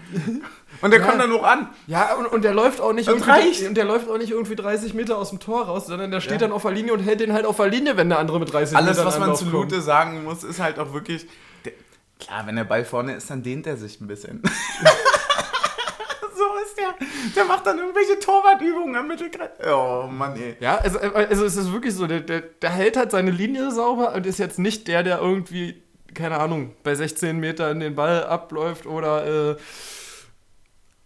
Und 0.82 0.90
der 0.92 1.00
Ja. 1.00 1.06
kommt 1.06 1.20
dann 1.20 1.30
noch 1.30 1.42
an. 1.44 1.68
Ja, 1.86 2.14
und, 2.14 2.26
und 2.26 2.42
der 2.44 2.54
läuft 2.54 2.80
auch 2.80 2.92
nicht 2.92 3.08
Das 3.08 3.14
irgendwie, 3.14 3.30
reicht. 3.30 3.66
und 3.68 3.74
der 3.76 3.84
läuft 3.84 4.08
auch 4.08 4.18
nicht 4.18 4.30
irgendwie 4.30 4.56
30 4.56 4.94
Meter 4.94 5.18
aus 5.18 5.30
dem 5.30 5.40
Tor 5.40 5.66
raus, 5.66 5.86
sondern 5.86 6.10
der 6.10 6.20
steht 6.20 6.34
Ja. 6.34 6.38
dann 6.48 6.52
auf 6.52 6.62
der 6.62 6.72
Linie 6.72 6.92
und 6.92 7.00
hält 7.00 7.20
den 7.20 7.32
halt 7.32 7.46
auf 7.46 7.56
der 7.56 7.68
Linie, 7.68 7.96
wenn 7.96 8.08
der 8.08 8.18
andere 8.18 8.38
mit 8.40 8.52
30 8.52 8.76
Alles, 8.76 8.90
Metern 8.98 9.06
was 9.06 9.18
man 9.18 9.34
zu. 9.36 9.46
Lute 9.46 9.80
sagen 9.80 10.24
muss, 10.24 10.44
ist 10.44 10.60
halt 10.60 10.78
auch 10.78 10.92
wirklich. 10.92 11.26
Der, 11.64 11.72
klar, 12.20 12.46
wenn 12.46 12.56
der 12.56 12.64
Ball 12.64 12.84
vorne 12.84 13.14
ist, 13.14 13.30
dann 13.30 13.42
dehnt 13.42 13.66
er 13.66 13.76
sich 13.76 14.00
ein 14.00 14.06
bisschen. 14.06 14.42
so 16.36 16.44
ist 16.64 16.76
der. 16.78 16.94
Der 17.34 17.44
macht 17.44 17.66
dann 17.66 17.78
irgendwelche 17.78 18.18
Torwartübungen 18.18 18.96
am 18.96 19.08
Mittelkreis. 19.08 19.50
Oh 19.66 20.06
Mann, 20.10 20.36
ey. 20.36 20.56
Ja, 20.60 20.76
also, 20.76 20.98
also 20.98 21.44
es 21.44 21.56
ist 21.56 21.72
wirklich 21.72 21.94
so, 21.94 22.06
der, 22.06 22.20
der, 22.20 22.40
der 22.40 22.70
hält 22.70 22.96
halt 22.96 23.10
seine 23.10 23.30
Linie 23.30 23.70
sauber 23.70 24.14
und 24.14 24.26
ist 24.26 24.38
jetzt 24.38 24.58
nicht 24.58 24.88
der, 24.88 25.02
der 25.02 25.20
irgendwie, 25.20 25.82
keine 26.14 26.38
Ahnung, 26.38 26.74
bei 26.82 26.94
16 26.94 27.38
Metern 27.38 27.80
den 27.80 27.94
Ball 27.94 28.24
abläuft 28.24 28.86
oder, 28.86 29.52
äh, 29.52 29.56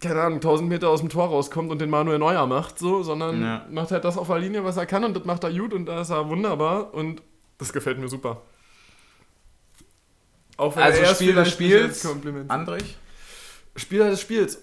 keine 0.01 0.21
Ahnung, 0.23 0.37
1000 0.41 0.69
Meter 0.69 0.89
aus 0.89 1.01
dem 1.01 1.09
Tor 1.09 1.27
rauskommt 1.29 1.71
und 1.71 1.79
den 1.81 1.91
Manuel 1.91 2.19
Neuer 2.19 2.47
macht, 2.47 2.79
so, 2.79 3.03
sondern 3.03 3.43
Ja. 3.43 3.67
macht 3.71 3.91
halt 3.91 4.05
das 4.05 4.17
auf 4.17 4.27
der 4.29 4.39
Linie, 4.39 4.65
was 4.65 4.77
er 4.77 4.87
kann 4.87 5.05
und 5.05 5.15
das 5.17 5.25
macht 5.25 5.45
er 5.45 5.53
gut 5.53 5.73
und 5.75 5.87
da 5.87 6.01
ist 6.01 6.11
er 6.11 6.29
wunderbar 6.29 6.93
und 6.95 7.23
das 7.59 7.73
gefällt 7.73 7.99
mir 7.99 8.09
super. 8.09 8.41
Auch 10.57 10.77
wenn 10.77 10.83
Also 10.83 11.01
er 11.01 11.15
Spiel 11.15 11.35
des 11.35 11.51
Spiels, 11.53 12.03
Kompliment. 12.03 12.51
Andrich? 12.51 12.97
Spieler 13.77 14.11
des 14.11 14.21
Spiels. 14.21 14.59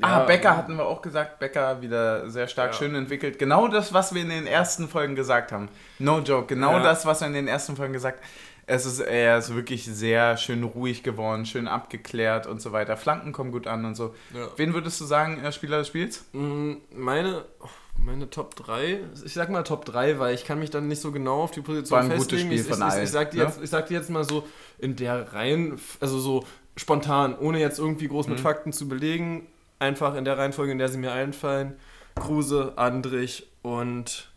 ah, 0.00 0.20
Ja, 0.20 0.24
Becker 0.24 0.56
hatten 0.56 0.76
wir 0.76 0.86
auch 0.86 1.02
gesagt. 1.02 1.38
Becker 1.38 1.82
wieder 1.82 2.30
sehr 2.30 2.48
stark 2.48 2.72
Ja. 2.72 2.78
schön 2.78 2.94
entwickelt. 2.94 3.38
Genau 3.38 3.68
das, 3.68 3.92
was 3.92 4.14
wir 4.14 4.22
in 4.22 4.30
den 4.30 4.46
ersten 4.46 4.88
Folgen 4.88 5.14
gesagt 5.14 5.52
haben. 5.52 5.68
No 5.98 6.20
joke. 6.20 6.46
Genau 6.46 6.72
Ja. 6.72 6.82
das, 6.82 7.04
was 7.04 7.20
wir 7.20 7.26
in 7.26 7.34
den 7.34 7.48
ersten 7.48 7.76
Folgen 7.76 7.92
gesagt 7.92 8.20
haben. 8.20 8.28
Es 8.68 8.84
ist, 8.84 8.98
er 8.98 9.38
ist 9.38 9.54
wirklich 9.54 9.84
sehr 9.84 10.36
schön 10.36 10.64
ruhig 10.64 11.04
geworden, 11.04 11.46
schön 11.46 11.68
abgeklärt 11.68 12.46
und 12.48 12.60
so 12.60 12.72
weiter. 12.72 12.96
Flanken 12.96 13.32
kommen 13.32 13.52
gut 13.52 13.68
an 13.68 13.84
und 13.84 13.94
so. 13.94 14.14
Ja. 14.34 14.48
Wen 14.56 14.74
würdest 14.74 15.00
du 15.00 15.04
sagen, 15.04 15.38
äh, 15.42 15.52
Spieler 15.52 15.78
des 15.78 15.86
Spiels? 15.86 16.24
Mm, 16.32 16.72
Meine, 16.92 17.44
oh, 17.60 17.68
meine 17.96 18.28
Top 18.28 18.56
3, 18.56 19.00
ich 19.24 19.34
sag 19.34 19.50
mal 19.50 19.62
Top 19.62 19.84
3, 19.84 20.18
weil 20.18 20.34
ich 20.34 20.44
kann 20.44 20.58
mich 20.58 20.70
dann 20.70 20.88
nicht 20.88 21.00
so 21.00 21.12
genau 21.12 21.42
auf 21.42 21.52
die 21.52 21.60
Position 21.60 21.96
War 21.96 22.00
ein 22.02 22.08
gutes 22.08 22.24
festlegen. 22.24 22.48
Spiel 22.48 22.60
ich, 22.60 22.66
von 22.66 22.78
ich, 22.78 22.84
allen, 22.84 22.98
ich, 22.98 23.04
ich, 23.04 23.10
sag 23.10 23.30
dir 23.30 23.38
ne? 23.38 23.44
jetzt, 23.44 23.62
ich 23.62 23.70
sag 23.70 23.86
dir 23.86 23.94
jetzt 23.98 24.10
mal 24.10 24.24
so 24.24 24.44
in 24.78 24.96
der 24.96 25.32
Reihen, 25.32 25.78
also 26.00 26.18
so 26.18 26.44
spontan, 26.76 27.38
ohne 27.38 27.60
jetzt 27.60 27.78
irgendwie 27.78 28.08
groß 28.08 28.26
mit 28.26 28.38
Mhm. 28.38 28.42
Fakten 28.42 28.72
zu 28.72 28.88
belegen, 28.88 29.46
einfach 29.78 30.16
in 30.16 30.24
der 30.24 30.38
Reihenfolge, 30.38 30.72
in 30.72 30.78
der 30.78 30.88
sie 30.88 30.98
mir 30.98 31.12
einfallen, 31.12 31.74
Kruse, 32.16 32.72
Andrich 32.76 33.46
und 33.62 34.28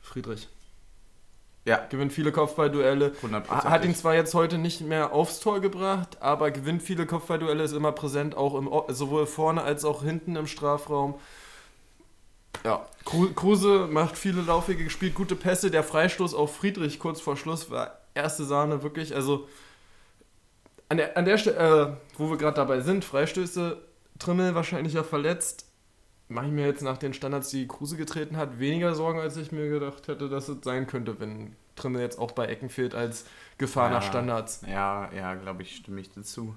Friedrich. 0.00 0.48
Ja, 1.70 1.86
Gewinnt 1.88 2.12
viele 2.12 2.32
Kopfballduelle. 2.32 3.12
100%. 3.22 3.48
Hat 3.48 3.84
ihn 3.84 3.94
zwar 3.94 4.14
jetzt 4.14 4.34
heute 4.34 4.58
nicht 4.58 4.80
mehr 4.80 5.12
aufs 5.12 5.38
Tor 5.40 5.60
gebracht, 5.60 6.18
aber 6.20 6.50
gewinnt 6.50 6.82
viele 6.82 7.06
Kopfballduelle, 7.06 7.62
ist 7.62 7.72
immer 7.72 7.92
präsent, 7.92 8.36
auch 8.36 8.54
im, 8.56 8.68
sowohl 8.94 9.26
vorne 9.26 9.62
als 9.62 9.84
auch 9.84 10.02
hinten 10.02 10.34
im 10.36 10.46
Strafraum. 10.48 11.14
Ja, 12.64 12.84
Kru- 13.04 13.32
Kruse 13.32 13.86
macht 13.90 14.18
viele 14.18 14.42
Laufwege, 14.42 14.90
spielt 14.90 15.14
gute 15.14 15.36
Pässe. 15.36 15.70
Der 15.70 15.82
Freistoß 15.84 16.34
auf 16.34 16.56
Friedrich 16.56 16.98
kurz 16.98 17.20
vor 17.20 17.36
Schluss 17.36 17.70
war 17.70 17.98
erste 18.14 18.44
Sahne, 18.44 18.82
wirklich. 18.82 19.14
Also 19.14 19.48
an 20.88 20.96
der, 20.96 21.16
an 21.16 21.24
der 21.24 21.38
Stelle, 21.38 21.56
äh, 21.56 22.18
wo 22.18 22.30
wir 22.30 22.36
gerade 22.36 22.56
dabei 22.56 22.80
sind, 22.80 23.04
Freistöße, 23.04 23.78
Trimmel 24.18 24.54
wahrscheinlich 24.56 24.92
ja 24.94 25.04
verletzt. 25.04 25.66
Mache 26.30 26.46
ich 26.46 26.52
mir 26.52 26.66
jetzt 26.66 26.82
nach 26.82 26.96
den 26.96 27.12
Standards, 27.12 27.50
die 27.50 27.66
Kruse 27.66 27.96
getreten 27.96 28.36
hat, 28.36 28.58
weniger 28.60 28.94
Sorgen, 28.94 29.18
als 29.20 29.36
ich 29.36 29.50
mir 29.52 29.68
gedacht 29.68 30.06
hätte, 30.08 30.28
dass 30.28 30.48
es 30.48 30.58
sein 30.62 30.86
könnte, 30.86 31.18
wenn 31.20 31.56
Trimmel 31.76 32.00
jetzt 32.02 32.18
auch 32.18 32.30
bei 32.32 32.46
Ecken 32.46 32.68
fehlt 32.70 32.94
als 32.94 33.24
Gefahr 33.58 33.88
Ja. 33.90 33.96
nach 33.96 34.02
Standards. 34.04 34.60
Ja, 34.66 35.10
ja, 35.12 35.34
glaube 35.34 35.62
ich, 35.62 35.74
stimme 35.76 36.00
ich 36.00 36.10
dazu. 36.12 36.54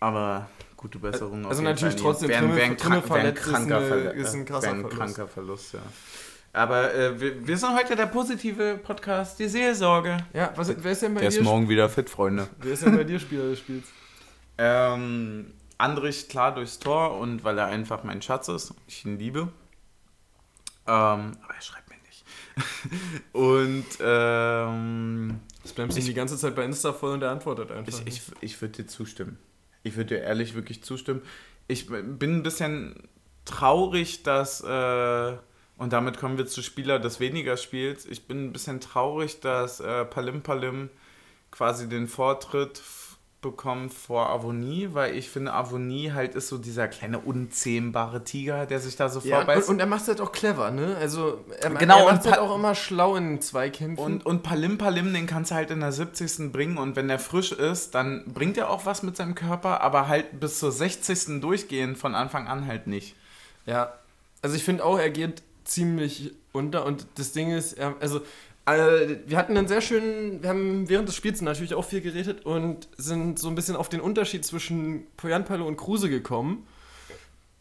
Aber 0.00 0.48
gute 0.76 0.98
Besserung. 0.98 1.44
auf 1.44 1.50
Also 1.50 1.62
natürlich 1.62 1.94
Fall. 1.94 2.02
trotzdem, 2.02 2.28
Wäre 2.28 2.44
ein- 2.44 2.50
Trimmel- 2.50 2.76
Trimmel 2.76 3.00
krank- 3.00 3.08
wäre 3.10 3.18
ein 3.18 3.22
verletzt 3.34 3.46
ist 3.46 3.52
kranker 3.52 3.76
eine- 3.78 4.10
ist 4.10 4.34
ein 4.34 4.40
äh, 4.42 4.44
krasser 4.44 4.68
ein 4.70 4.80
Verlust. 4.80 4.96
kranker 4.98 5.28
Verlust, 5.28 5.72
ja. 5.74 5.80
Aber 6.52 6.94
äh, 6.94 7.20
wir, 7.20 7.46
wir 7.46 7.56
sind 7.56 7.74
heute 7.74 7.96
der 7.96 8.06
positive 8.06 8.78
Podcast, 8.82 9.38
die 9.38 9.48
Seelsorge. 9.48 10.18
Ja, 10.34 10.52
was, 10.56 10.74
wer 10.82 10.92
ist 10.92 11.02
denn 11.02 11.14
bei 11.14 11.20
Der 11.20 11.28
ist 11.28 11.38
dir? 11.38 11.42
morgen 11.44 11.68
wieder 11.68 11.88
fit, 11.88 12.08
Freunde. 12.10 12.48
Wer 12.58 12.72
ist 12.74 12.84
denn 12.84 12.96
bei 12.96 13.04
dir 13.04 13.18
Spieler 13.18 13.48
des 13.48 13.58
Spiels? 13.60 13.86
Ähm, 14.58 15.52
Andrich 15.78 16.28
klar 16.28 16.54
durchs 16.54 16.78
Tor 16.78 17.18
und 17.18 17.44
weil 17.44 17.58
er 17.58 17.66
einfach 17.66 18.02
mein 18.04 18.22
Schatz 18.22 18.48
ist, 18.48 18.74
ich 18.86 19.04
ihn 19.04 19.18
liebe. 19.18 19.48
Ähm, 20.86 21.36
aber 21.42 21.54
er 21.54 21.60
schreibt 21.60 21.88
mir 21.90 21.96
nicht. 22.06 22.24
und 23.32 23.84
ähm, 24.00 25.40
Das 25.62 25.72
bleibt 25.72 25.92
Ich- 25.92 25.98
ihm 25.98 26.04
die 26.06 26.14
ganze 26.14 26.36
Zeit 26.38 26.54
bei 26.54 26.64
Insta 26.64 26.92
voll 26.92 27.12
und 27.12 27.20
der 27.20 27.30
antwortet 27.30 27.70
einfach. 27.72 28.00
ich, 28.06 28.06
ich, 28.06 28.22
ich 28.40 28.60
würde 28.60 28.82
dir 28.82 28.86
zustimmen. 28.86 29.38
Ich 29.82 29.96
würde 29.96 30.16
dir 30.16 30.22
ehrlich 30.22 30.54
wirklich 30.54 30.82
zustimmen. 30.82 31.22
Ich 31.68 31.86
bin 31.86 32.36
ein 32.38 32.42
bisschen 32.42 33.08
traurig, 33.44 34.22
dass, 34.22 34.60
äh, 34.62 35.36
und 35.76 35.92
damit 35.92 36.18
kommen 36.18 36.38
wir 36.38 36.46
zu 36.46 36.62
Spieler 36.62 36.98
des 36.98 37.20
weniger 37.20 37.56
Spiels, 37.56 38.06
ich 38.06 38.26
bin 38.26 38.46
ein 38.46 38.52
bisschen 38.52 38.80
traurig, 38.80 39.40
dass 39.40 39.80
äh, 39.80 40.04
Palim 40.04 40.42
Palim 40.42 40.90
quasi 41.50 41.88
den 41.88 42.08
Vortritt 42.08 42.78
bekommt 43.46 43.94
vor 43.94 44.28
Avonie, 44.28 44.88
weil 44.92 45.14
ich 45.14 45.30
finde, 45.30 45.52
Avonie 45.52 46.10
halt 46.10 46.34
ist 46.34 46.48
so 46.48 46.58
dieser 46.58 46.88
kleine 46.88 47.20
unzähmbare 47.20 48.24
Tiger, 48.24 48.66
der 48.66 48.80
sich 48.80 48.96
da 48.96 49.08
so 49.08 49.20
ja, 49.20 49.38
und, 49.38 49.44
vorbeißt. 49.44 49.68
und 49.68 49.78
er 49.78 49.86
macht 49.86 50.02
es 50.02 50.08
halt 50.08 50.20
auch 50.20 50.32
clever, 50.32 50.72
ne? 50.72 50.96
Also 51.00 51.44
er, 51.60 51.70
Genau, 51.70 52.00
er 52.00 52.12
macht 52.12 52.24
es 52.24 52.30
halt 52.30 52.40
auch 52.40 52.52
immer 52.56 52.74
schlau 52.74 53.14
in 53.14 53.40
Zweikämpfen. 53.40 54.04
Und, 54.04 54.26
und 54.26 54.42
Palim 54.42 54.78
Palim, 54.78 55.14
den 55.14 55.28
kannst 55.28 55.52
du 55.52 55.54
halt 55.54 55.70
in 55.70 55.78
der 55.78 55.92
70. 55.92 56.50
bringen 56.50 56.76
und 56.76 56.96
wenn 56.96 57.06
der 57.06 57.20
frisch 57.20 57.52
ist, 57.52 57.94
dann 57.94 58.24
bringt 58.26 58.58
er 58.58 58.68
auch 58.68 58.84
was 58.84 59.04
mit 59.04 59.16
seinem 59.16 59.36
Körper, 59.36 59.80
aber 59.80 60.08
halt 60.08 60.40
bis 60.40 60.58
zur 60.58 60.72
60. 60.72 61.40
durchgehend 61.40 61.96
von 61.98 62.16
Anfang 62.16 62.48
an 62.48 62.66
halt 62.66 62.88
nicht. 62.88 63.14
Ja, 63.64 63.92
also 64.42 64.56
ich 64.56 64.64
finde 64.64 64.84
auch, 64.84 64.98
er 64.98 65.10
geht 65.10 65.44
ziemlich 65.62 66.32
unter 66.52 66.84
und 66.84 67.06
das 67.14 67.30
Ding 67.30 67.52
ist, 67.52 67.74
er, 67.74 67.94
also 68.00 68.22
äh, 68.66 69.18
wir 69.26 69.36
hatten 69.36 69.56
einen 69.56 69.68
sehr 69.68 69.80
schönen, 69.80 70.42
wir 70.42 70.50
haben 70.50 70.88
während 70.88 71.08
des 71.08 71.16
Spiels 71.16 71.40
natürlich 71.40 71.74
auch 71.74 71.84
viel 71.84 72.00
geredet 72.00 72.44
und 72.44 72.88
sind 72.96 73.38
so 73.38 73.48
ein 73.48 73.54
bisschen 73.54 73.76
auf 73.76 73.88
den 73.88 74.00
Unterschied 74.00 74.44
zwischen 74.44 75.06
Poyanpalo 75.16 75.66
und 75.66 75.76
Kruse 75.76 76.10
gekommen. 76.10 76.66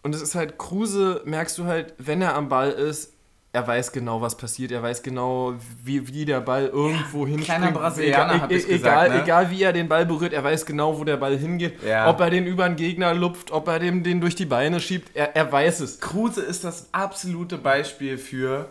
Und 0.04 0.14
es 0.14 0.22
ist 0.22 0.36
halt, 0.36 0.58
Kruse 0.58 1.22
merkst 1.26 1.58
du 1.58 1.66
halt, 1.66 1.94
wenn 1.98 2.22
er 2.22 2.36
am 2.36 2.50
Ball 2.50 2.72
ist, 2.72 3.14
er 3.56 3.66
weiß 3.66 3.94
genau, 3.94 4.22
was 4.22 4.36
passiert, 4.36 4.72
er 4.72 4.84
weiß 4.84 5.02
genau, 5.02 5.56
wie, 5.84 6.08
wie 6.10 6.26
der 6.26 6.42
Ball 6.42 6.68
irgendwo 6.68 7.26
hinspringt. 7.26 7.46
kleiner 7.46 7.72
Brasilianer, 7.72 8.34
egal, 8.34 8.42
hab 8.42 8.52
ich 8.52 8.66
egal, 8.66 8.78
gesagt, 8.78 9.10
ne? 9.14 9.24
egal 9.24 9.52
wie 9.52 9.64
er 9.64 9.74
den 9.74 9.88
Ball 9.88 10.06
berührt, 10.06 10.34
er 10.34 10.44
weiß 10.44 10.66
genau, 10.66 11.00
wo 11.00 11.06
der 11.06 11.18
Ball 11.18 11.38
hingeht. 11.38 11.82
Ja. 11.84 12.10
Ob 12.10 12.20
er 12.20 12.30
den 12.30 12.46
über 12.46 12.68
den 12.68 12.76
Gegner 12.76 13.14
lupft, 13.14 13.52
ob 13.52 13.68
er 13.70 13.80
dem 13.80 14.04
den 14.04 14.20
durch 14.20 14.36
die 14.36 14.46
Beine 14.46 14.82
schiebt, 14.82 15.10
er, 15.14 15.36
er 15.36 15.52
weiß 15.52 15.80
es. 15.80 16.02
Kruse 16.02 16.42
ist 16.42 16.66
das 16.66 16.90
absolute 16.92 17.58
Beispiel 17.58 18.18
für, 18.18 18.70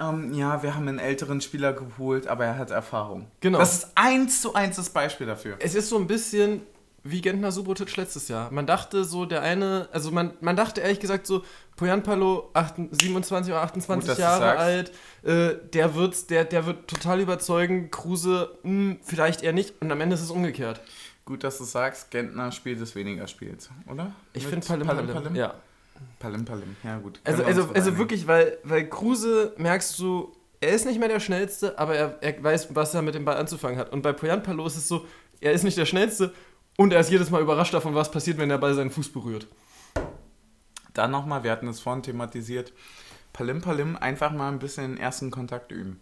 ähm, 0.00 0.32
ja, 0.34 0.62
wir 0.62 0.74
haben 0.74 0.88
einen 0.88 0.98
älteren 0.98 1.40
Spieler 1.40 1.72
geholt, 1.72 2.26
aber 2.26 2.44
er 2.44 2.58
hat 2.58 2.70
Erfahrung. 2.70 3.28
Genau. 3.40 3.58
Das 3.58 3.78
ist 3.78 3.92
eins 3.94 4.42
zu 4.42 4.54
eins 4.54 4.76
das 4.76 4.90
Beispiel 4.90 5.26
dafür. 5.26 5.56
Es 5.58 5.74
ist 5.74 5.88
so 5.88 5.96
ein 5.96 6.06
bisschen 6.06 6.62
wie 7.02 7.20
Gentner 7.20 7.52
Subotic 7.52 7.96
letztes 7.96 8.28
Jahr. 8.28 8.50
Man 8.50 8.66
dachte 8.66 9.04
so, 9.04 9.26
der 9.26 9.42
eine, 9.42 9.88
also 9.92 10.10
man, 10.10 10.32
man 10.40 10.56
dachte 10.56 10.80
ehrlich 10.80 11.00
gesagt 11.00 11.26
so, 11.26 11.44
Poyanpalo, 11.76 12.50
28 12.54 13.00
27 13.00 13.52
oder 13.52 13.62
28 13.62 14.10
Gut, 14.10 14.18
Jahre 14.18 14.56
alt, 14.56 14.92
äh, 15.22 15.54
der, 15.72 15.94
wird's, 15.94 16.26
der, 16.26 16.44
der 16.44 16.66
wird 16.66 16.88
total 16.88 17.20
überzeugen, 17.20 17.90
Kruse, 17.90 18.50
mh, 18.62 18.96
vielleicht 19.02 19.42
eher 19.42 19.52
nicht. 19.52 19.74
Und 19.80 19.90
am 19.92 20.00
Ende 20.00 20.14
ist 20.14 20.22
es 20.22 20.30
umgekehrt. 20.30 20.80
Gut, 21.24 21.42
dass 21.44 21.58
du 21.58 21.64
sagst, 21.64 22.10
Gentner 22.10 22.52
spielt 22.52 22.80
des 22.80 22.94
weniger 22.94 23.26
Spiels, 23.26 23.68
oder? 23.90 24.12
Ich 24.32 24.46
finde 24.46 24.66
Palim 24.66 24.86
Palim. 24.86 25.34
Ja. 25.34 25.54
Palim 26.18 26.44
Palim, 26.44 26.76
ja 26.82 26.98
gut. 26.98 27.20
Also, 27.24 27.40
wir 27.40 27.46
also, 27.46 27.70
also 27.72 27.98
wirklich, 27.98 28.26
weil, 28.26 28.58
weil 28.64 28.88
Kruse 28.88 29.54
merkst 29.58 29.98
du, 29.98 30.32
er 30.60 30.72
ist 30.72 30.86
nicht 30.86 30.98
mehr 30.98 31.08
der 31.08 31.20
Schnellste, 31.20 31.78
aber 31.78 31.94
er, 31.94 32.22
er 32.22 32.42
weiß, 32.42 32.74
was 32.74 32.94
er 32.94 33.02
mit 33.02 33.14
dem 33.14 33.24
Ball 33.24 33.36
anzufangen 33.36 33.78
hat. 33.78 33.92
Und 33.92 34.02
bei 34.02 34.12
Poyanpalo 34.12 34.66
ist 34.66 34.76
es 34.76 34.88
so, 34.88 35.06
er 35.40 35.52
ist 35.52 35.64
nicht 35.64 35.76
der 35.76 35.86
Schnellste 35.86 36.32
und 36.76 36.92
er 36.92 37.00
ist 37.00 37.10
jedes 37.10 37.30
Mal 37.30 37.42
überrascht 37.42 37.74
davon, 37.74 37.94
was 37.94 38.10
passiert, 38.10 38.38
wenn 38.38 38.48
der 38.48 38.58
Ball 38.58 38.74
seinen 38.74 38.90
Fuß 38.90 39.12
berührt. 39.12 39.46
Dann 40.94 41.10
nochmal, 41.10 41.44
wir 41.44 41.50
hatten 41.50 41.68
es 41.68 41.80
vorhin 41.80 42.02
thematisiert, 42.02 42.72
Palim 43.32 43.60
Palim 43.60 43.96
einfach 43.96 44.32
mal 44.32 44.48
ein 44.48 44.58
bisschen 44.58 44.96
ersten 44.96 45.30
Kontakt 45.30 45.70
üben. 45.70 46.00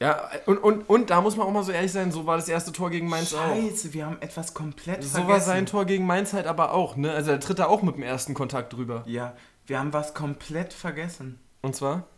Ja, 0.00 0.28
und, 0.46 0.58
und, 0.58 0.88
und 0.88 1.10
da 1.10 1.20
muss 1.20 1.36
man 1.36 1.46
auch 1.46 1.52
mal 1.52 1.62
so 1.62 1.70
ehrlich 1.70 1.92
sein, 1.92 2.10
so 2.10 2.26
war 2.26 2.36
das 2.36 2.48
erste 2.48 2.72
Tor 2.72 2.90
gegen 2.90 3.08
Mainz 3.08 3.32
auch. 3.32 3.38
Scheiße, 3.54 3.92
wir 3.94 4.06
haben 4.06 4.16
etwas 4.20 4.52
komplett 4.52 5.04
So 5.04 5.10
vergessen. 5.10 5.28
war 5.28 5.40
sein 5.40 5.66
Tor 5.66 5.84
gegen 5.84 6.04
Mainz 6.04 6.32
halt 6.32 6.46
aber 6.48 6.72
auch, 6.72 6.96
ne? 6.96 7.12
Also 7.12 7.30
er 7.30 7.38
tritt 7.38 7.60
da 7.60 7.66
auch 7.66 7.82
mit 7.82 7.94
dem 7.94 8.02
ersten 8.02 8.34
Kontakt 8.34 8.72
drüber. 8.72 9.04
Ja, 9.06 9.34
wir 9.66 9.78
haben 9.78 9.92
was 9.92 10.12
komplett 10.12 10.72
vergessen. 10.72 11.38
Und 11.62 11.76
zwar? 11.76 12.08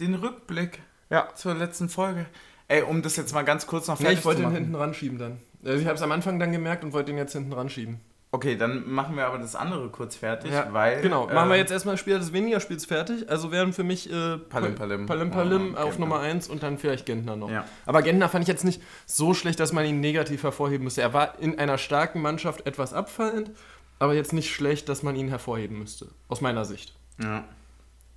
Den 0.00 0.14
Rückblick 0.14 0.80
Ja. 1.10 1.28
zur 1.34 1.54
letzten 1.54 1.88
Folge. 1.90 2.24
Ey, 2.68 2.82
um 2.82 3.02
das 3.02 3.16
jetzt 3.16 3.34
mal 3.34 3.42
ganz 3.42 3.66
kurz 3.66 3.86
noch 3.86 3.98
Nee, 3.98 4.04
fertig 4.06 4.18
ich 4.20 4.24
wollte 4.24 4.42
machen. 4.42 4.54
hinten 4.54 4.74
ranschieben 4.74 5.18
dann. 5.18 5.38
Also 5.64 5.78
ich 5.80 5.86
habe 5.86 5.96
es 5.96 6.02
am 6.02 6.12
Anfang 6.12 6.38
dann 6.38 6.52
gemerkt 6.52 6.84
und 6.84 6.92
wollte 6.94 7.10
ihn 7.12 7.18
jetzt 7.18 7.32
hinten 7.32 7.52
ranschieben. 7.52 8.00
Okay, 8.30 8.56
dann 8.56 8.90
machen 8.90 9.16
wir 9.16 9.26
aber 9.26 9.38
das 9.38 9.56
andere 9.56 9.88
kurz 9.88 10.14
fertig, 10.14 10.52
Ja, 10.52 10.68
weil. 10.72 11.00
genau, 11.00 11.26
machen 11.28 11.48
wir 11.48 11.56
äh, 11.56 11.60
jetzt 11.60 11.70
erstmal 11.72 11.96
Spieler 11.96 12.18
des 12.18 12.34
weniger 12.34 12.60
Spiels 12.60 12.84
fertig. 12.84 13.30
Also 13.30 13.50
wären 13.50 13.72
für 13.72 13.84
mich 13.84 14.12
äh, 14.12 14.36
Palim 14.36 14.74
Palim. 14.74 15.06
Palim, 15.06 15.30
Palim 15.30 15.74
Oh, 15.74 15.78
auf 15.78 15.84
Gentner. 15.84 16.00
Nummer 16.06 16.20
1 16.20 16.48
und 16.48 16.62
dann 16.62 16.76
vielleicht 16.76 17.06
Gentner 17.06 17.36
noch. 17.36 17.50
Ja. 17.50 17.64
Aber 17.86 18.02
Gentner 18.02 18.28
fand 18.28 18.42
ich 18.42 18.48
jetzt 18.48 18.64
nicht 18.64 18.82
so 19.06 19.32
schlecht, 19.32 19.58
dass 19.60 19.72
man 19.72 19.86
ihn 19.86 20.00
negativ 20.00 20.42
hervorheben 20.42 20.84
müsste. 20.84 21.00
Er 21.00 21.14
war 21.14 21.38
in 21.38 21.58
einer 21.58 21.78
starken 21.78 22.20
Mannschaft 22.20 22.66
etwas 22.66 22.92
abfallend, 22.92 23.50
aber 23.98 24.12
jetzt 24.12 24.34
nicht 24.34 24.52
schlecht, 24.54 24.90
dass 24.90 25.02
man 25.02 25.16
ihn 25.16 25.28
hervorheben 25.28 25.78
müsste. 25.78 26.08
Aus 26.28 26.42
meiner 26.42 26.66
Sicht. 26.66 26.94
Ja. 27.22 27.44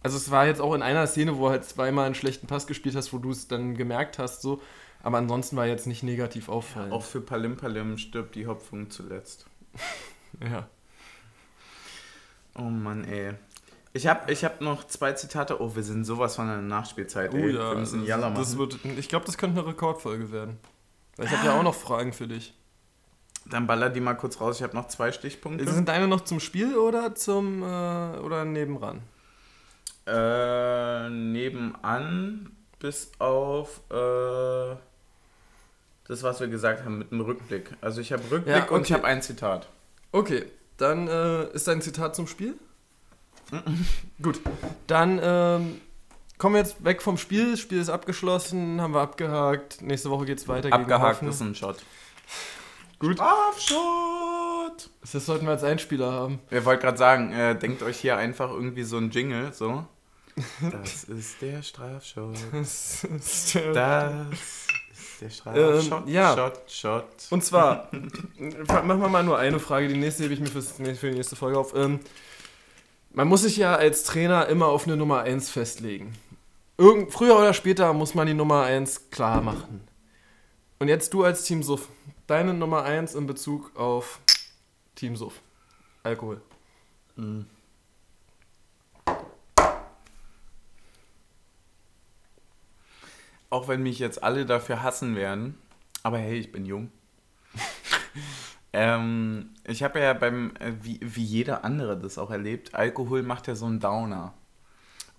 Also 0.04 0.18
es 0.18 0.30
war 0.30 0.46
jetzt 0.46 0.60
auch 0.60 0.74
in 0.74 0.82
einer 0.82 1.08
Szene, 1.08 1.38
wo 1.38 1.46
er 1.48 1.52
halt 1.52 1.64
zweimal 1.64 2.06
einen 2.06 2.16
schlechten 2.16 2.48
Pass 2.48 2.68
gespielt 2.68 2.96
hast, 2.98 3.14
wo 3.14 3.18
du 3.18 3.32
es 3.32 3.48
dann 3.48 3.76
gemerkt 3.78 4.20
hast, 4.20 4.42
so. 4.42 4.60
Aber 5.04 5.18
ansonsten 5.20 5.56
war 5.56 5.66
er 5.66 5.72
jetzt 5.72 5.88
nicht 5.88 6.04
negativ 6.04 6.50
auffallend. 6.50 6.92
Auch 6.92 7.04
für 7.04 7.22
Palim 7.22 7.56
Palim 7.56 7.98
stirbt 7.98 8.36
die 8.36 8.46
Hopfung 8.46 8.90
zuletzt. 8.90 9.46
ja. 10.42 10.68
Oh 12.56 12.64
Mann, 12.64 13.06
ey. 13.06 13.34
Ich 13.94 14.08
hab, 14.08 14.30
ich 14.30 14.46
hab 14.46 14.62
noch 14.62 14.86
zwei 14.86 15.14
Zitate. 15.14 15.62
Oh, 15.62 15.76
wir 15.76 15.84
sind 15.84 16.06
sowas 16.06 16.36
von 16.36 16.50
einer 16.50 16.62
Nachspielzeit, 16.62 17.34
ey. 17.34 17.54
wir 17.54 17.76
müssen 17.76 18.06
Jalla 18.06 18.30
machen. 18.30 18.38
Oh 18.38 18.40
das 18.40 18.58
wird, 18.58 18.80
ich 18.86 19.10
glaube, 19.10 19.26
das 19.26 19.38
könnte 19.38 19.60
eine 19.60 19.70
Rekordfolge 19.70 20.32
werden. 20.32 20.58
Weil 21.18 21.26
ich 21.26 21.32
habe 21.32 21.46
ja 21.46 21.60
auch 21.60 21.64
noch 21.64 21.76
Fragen 21.76 22.14
für 22.14 22.28
dich. 22.28 22.54
Dann 23.46 23.68
baller 23.68 23.90
die 23.90 24.00
mal 24.00 24.14
kurz 24.14 24.40
raus. 24.40 24.58
Ich 24.58 24.64
habe 24.64 24.76
noch 24.76 24.88
zwei 24.88 25.12
Stichpunkte. 25.12 25.70
Sind 25.70 25.90
deine 25.90 26.08
noch 26.08 26.22
zum 26.22 26.40
Spiel 26.40 26.78
oder 26.78 27.16
zum 27.16 27.64
äh, 27.64 27.66
oder 28.20 28.46
nebenan? 28.46 29.02
Äh, 30.06 31.10
nebenan 31.10 32.56
bis 32.80 33.12
auf 33.20 33.82
äh, 33.90 34.76
das, 36.12 36.24
was 36.24 36.42
wir 36.42 36.48
gesagt 36.48 36.84
haben 36.84 36.98
mit 37.00 37.12
dem 37.12 37.22
Rückblick. 37.22 37.70
Also 37.80 38.02
ich 38.02 38.12
habe 38.12 38.22
Rückblick 38.30 38.56
Ja, 38.56 38.64
und 38.66 38.82
ich 38.82 38.88
okay. 38.88 38.94
habe 38.96 39.06
ein 39.06 39.22
Zitat. 39.22 39.68
Okay, 40.12 40.46
dann 40.78 41.08
äh, 41.08 41.46
ist 41.54 41.68
dein 41.68 41.82
Zitat 41.82 42.16
zum 42.16 42.28
Spiel. 42.28 42.56
Gut, 44.22 44.42
dann 44.88 45.20
ähm, 45.24 45.82
kommen 46.38 46.56
wir 46.56 46.60
jetzt 46.62 46.84
weg 46.84 47.02
vom 47.02 47.18
Spiel. 47.18 47.52
Das 47.52 47.60
Spiel 47.62 47.80
ist 47.80 47.90
abgeschlossen, 47.90 48.82
haben 48.82 48.94
wir 48.94 49.02
abgehakt. 49.02 49.82
Nächste 49.82 50.10
Woche 50.10 50.26
geht 50.26 50.38
es 50.40 50.48
weiter 50.48 50.72
Abgehakt 50.74 51.22
gegen 51.22 51.32
ist 51.32 51.42
ein 51.42 51.56
Shot. 51.56 51.78
Gut. 53.00 53.16
Strafshot! 53.16 54.90
Das 55.12 55.26
sollten 55.26 55.46
wir 55.46 55.52
als 55.52 55.64
Einspieler 55.64 56.12
haben. 56.12 56.40
Ihr 56.52 56.64
wollt 56.66 56.82
gerade 56.82 56.98
sagen, 56.98 57.32
äh, 57.32 57.58
denkt 57.58 57.82
euch 57.84 57.98
hier 57.98 58.18
einfach 58.18 58.52
irgendwie 58.52 58.84
so 58.84 58.98
ein 58.98 59.10
Jingle, 59.12 59.52
so. 59.54 59.86
Das 60.72 61.06
ist 61.06 61.42
der 61.42 61.64
Strafshot. 61.64 62.36
Das 62.52 63.04
ist 63.06 63.56
der- 63.56 63.74
Das 63.74 64.68
der 65.22 65.30
Strafshot. 65.30 66.08
Ähm, 66.08 66.14
ja. 66.14 66.36
Shot, 66.36 66.62
Shot. 66.70 67.06
Und 67.30 67.44
zwar, 67.44 67.90
machen 67.94 69.02
wir 69.02 69.10
mal 69.10 69.24
nur 69.24 69.38
eine 69.38 69.60
Frage, 69.60 69.88
die 69.88 69.96
nächste 69.96 70.24
hebe 70.24 70.34
ich 70.34 70.40
mir 70.40 70.48
fürs, 70.48 70.74
für 70.74 71.10
die 71.10 71.16
nächste 71.16 71.36
Folge 71.36 71.58
auf. 71.58 71.74
Ähm, 71.76 72.00
man 73.14 73.28
muss 73.28 73.44
sich 73.44 73.58
ja 73.58 73.76
als 73.76 74.04
Trainer 74.04 74.48
immer 74.48 74.68
auf 74.68 74.88
eine 74.88 74.98
Nummer 74.98 75.22
1 75.22 75.50
festlegen. 75.50 76.14
Irgend, 76.78 77.14
früher 77.14 77.38
oder 77.38 77.54
später 77.54 77.94
muss 77.94 78.16
man 78.16 78.28
die 78.28 78.34
Nummer 78.34 78.64
1 78.64 79.12
klar 79.12 79.42
machen. 79.42 79.82
Und 80.80 80.88
jetzt 80.88 81.14
du 81.14 81.24
als 81.24 81.44
Team 81.44 81.62
Suff, 81.62 81.90
deine 82.26 82.54
Nummer 82.54 82.84
1 82.84 83.14
in 83.16 83.28
Bezug 83.28 83.76
auf 83.78 84.20
Team 84.96 85.16
Suff. 85.16 85.42
Alkohol. 86.04 86.42
Mm. 87.16 87.42
Auch 93.52 93.68
wenn 93.68 93.84
mich 93.84 94.00
jetzt 94.00 94.24
alle 94.24 94.48
dafür 94.48 94.82
hassen 94.82 95.16
werden, 95.16 95.56
aber 96.02 96.18
hey, 96.18 96.40
ich 96.40 96.52
bin 96.52 96.66
jung. 96.66 96.92
ähm, 98.74 99.52
ich 99.68 99.84
habe 99.84 100.00
ja 100.00 100.14
beim, 100.14 100.56
äh, 100.60 100.72
wie, 100.82 101.00
wie 101.02 101.24
jeder 101.24 101.64
andere 101.64 102.00
das 102.00 102.18
auch 102.18 102.32
erlebt, 102.32 102.74
Alkohol 102.74 103.22
macht 103.22 103.48
ja 103.48 103.54
so 103.54 103.68
einen 103.68 103.80
Downer. 103.80 104.34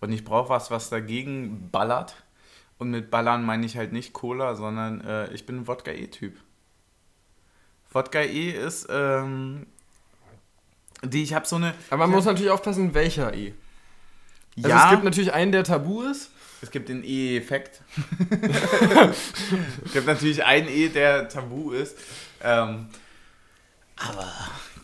Und 0.01 0.11
ich 0.11 0.24
brauche 0.24 0.49
was, 0.49 0.72
was 0.72 0.91
dagegen 0.91 1.70
ballert. 1.70 2.16
Und 2.78 2.91
mit 2.91 3.12
Ballern 3.12 3.45
meine 3.45 3.64
ich 3.64 3.76
halt 3.76 3.93
nicht 3.93 4.12
Cola, 4.12 4.57
sondern 4.57 5.01
äh, 5.03 5.33
ich 5.33 5.47
bin 5.47 5.59
ein 5.59 5.68
Wodka-E-Typ. 5.68 6.37
Wodka 7.93 8.22
E 8.22 8.51
ist, 8.51 8.89
ähm, 8.91 9.66
die, 11.05 11.22
ich 11.22 11.35
habe 11.35 11.47
so 11.47 11.57
eine. 11.57 11.74
Aber 11.91 12.07
man 12.07 12.11
muss 12.11 12.24
natürlich 12.24 12.51
aufpassen, 12.51 12.95
welcher 12.95 13.35
E. 13.35 13.55
Also 14.57 14.68
ja, 14.68 14.85
es 14.85 14.91
gibt 14.91 15.05
natürlich 15.05 15.33
einen, 15.33 15.53
der 15.53 15.64
tabu 15.64 16.03
ist. 16.03 16.30
Es 16.63 16.71
gibt 16.71 16.89
den 16.89 17.03
E-Effekt. 17.05 17.83
es 19.85 19.93
gibt 19.93 20.07
natürlich 20.07 20.45
einen 20.45 20.69
E, 20.69 20.89
der 20.89 21.29
tabu 21.29 21.73
ist. 21.73 21.99
Ähm, 22.41 22.87
aber 23.97 24.33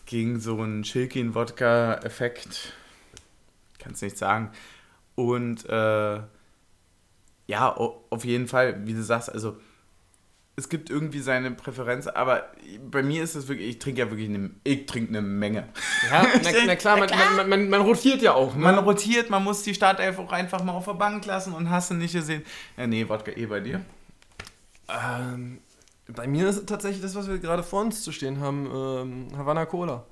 gegen 0.05 0.39
so 0.39 0.61
einen 0.61 0.83
Schilkin-Wodka-Effekt 0.83 2.73
kannst 3.79 4.01
du 4.01 4.05
nicht 4.07 4.17
sagen. 4.17 4.51
Und 5.15 5.65
äh, 5.69 6.19
ja, 7.47 7.69
auf 7.73 8.25
jeden 8.25 8.47
Fall, 8.47 8.85
wie 8.85 8.93
du 8.93 9.01
sagst, 9.01 9.31
also 9.31 9.57
es 10.59 10.67
gibt 10.69 10.89
irgendwie 10.89 11.19
seine 11.19 11.51
Präferenz, 11.51 12.07
aber 12.07 12.51
bei 12.91 13.01
mir 13.01 13.23
ist 13.23 13.35
es 13.35 13.47
wirklich, 13.47 13.69
ich 13.69 13.79
trinke 13.79 14.01
ja 14.01 14.11
wirklich 14.11 14.29
eine, 14.29 14.51
ich 14.63 14.85
trinke 14.85 15.09
eine 15.09 15.21
Menge. 15.21 15.69
Ja, 16.11 16.27
na, 16.43 16.49
na 16.67 16.75
klar, 16.75 16.97
man, 16.97 17.09
man, 17.37 17.49
man, 17.49 17.69
man 17.69 17.81
rotiert 17.81 18.21
ja 18.21 18.33
auch. 18.33 18.53
Ne? 18.55 18.61
Man 18.61 18.77
rotiert, 18.79 19.29
man 19.29 19.43
muss 19.43 19.63
die 19.63 19.73
Startelf 19.73 20.19
auch 20.19 20.31
einfach 20.31 20.61
mal 20.63 20.73
auf 20.73 20.85
der 20.85 20.93
Bank 20.93 21.25
lassen 21.25 21.53
und 21.53 21.69
hast 21.69 21.91
du 21.91 21.95
nicht 21.95 22.13
gesehen. 22.13 22.43
Ja, 22.77 22.85
nee, 22.85 23.07
Wodka 23.07 23.31
eh 23.31 23.45
bei 23.45 23.61
dir. 23.61 23.81
Ähm, 24.89 25.59
bei 26.07 26.27
mir 26.27 26.49
ist 26.49 26.57
es 26.57 26.65
tatsächlich 26.65 27.01
das, 27.01 27.15
was 27.15 27.27
wir 27.29 27.37
gerade 27.37 27.63
vor 27.63 27.81
uns 27.81 28.03
zu 28.03 28.11
stehen 28.11 28.41
haben, 28.41 28.65
ähm, 28.65 29.37
Havana 29.37 29.65
Cola. 29.65 30.05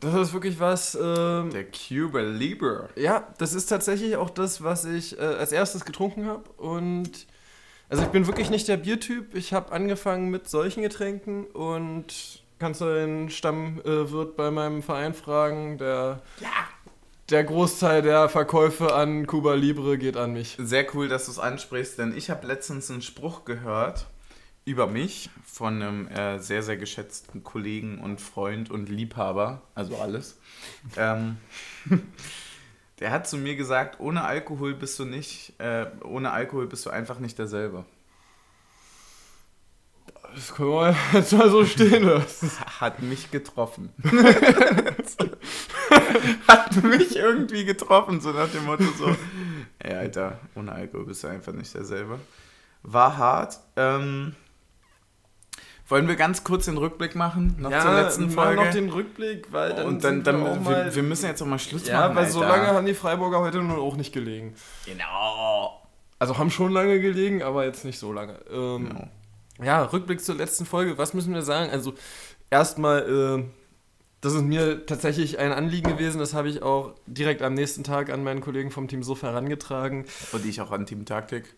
Das 0.00 0.14
ist 0.14 0.34
wirklich 0.34 0.60
was. 0.60 0.94
Ähm, 1.00 1.50
Der 1.50 1.64
Cuba 1.70 2.20
Libre. 2.20 2.90
ja, 2.96 3.26
das 3.38 3.54
ist 3.54 3.66
tatsächlich 3.66 4.16
auch 4.16 4.28
das, 4.28 4.62
was 4.62 4.84
ich 4.84 5.18
äh, 5.18 5.22
als 5.22 5.52
erstes 5.52 5.86
getrunken 5.86 6.26
habe. 6.26 6.44
Und 6.58 7.26
also 7.88 8.02
ich 8.02 8.08
bin 8.08 8.26
wirklich 8.26 8.50
nicht 8.50 8.68
der 8.68 8.76
Biertyp. 8.76 9.34
Ich 9.34 9.52
habe 9.52 9.72
angefangen 9.72 10.28
mit 10.30 10.48
solchen 10.48 10.82
Getränken 10.82 11.44
und 11.46 12.42
kannst 12.58 12.80
du 12.80 12.86
den 12.86 13.30
Stammwirt 13.30 14.36
bei 14.36 14.50
meinem 14.50 14.82
Verein 14.82 15.14
fragen. 15.14 15.78
Der, 15.78 16.22
der 17.30 17.44
Großteil 17.44 18.02
der 18.02 18.28
Verkäufe 18.28 18.94
an 18.94 19.26
Cuba 19.26 19.54
Libre 19.54 19.98
geht 19.98 20.16
an 20.16 20.32
mich. 20.32 20.56
Sehr 20.58 20.86
cool, 20.94 21.08
dass 21.08 21.26
du 21.26 21.32
es 21.32 21.38
ansprichst, 21.38 21.98
denn 21.98 22.16
ich 22.16 22.30
habe 22.30 22.46
letztens 22.46 22.90
einen 22.90 23.02
Spruch 23.02 23.44
gehört 23.44 24.06
über 24.64 24.88
mich 24.88 25.30
von 25.44 25.80
einem 25.80 26.08
äh, 26.08 26.40
sehr, 26.40 26.62
sehr 26.62 26.76
geschätzten 26.76 27.44
Kollegen 27.44 27.98
und 28.00 28.20
Freund 28.20 28.68
und 28.68 28.88
Liebhaber, 28.88 29.62
also 29.76 29.96
alles. 29.96 30.38
ähm, 30.96 31.36
der 33.00 33.10
hat 33.10 33.28
zu 33.28 33.36
mir 33.36 33.56
gesagt, 33.56 34.00
ohne 34.00 34.24
Alkohol 34.24 34.74
bist 34.74 34.98
du 34.98 35.04
nicht, 35.04 35.52
äh, 35.58 35.86
ohne 36.02 36.32
Alkohol 36.32 36.66
bist 36.66 36.86
du 36.86 36.90
einfach 36.90 37.18
nicht 37.18 37.38
derselbe. 37.38 37.84
Das 40.34 40.54
können 40.54 40.70
wir 40.70 40.96
jetzt 41.12 41.32
mal 41.32 41.50
so 41.50 41.64
stehen 41.64 42.04
lassen. 42.04 42.50
Hat 42.80 43.00
mich 43.00 43.30
getroffen. 43.30 43.92
Hat 46.48 46.82
mich 46.82 47.16
irgendwie 47.16 47.64
getroffen, 47.64 48.20
so 48.20 48.32
nach 48.32 48.50
dem 48.50 48.64
Motto 48.64 48.84
so, 48.98 49.16
ey 49.78 49.94
Alter, 49.94 50.40
ohne 50.54 50.72
Alkohol 50.72 51.06
bist 51.06 51.24
du 51.24 51.28
einfach 51.28 51.52
nicht 51.52 51.74
derselbe. 51.74 52.18
War 52.82 53.16
hart. 53.16 53.58
Ähm, 53.76 54.34
wollen 55.88 56.08
wir 56.08 56.16
ganz 56.16 56.42
kurz 56.44 56.64
den 56.64 56.76
Rückblick 56.78 57.14
machen, 57.14 57.54
noch 57.58 57.70
zur 57.70 57.94
letzten 57.94 58.30
Folge? 58.30 58.64
noch 58.64 58.70
den 58.72 58.88
Rückblick, 58.90 59.52
weil 59.52 59.72
dann 59.74 59.86
Und 59.86 60.04
dann, 60.04 60.16
sind 60.16 60.26
wir 60.26 60.32
dann 60.32 60.42
auch 60.42 60.54
wir, 60.54 60.60
mal, 60.84 60.94
wir 60.94 61.02
müssen 61.02 61.26
jetzt 61.26 61.40
auch 61.42 61.46
mal 61.46 61.58
Schluss 61.58 61.86
Ja, 61.86 62.00
machen. 62.00 62.16
weil 62.16 62.28
so 62.30 62.42
Alter. 62.42 62.56
lange 62.56 62.68
haben 62.68 62.86
die 62.86 62.94
Freiburger 62.94 63.40
heute 63.40 63.58
nun 63.58 63.78
auch 63.78 63.96
nicht 63.96 64.12
gelegen. 64.12 64.54
Genau. 64.84 65.82
Also 66.18 66.38
haben 66.38 66.50
schon 66.50 66.72
lange 66.72 67.00
gelegen, 67.00 67.42
aber 67.42 67.64
jetzt 67.64 67.84
nicht 67.84 67.98
so 67.98 68.12
lange. 68.12 68.38
Ähm, 68.50 68.88
genau. 68.88 69.08
Ja, 69.62 69.84
Rückblick 69.84 70.20
zur 70.22 70.34
letzten 70.34 70.66
Folge. 70.66 70.98
Was 70.98 71.14
müssen 71.14 71.32
wir 71.34 71.42
sagen? 71.42 71.70
Also 71.70 71.94
erstmal, 72.50 73.38
äh, 73.40 73.44
das 74.20 74.34
ist 74.34 74.42
mir 74.42 74.86
tatsächlich 74.86 75.38
ein 75.38 75.52
Anliegen 75.52 75.88
gewesen. 75.90 76.18
Das 76.18 76.34
habe 76.34 76.48
ich 76.48 76.62
auch 76.62 76.94
direkt 77.06 77.42
am 77.42 77.54
nächsten 77.54 77.84
Tag 77.84 78.10
an 78.10 78.24
meinen 78.24 78.40
Kollegen 78.40 78.70
vom 78.70 78.88
Team 78.88 79.02
Suff 79.02 79.22
herangetragen. 79.22 80.04
Und 80.32 80.44
ich 80.44 80.60
auch 80.60 80.72
an 80.72 80.84
Team 80.86 81.04
Taktik. 81.04 81.54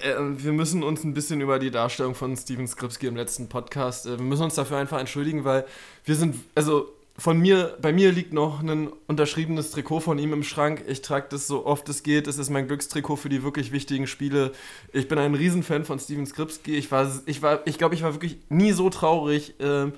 Äh, 0.00 0.14
wir 0.18 0.52
müssen 0.52 0.82
uns 0.82 1.04
ein 1.04 1.14
bisschen 1.14 1.40
über 1.40 1.58
die 1.58 1.70
Darstellung 1.70 2.14
von 2.14 2.36
Steven 2.36 2.66
Skripski 2.66 3.06
im 3.06 3.16
letzten 3.16 3.48
Podcast, 3.48 4.06
äh, 4.06 4.18
wir 4.18 4.24
müssen 4.24 4.44
uns 4.44 4.54
dafür 4.54 4.78
einfach 4.78 4.98
entschuldigen, 4.98 5.44
weil 5.44 5.64
wir 6.04 6.16
sind, 6.16 6.36
also 6.54 6.88
von 7.16 7.38
mir, 7.38 7.76
bei 7.80 7.92
mir 7.92 8.10
liegt 8.10 8.32
noch 8.32 8.60
ein 8.60 8.88
unterschriebenes 9.06 9.70
Trikot 9.70 10.00
von 10.00 10.18
ihm 10.18 10.32
im 10.32 10.42
Schrank. 10.42 10.82
Ich 10.88 11.00
trage 11.00 11.26
das 11.30 11.46
so 11.46 11.64
oft 11.64 11.88
es 11.88 12.02
geht. 12.02 12.26
Es 12.26 12.38
ist 12.38 12.50
mein 12.50 12.66
Glückstrikot 12.66 13.16
für 13.16 13.28
die 13.28 13.44
wirklich 13.44 13.70
wichtigen 13.70 14.08
Spiele. 14.08 14.50
Ich 14.92 15.06
bin 15.06 15.18
ein 15.18 15.34
Riesenfan 15.34 15.84
von 15.84 16.00
Steven 16.00 16.26
Skripski. 16.26 16.74
Ich 16.74 16.90
war, 16.90 17.08
ich 17.26 17.40
war, 17.40 17.64
ich 17.66 17.78
glaube, 17.78 17.94
ich 17.94 18.02
war 18.02 18.14
wirklich 18.14 18.38
nie 18.48 18.72
so 18.72 18.90
traurig, 18.90 19.54
ähm, 19.60 19.92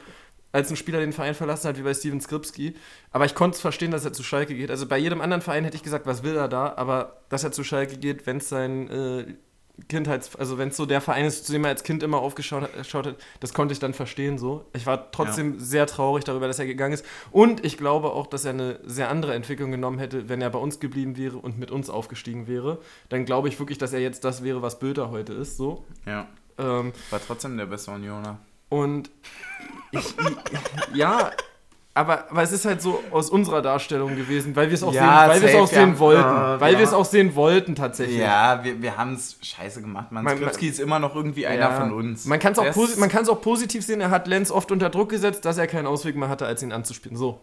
als 0.53 0.71
ein 0.71 0.77
Spieler 0.77 1.01
den 1.01 1.13
Verein 1.13 1.35
verlassen 1.35 1.69
hat 1.69 1.79
wie 1.79 1.83
bei 1.83 1.95
Steven 1.95 2.21
Skripski. 2.21 2.75
Aber 3.13 3.25
ich 3.25 3.35
konnte 3.35 3.57
es 3.57 3.63
verstehen, 3.63 3.93
dass 3.93 4.05
er 4.05 4.13
zu 4.13 4.23
Schalke 4.23 4.55
geht. 4.55 4.71
Also 4.71 4.87
bei 4.87 4.99
jedem 4.99 5.23
anderen 5.23 5.43
Verein 5.43 5.65
hätte 5.65 5.77
ich 5.77 5.83
gesagt, 5.83 6.07
was 6.07 6.23
will 6.23 6.37
er 6.37 6.49
da? 6.49 6.75
Aber 6.77 7.23
dass 7.31 7.45
er 7.45 7.53
zu 7.53 7.65
Schalke 7.65 7.97
geht, 7.97 8.27
wenn 8.27 8.39
es 8.39 8.51
sein 8.51 8.91
äh, 8.91 9.35
Kindheits-, 9.89 10.35
also 10.37 10.59
wenn 10.59 10.69
es 10.69 10.77
so 10.77 10.87
der 10.87 11.01
Verein 11.01 11.27
ist, 11.27 11.47
zu 11.47 11.53
dem 11.53 11.65
er 11.65 11.71
als 11.71 11.83
Kind 11.85 12.03
immer 12.03 12.19
aufgeschaut 12.19 12.63
hat, 12.63 12.75
geschaut 12.75 13.07
hat, 13.07 13.17
das 13.41 13.53
konnte 13.53 13.73
ich 13.73 13.79
dann 13.79 13.93
verstehen 13.95 14.39
so. 14.39 14.65
Ich 14.73 14.87
war 14.87 15.11
trotzdem 15.11 15.61
sehr 15.61 15.87
traurig 15.87 16.25
darüber, 16.25 16.47
dass 16.49 16.59
er 16.59 16.67
gegangen 16.67 16.95
ist. 16.95 17.05
Und 17.31 17.65
ich 17.65 17.77
glaube 17.77 18.13
auch, 18.13 18.27
dass 18.27 18.45
er 18.45 18.53
eine 18.53 18.81
sehr 18.85 19.11
andere 19.11 19.35
Entwicklung 19.35 19.71
genommen 19.71 19.99
hätte, 19.99 20.29
wenn 20.29 20.41
er 20.41 20.51
bei 20.51 20.59
uns 20.59 20.81
geblieben 20.81 21.17
wäre 21.17 21.37
und 21.37 21.59
mit 21.59 21.71
uns 21.71 21.91
aufgestiegen 21.91 22.47
wäre. 22.47 22.79
Dann 23.11 23.25
glaube 23.27 23.49
ich 23.49 23.59
wirklich, 23.59 23.79
dass 23.79 23.93
er 23.93 24.01
jetzt 24.01 24.25
das 24.25 24.43
wäre, 24.43 24.63
was 24.63 24.79
Bülter 24.79 25.11
heute 25.11 25.35
ist, 25.35 25.57
so. 25.57 25.85
Ja. 26.07 26.27
Ähm, 26.59 26.93
War 27.11 27.21
trotzdem 27.25 27.57
der 27.59 27.67
beste 27.67 27.91
Unioner. 27.91 28.39
und 28.71 29.11
ich, 29.93 30.15
ja, 30.95 31.31
aber, 31.97 32.31
aber 32.31 32.43
es 32.43 32.53
ist 32.53 32.65
halt 32.65 32.81
so 32.83 33.03
aus 33.11 33.31
unserer 33.31 33.63
Darstellung 33.63 34.15
gewesen, 34.15 34.55
weil 34.55 34.69
wir 34.69 34.75
es 34.75 34.83
auch 34.83 34.93
Ja, 34.93 35.31
sehen, 35.33 35.43
weil 35.43 35.51
safe, 35.53 35.63
auch 35.63 35.67
sehen 35.67 35.81
haben- 35.81 35.99
wollten. 35.99 36.23
Ah, 36.23 36.57
weil 36.61 36.73
ja. 36.75 36.79
wir 36.79 36.85
es 36.87 36.93
auch 36.93 37.05
sehen 37.05 37.35
wollten 37.35 37.75
tatsächlich. 37.75 38.19
Ja, 38.19 38.63
wir, 38.63 38.81
wir 38.81 38.97
haben 38.97 39.15
es 39.15 39.37
scheiße 39.43 39.81
gemacht. 39.81 40.13
Man, 40.13 40.23
Man- 40.25 40.37
Skripski 40.37 40.69
ist 40.69 40.79
immer 40.81 40.99
noch 40.99 41.15
irgendwie 41.17 41.47
einer 41.47 41.61
Ja. 41.71 41.81
von 41.81 41.93
uns. 41.93 42.27
Man 42.27 42.39
kann 42.39 42.53
es 42.53 42.59
auch, 42.59 42.73
posi 42.73 43.31
auch 43.31 43.41
positiv 43.41 43.85
sehen, 43.85 44.01
er 44.01 44.11
hat 44.11 44.27
Lenz 44.27 44.51
oft 44.51 44.71
unter 44.71 44.91
Druck 44.91 45.09
gesetzt, 45.09 45.45
dass 45.45 45.59
er 45.59 45.67
keinen 45.67 45.87
Ausweg 45.87 46.17
mehr 46.17 46.29
hatte, 46.29 46.47
als 46.47 46.63
ihn 46.63 46.73
anzuspielen. 46.73 47.17
So. 47.17 47.41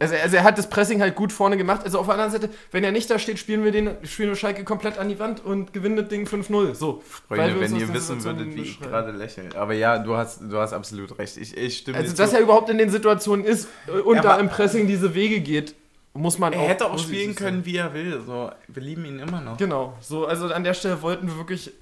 Also, 0.00 0.14
also 0.14 0.36
er 0.36 0.44
hat 0.44 0.58
das 0.58 0.68
Pressing 0.68 1.00
halt 1.00 1.14
gut 1.14 1.32
vorne 1.32 1.56
gemacht. 1.56 1.82
Also 1.84 1.98
auf 1.98 2.06
der 2.06 2.14
anderen 2.14 2.32
Seite, 2.32 2.50
wenn 2.70 2.84
er 2.84 2.92
nicht 2.92 3.10
da 3.10 3.18
steht, 3.18 3.38
spielen 3.38 3.64
wir 3.64 3.72
den, 3.72 3.90
spielen 4.04 4.28
wir 4.30 4.36
Schalke 4.36 4.64
komplett 4.64 4.98
an 4.98 5.08
die 5.08 5.18
Wand 5.18 5.44
und 5.44 5.72
gewinnen 5.72 5.96
das 5.96 6.08
Ding 6.08 6.26
5-0. 6.26 6.74
So. 6.74 7.02
Freunde, 7.28 7.60
wenn 7.60 7.76
ihr 7.76 7.92
wissen 7.92 8.22
würdet, 8.24 8.54
wie 8.54 8.62
ich 8.62 8.80
gerade 8.80 9.12
lächle. 9.12 9.50
Aber 9.56 9.74
ja, 9.74 9.98
du 9.98 10.16
hast, 10.16 10.40
du 10.42 10.56
hast 10.58 10.72
absolut 10.72 11.18
recht. 11.18 11.36
Ich, 11.36 11.56
ich 11.56 11.78
stimme 11.78 11.98
Also, 11.98 12.14
dass 12.16 12.30
zu. 12.30 12.36
er 12.36 12.42
überhaupt 12.42 12.70
in 12.70 12.78
den 12.78 12.90
Situationen 12.90 13.44
ist 13.44 13.68
äh, 13.88 13.92
und 14.00 14.16
Ja, 14.16 14.22
da 14.22 14.36
im 14.38 14.48
Pressing 14.48 14.86
diese 14.86 15.14
Wege 15.14 15.40
geht, 15.40 15.74
muss 16.14 16.38
man 16.38 16.52
er 16.52 16.60
auch. 16.60 16.68
hätte 16.68 16.86
auch 16.90 16.98
spielen 16.98 17.34
können, 17.34 17.64
wie 17.66 17.76
er 17.76 17.92
will. 17.92 18.22
So, 18.24 18.50
wir 18.68 18.82
lieben 18.82 19.04
ihn 19.04 19.18
immer 19.18 19.40
noch. 19.40 19.56
Genau. 19.58 19.96
So, 20.00 20.26
also 20.26 20.46
an 20.46 20.64
der 20.64 20.74
Stelle 20.74 21.02
wollten 21.02 21.26
wir 21.28 21.36
wirklich. 21.36 21.72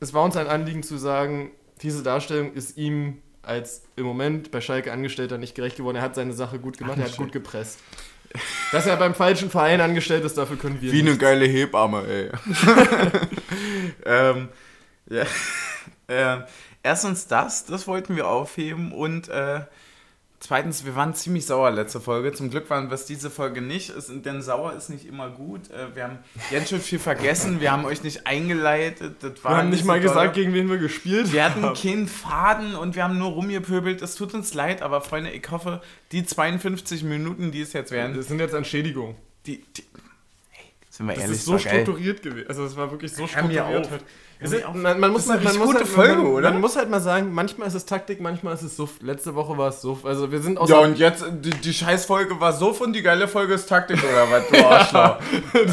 Es 0.00 0.14
war 0.14 0.22
uns 0.24 0.36
ein 0.36 0.46
Anliegen 0.46 0.82
zu 0.82 0.96
sagen, 0.98 1.50
diese 1.82 2.02
Darstellung 2.02 2.52
ist 2.54 2.76
ihm 2.76 3.18
als 3.42 3.82
im 3.96 4.04
Moment 4.04 4.50
bei 4.50 4.60
Schalke 4.60 4.92
Angestellter 4.92 5.38
nicht 5.38 5.54
gerecht 5.54 5.76
geworden. 5.76 5.96
Er 5.96 6.02
hat 6.02 6.14
seine 6.14 6.32
Sache 6.32 6.58
gut 6.58 6.78
gemacht, 6.78 6.98
er 6.98 7.04
hat 7.04 7.16
gut 7.16 7.32
gepresst. 7.32 7.78
Dass 8.70 8.86
er 8.86 8.96
beim 8.96 9.14
falschen 9.14 9.50
Verein 9.50 9.80
angestellt 9.80 10.24
ist, 10.24 10.38
dafür 10.38 10.56
können 10.56 10.80
wir. 10.80 10.92
Wie 10.92 11.00
eine 11.00 11.10
nichts. 11.10 11.20
geile 11.20 11.46
Hebamme, 11.46 12.06
ey. 12.06 12.30
ähm, 14.06 14.48
ja. 15.08 15.24
ähm, 16.08 16.44
erstens 16.82 17.26
das, 17.26 17.64
das 17.64 17.86
wollten 17.88 18.14
wir 18.14 18.28
aufheben 18.28 18.92
und 18.92 19.28
äh, 19.28 19.60
zweitens, 20.40 20.84
wir 20.84 20.96
waren 20.96 21.14
ziemlich 21.14 21.46
sauer 21.46 21.70
letzte 21.70 22.00
Folge. 22.00 22.32
Zum 22.32 22.50
Glück 22.50 22.68
waren 22.70 22.88
wir 22.90 22.94
es 22.94 23.04
diese 23.04 23.30
Folge 23.30 23.60
nicht, 23.60 23.90
es, 23.90 24.10
denn 24.12 24.42
sauer 24.42 24.72
ist 24.72 24.88
nicht 24.88 25.06
immer 25.06 25.30
gut. 25.30 25.70
Äh, 25.70 25.94
wir 25.94 26.04
haben 26.04 26.18
ganz 26.50 26.68
schön 26.70 26.80
viel 26.80 26.98
vergessen, 26.98 27.60
wir 27.60 27.70
haben 27.72 27.84
euch 27.84 28.02
nicht 28.02 28.26
eingeleitet. 28.26 29.16
Das 29.20 29.44
war 29.44 29.52
wir 29.52 29.56
haben 29.58 29.70
nicht 29.70 29.84
mal 29.84 30.00
doll. 30.00 30.08
gesagt, 30.08 30.34
gegen 30.34 30.52
wen 30.54 30.68
wir 30.68 30.78
gespielt 30.78 31.32
Wir 31.32 31.44
hatten 31.44 31.62
haben. 31.62 31.74
keinen 31.76 32.08
Faden 32.08 32.74
und 32.74 32.96
wir 32.96 33.04
haben 33.04 33.18
nur 33.18 33.30
rumgepöbelt. 33.32 34.02
Es 34.02 34.14
tut 34.14 34.34
uns 34.34 34.54
leid, 34.54 34.82
aber 34.82 35.00
Freunde, 35.00 35.30
ich 35.30 35.48
hoffe, 35.50 35.80
die 36.12 36.24
52 36.24 37.02
Minuten, 37.04 37.52
die 37.52 37.60
es 37.60 37.72
jetzt 37.72 37.90
werden, 37.92 38.16
Das 38.16 38.26
sind 38.28 38.40
jetzt 38.40 38.54
Entschädigungen. 38.54 39.14
die, 39.46 39.64
die 39.76 39.84
sind 41.00 41.08
wir 41.08 41.14
Das 41.14 41.22
ehrlich, 41.24 41.38
ist 41.38 41.44
so 41.46 41.52
war 41.52 41.58
geil. 41.60 41.72
strukturiert 41.82 42.22
gewesen. 42.22 42.48
Also 42.48 42.64
es 42.64 42.76
war 42.76 42.90
wirklich 42.90 43.12
so 43.12 43.26
strukturiert. 43.26 43.90
Halt. 43.90 44.04
Ist, 44.38 44.74
man, 44.74 45.00
man 45.00 45.10
muss, 45.12 45.26
Das 45.26 45.36
ist 45.36 45.40
eine 45.40 45.44
man, 45.44 45.58
muss 45.58 45.66
gute 45.66 45.78
halt, 45.78 45.88
Folge, 45.88 46.22
man, 46.22 46.32
oder? 46.32 46.50
Man 46.50 46.60
muss 46.60 46.76
halt 46.76 46.90
mal 46.90 47.00
sagen, 47.00 47.32
manchmal 47.32 47.68
ist 47.68 47.74
es 47.74 47.84
Taktik, 47.86 48.20
manchmal 48.20 48.54
ist 48.54 48.62
es 48.62 48.76
Suff. 48.76 49.00
Letzte 49.00 49.34
Woche 49.34 49.56
war 49.56 49.68
es 49.68 49.80
Suff. 49.80 50.04
Also 50.04 50.30
wir 50.30 50.40
sind 50.40 50.58
aus 50.58 50.68
Ja, 50.68 50.78
und 50.78 50.98
jetzt, 50.98 51.24
die, 51.30 51.50
die 51.50 51.72
Scheißfolge 51.72 52.38
war 52.40 52.52
so 52.52 52.70
und 52.70 52.94
die 52.94 53.02
geile 53.02 53.28
Folge 53.28 53.54
ist 53.54 53.66
Taktik 53.66 53.98
oder 54.02 54.30
was, 54.30 54.48
du 54.48 54.66
Arschloch. 54.66 55.16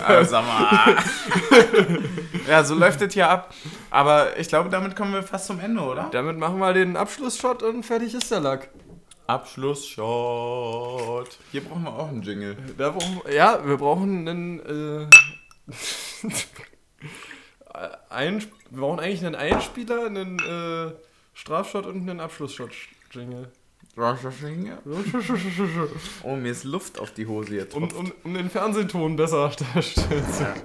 also, 0.05 0.31
sag 0.31 0.45
mal. 0.45 0.95
ja, 2.49 2.63
so 2.63 2.75
läuft 2.75 3.01
es 3.01 3.13
hier 3.13 3.29
ab. 3.29 3.53
Aber 3.89 4.37
ich 4.37 4.47
glaube, 4.47 4.69
damit 4.69 4.95
kommen 4.95 5.13
wir 5.13 5.23
fast 5.23 5.47
zum 5.47 5.59
Ende, 5.59 5.81
oder? 5.81 6.09
Damit 6.11 6.37
machen 6.37 6.59
wir 6.59 6.73
den 6.73 6.97
Abschlussshot 6.97 7.63
und 7.63 7.85
fertig 7.85 8.13
ist 8.13 8.31
der 8.31 8.39
Lack. 8.39 8.69
Abschlussshot. 9.27 11.37
Hier 11.51 11.61
brauchen 11.61 11.83
wir 11.83 11.93
auch 11.93 12.07
einen 12.07 12.21
Jingle. 12.21 12.55
Da 12.77 12.91
brauchen, 12.91 13.21
ja, 13.31 13.65
wir 13.65 13.77
brauchen 13.77 14.27
einen. 14.27 14.59
Äh, 14.59 15.07
ein, 18.09 18.41
wir 18.69 18.81
brauchen 18.81 18.99
eigentlich 18.99 19.25
einen 19.25 19.35
Einspieler, 19.35 20.05
einen 20.05 20.39
äh, 20.39 20.91
Strafshot 21.33 21.85
und 21.85 22.09
einen 22.09 22.19
Abschlussshot-Jingle. 22.19 23.51
Oh, 26.23 26.35
mir 26.35 26.51
ist 26.51 26.63
Luft 26.65 26.99
auf 26.99 27.13
die 27.13 27.25
Hose 27.25 27.55
jetzt. 27.55 27.73
Um, 27.73 27.91
um, 27.91 28.11
um 28.23 28.33
den 28.35 28.49
Fernsehton 28.49 29.15
besser 29.15 29.51
darstellen 29.73 30.25
zu 30.31 30.43
können. 30.43 30.61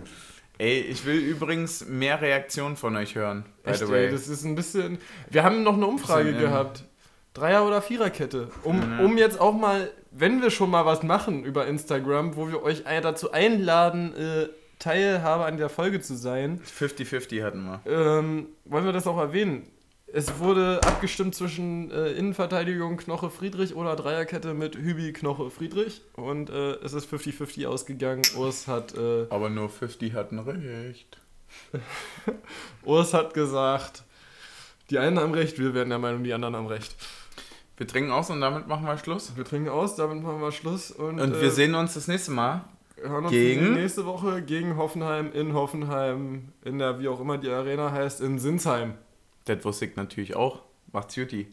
Ey, 0.59 0.81
ich 0.81 1.07
will 1.07 1.19
übrigens 1.19 1.87
mehr 1.87 2.21
Reaktionen 2.21 2.77
von 2.77 2.95
euch 2.95 3.15
hören. 3.15 3.47
By 3.65 3.71
Echt, 3.71 3.81
the 3.81 3.85
ey, 3.87 3.91
way. 3.91 4.11
das 4.11 4.29
ist 4.29 4.45
ein 4.45 4.55
bisschen. 4.55 4.99
Wir 5.31 5.45
haben 5.45 5.63
noch 5.63 5.75
eine 5.75 5.87
Umfrage 5.87 6.31
ähm, 6.31 6.41
gehabt. 6.41 6.85
Dreier- 7.35 7.67
oder 7.67 7.81
Viererkette. 7.83 8.49
Um, 8.63 8.81
Ja. 8.81 9.05
um 9.05 9.17
jetzt 9.19 9.41
auch 9.41 9.55
mal, 9.55 9.91
wenn 10.11 10.43
wir 10.43 10.51
schon 10.51 10.71
mal 10.71 10.85
was 10.85 11.03
machen 11.03 11.45
über 11.45 11.67
Instagram, 11.67 12.37
wo 12.37 12.49
wir 12.49 12.63
euch 12.63 12.85
dazu 13.03 13.33
einladen, 13.33 14.15
äh, 14.17 14.49
Teilhabe 14.79 15.45
an 15.45 15.57
der 15.59 15.69
Folge 15.69 16.01
zu 16.01 16.15
sein, 16.17 16.61
50-50 16.65 17.43
hatten 17.45 17.63
wir. 17.65 17.81
ähm, 17.87 18.49
wollen 18.65 18.85
wir 18.85 18.93
das 18.93 19.07
auch 19.07 19.19
erwähnen. 19.19 19.69
Es 20.15 20.39
wurde 20.41 20.81
abgestimmt 20.85 21.35
zwischen 21.35 21.91
äh, 21.91 22.11
Innenverteidigung 22.13 22.99
Knoche 22.99 23.31
Friedrich 23.31 23.75
oder 23.75 23.97
Dreierkette 23.97 24.53
mit 24.53 24.77
Hübi 24.77 25.13
Knoche 25.15 25.49
Friedrich. 25.51 26.03
Und 26.17 26.51
äh, 26.51 26.73
es 26.85 26.93
ist 26.93 27.11
50-50 27.11 27.67
ausgegangen. 27.67 28.21
Urs 28.37 28.69
hat, 28.69 28.95
äh, 28.95 29.25
Aber 29.31 29.49
nur 29.49 29.71
50 29.71 30.13
hatten 30.13 30.39
recht. 30.41 31.17
Urs 32.85 33.15
hat 33.15 33.35
gesagt, 33.35 34.03
die 34.91 34.99
einen 34.99 35.19
haben 35.19 35.33
recht, 35.33 35.59
wir 35.59 35.73
werden 35.75 35.89
der 35.91 35.99
Meinung, 35.99 36.25
die 36.25 36.33
anderen 36.35 36.57
haben 36.57 36.67
recht. 36.67 36.95
Wir 37.83 37.89
trinken 37.89 38.13
aus 38.13 38.31
und 38.31 38.41
damit 38.41 38.69
machen 38.69 38.87
wir 38.87 38.97
Schluss. 38.97 39.37
Wir 39.37 39.45
trinken 39.45 39.69
aus, 39.69 39.97
damit 39.97 40.23
machen 40.23 40.41
wir 40.41 40.53
Schluss. 40.53 40.93
Und, 40.93 41.19
Und 41.21 41.35
äh, 41.35 41.41
wir 41.41 41.51
sehen 41.51 41.75
uns 41.75 41.95
das 41.95 42.07
nächste 42.07 42.31
Mal. 42.31 42.65
hören 42.95 43.25
uns 43.25 43.33
gegen- 43.33 43.75
nächste 43.75 44.07
Woche 44.07 44.41
gegen 44.41 44.77
Hoffenheim, 44.77 45.33
in 45.33 45.53
Hoffenheim, 45.53 46.53
in 46.65 46.79
der, 46.79 47.01
wie 47.01 47.09
auch 47.09 47.19
immer 47.19 47.39
die 47.39 47.51
Arena 47.51 47.91
heißt, 47.91 48.21
in 48.21 48.39
Sinsheim. 48.39 48.95
Das 49.47 49.65
wusste 49.65 49.87
ich 49.87 49.97
natürlich 49.97 50.37
auch. 50.37 50.63
Macht's 50.93 51.17
Juti. 51.17 51.49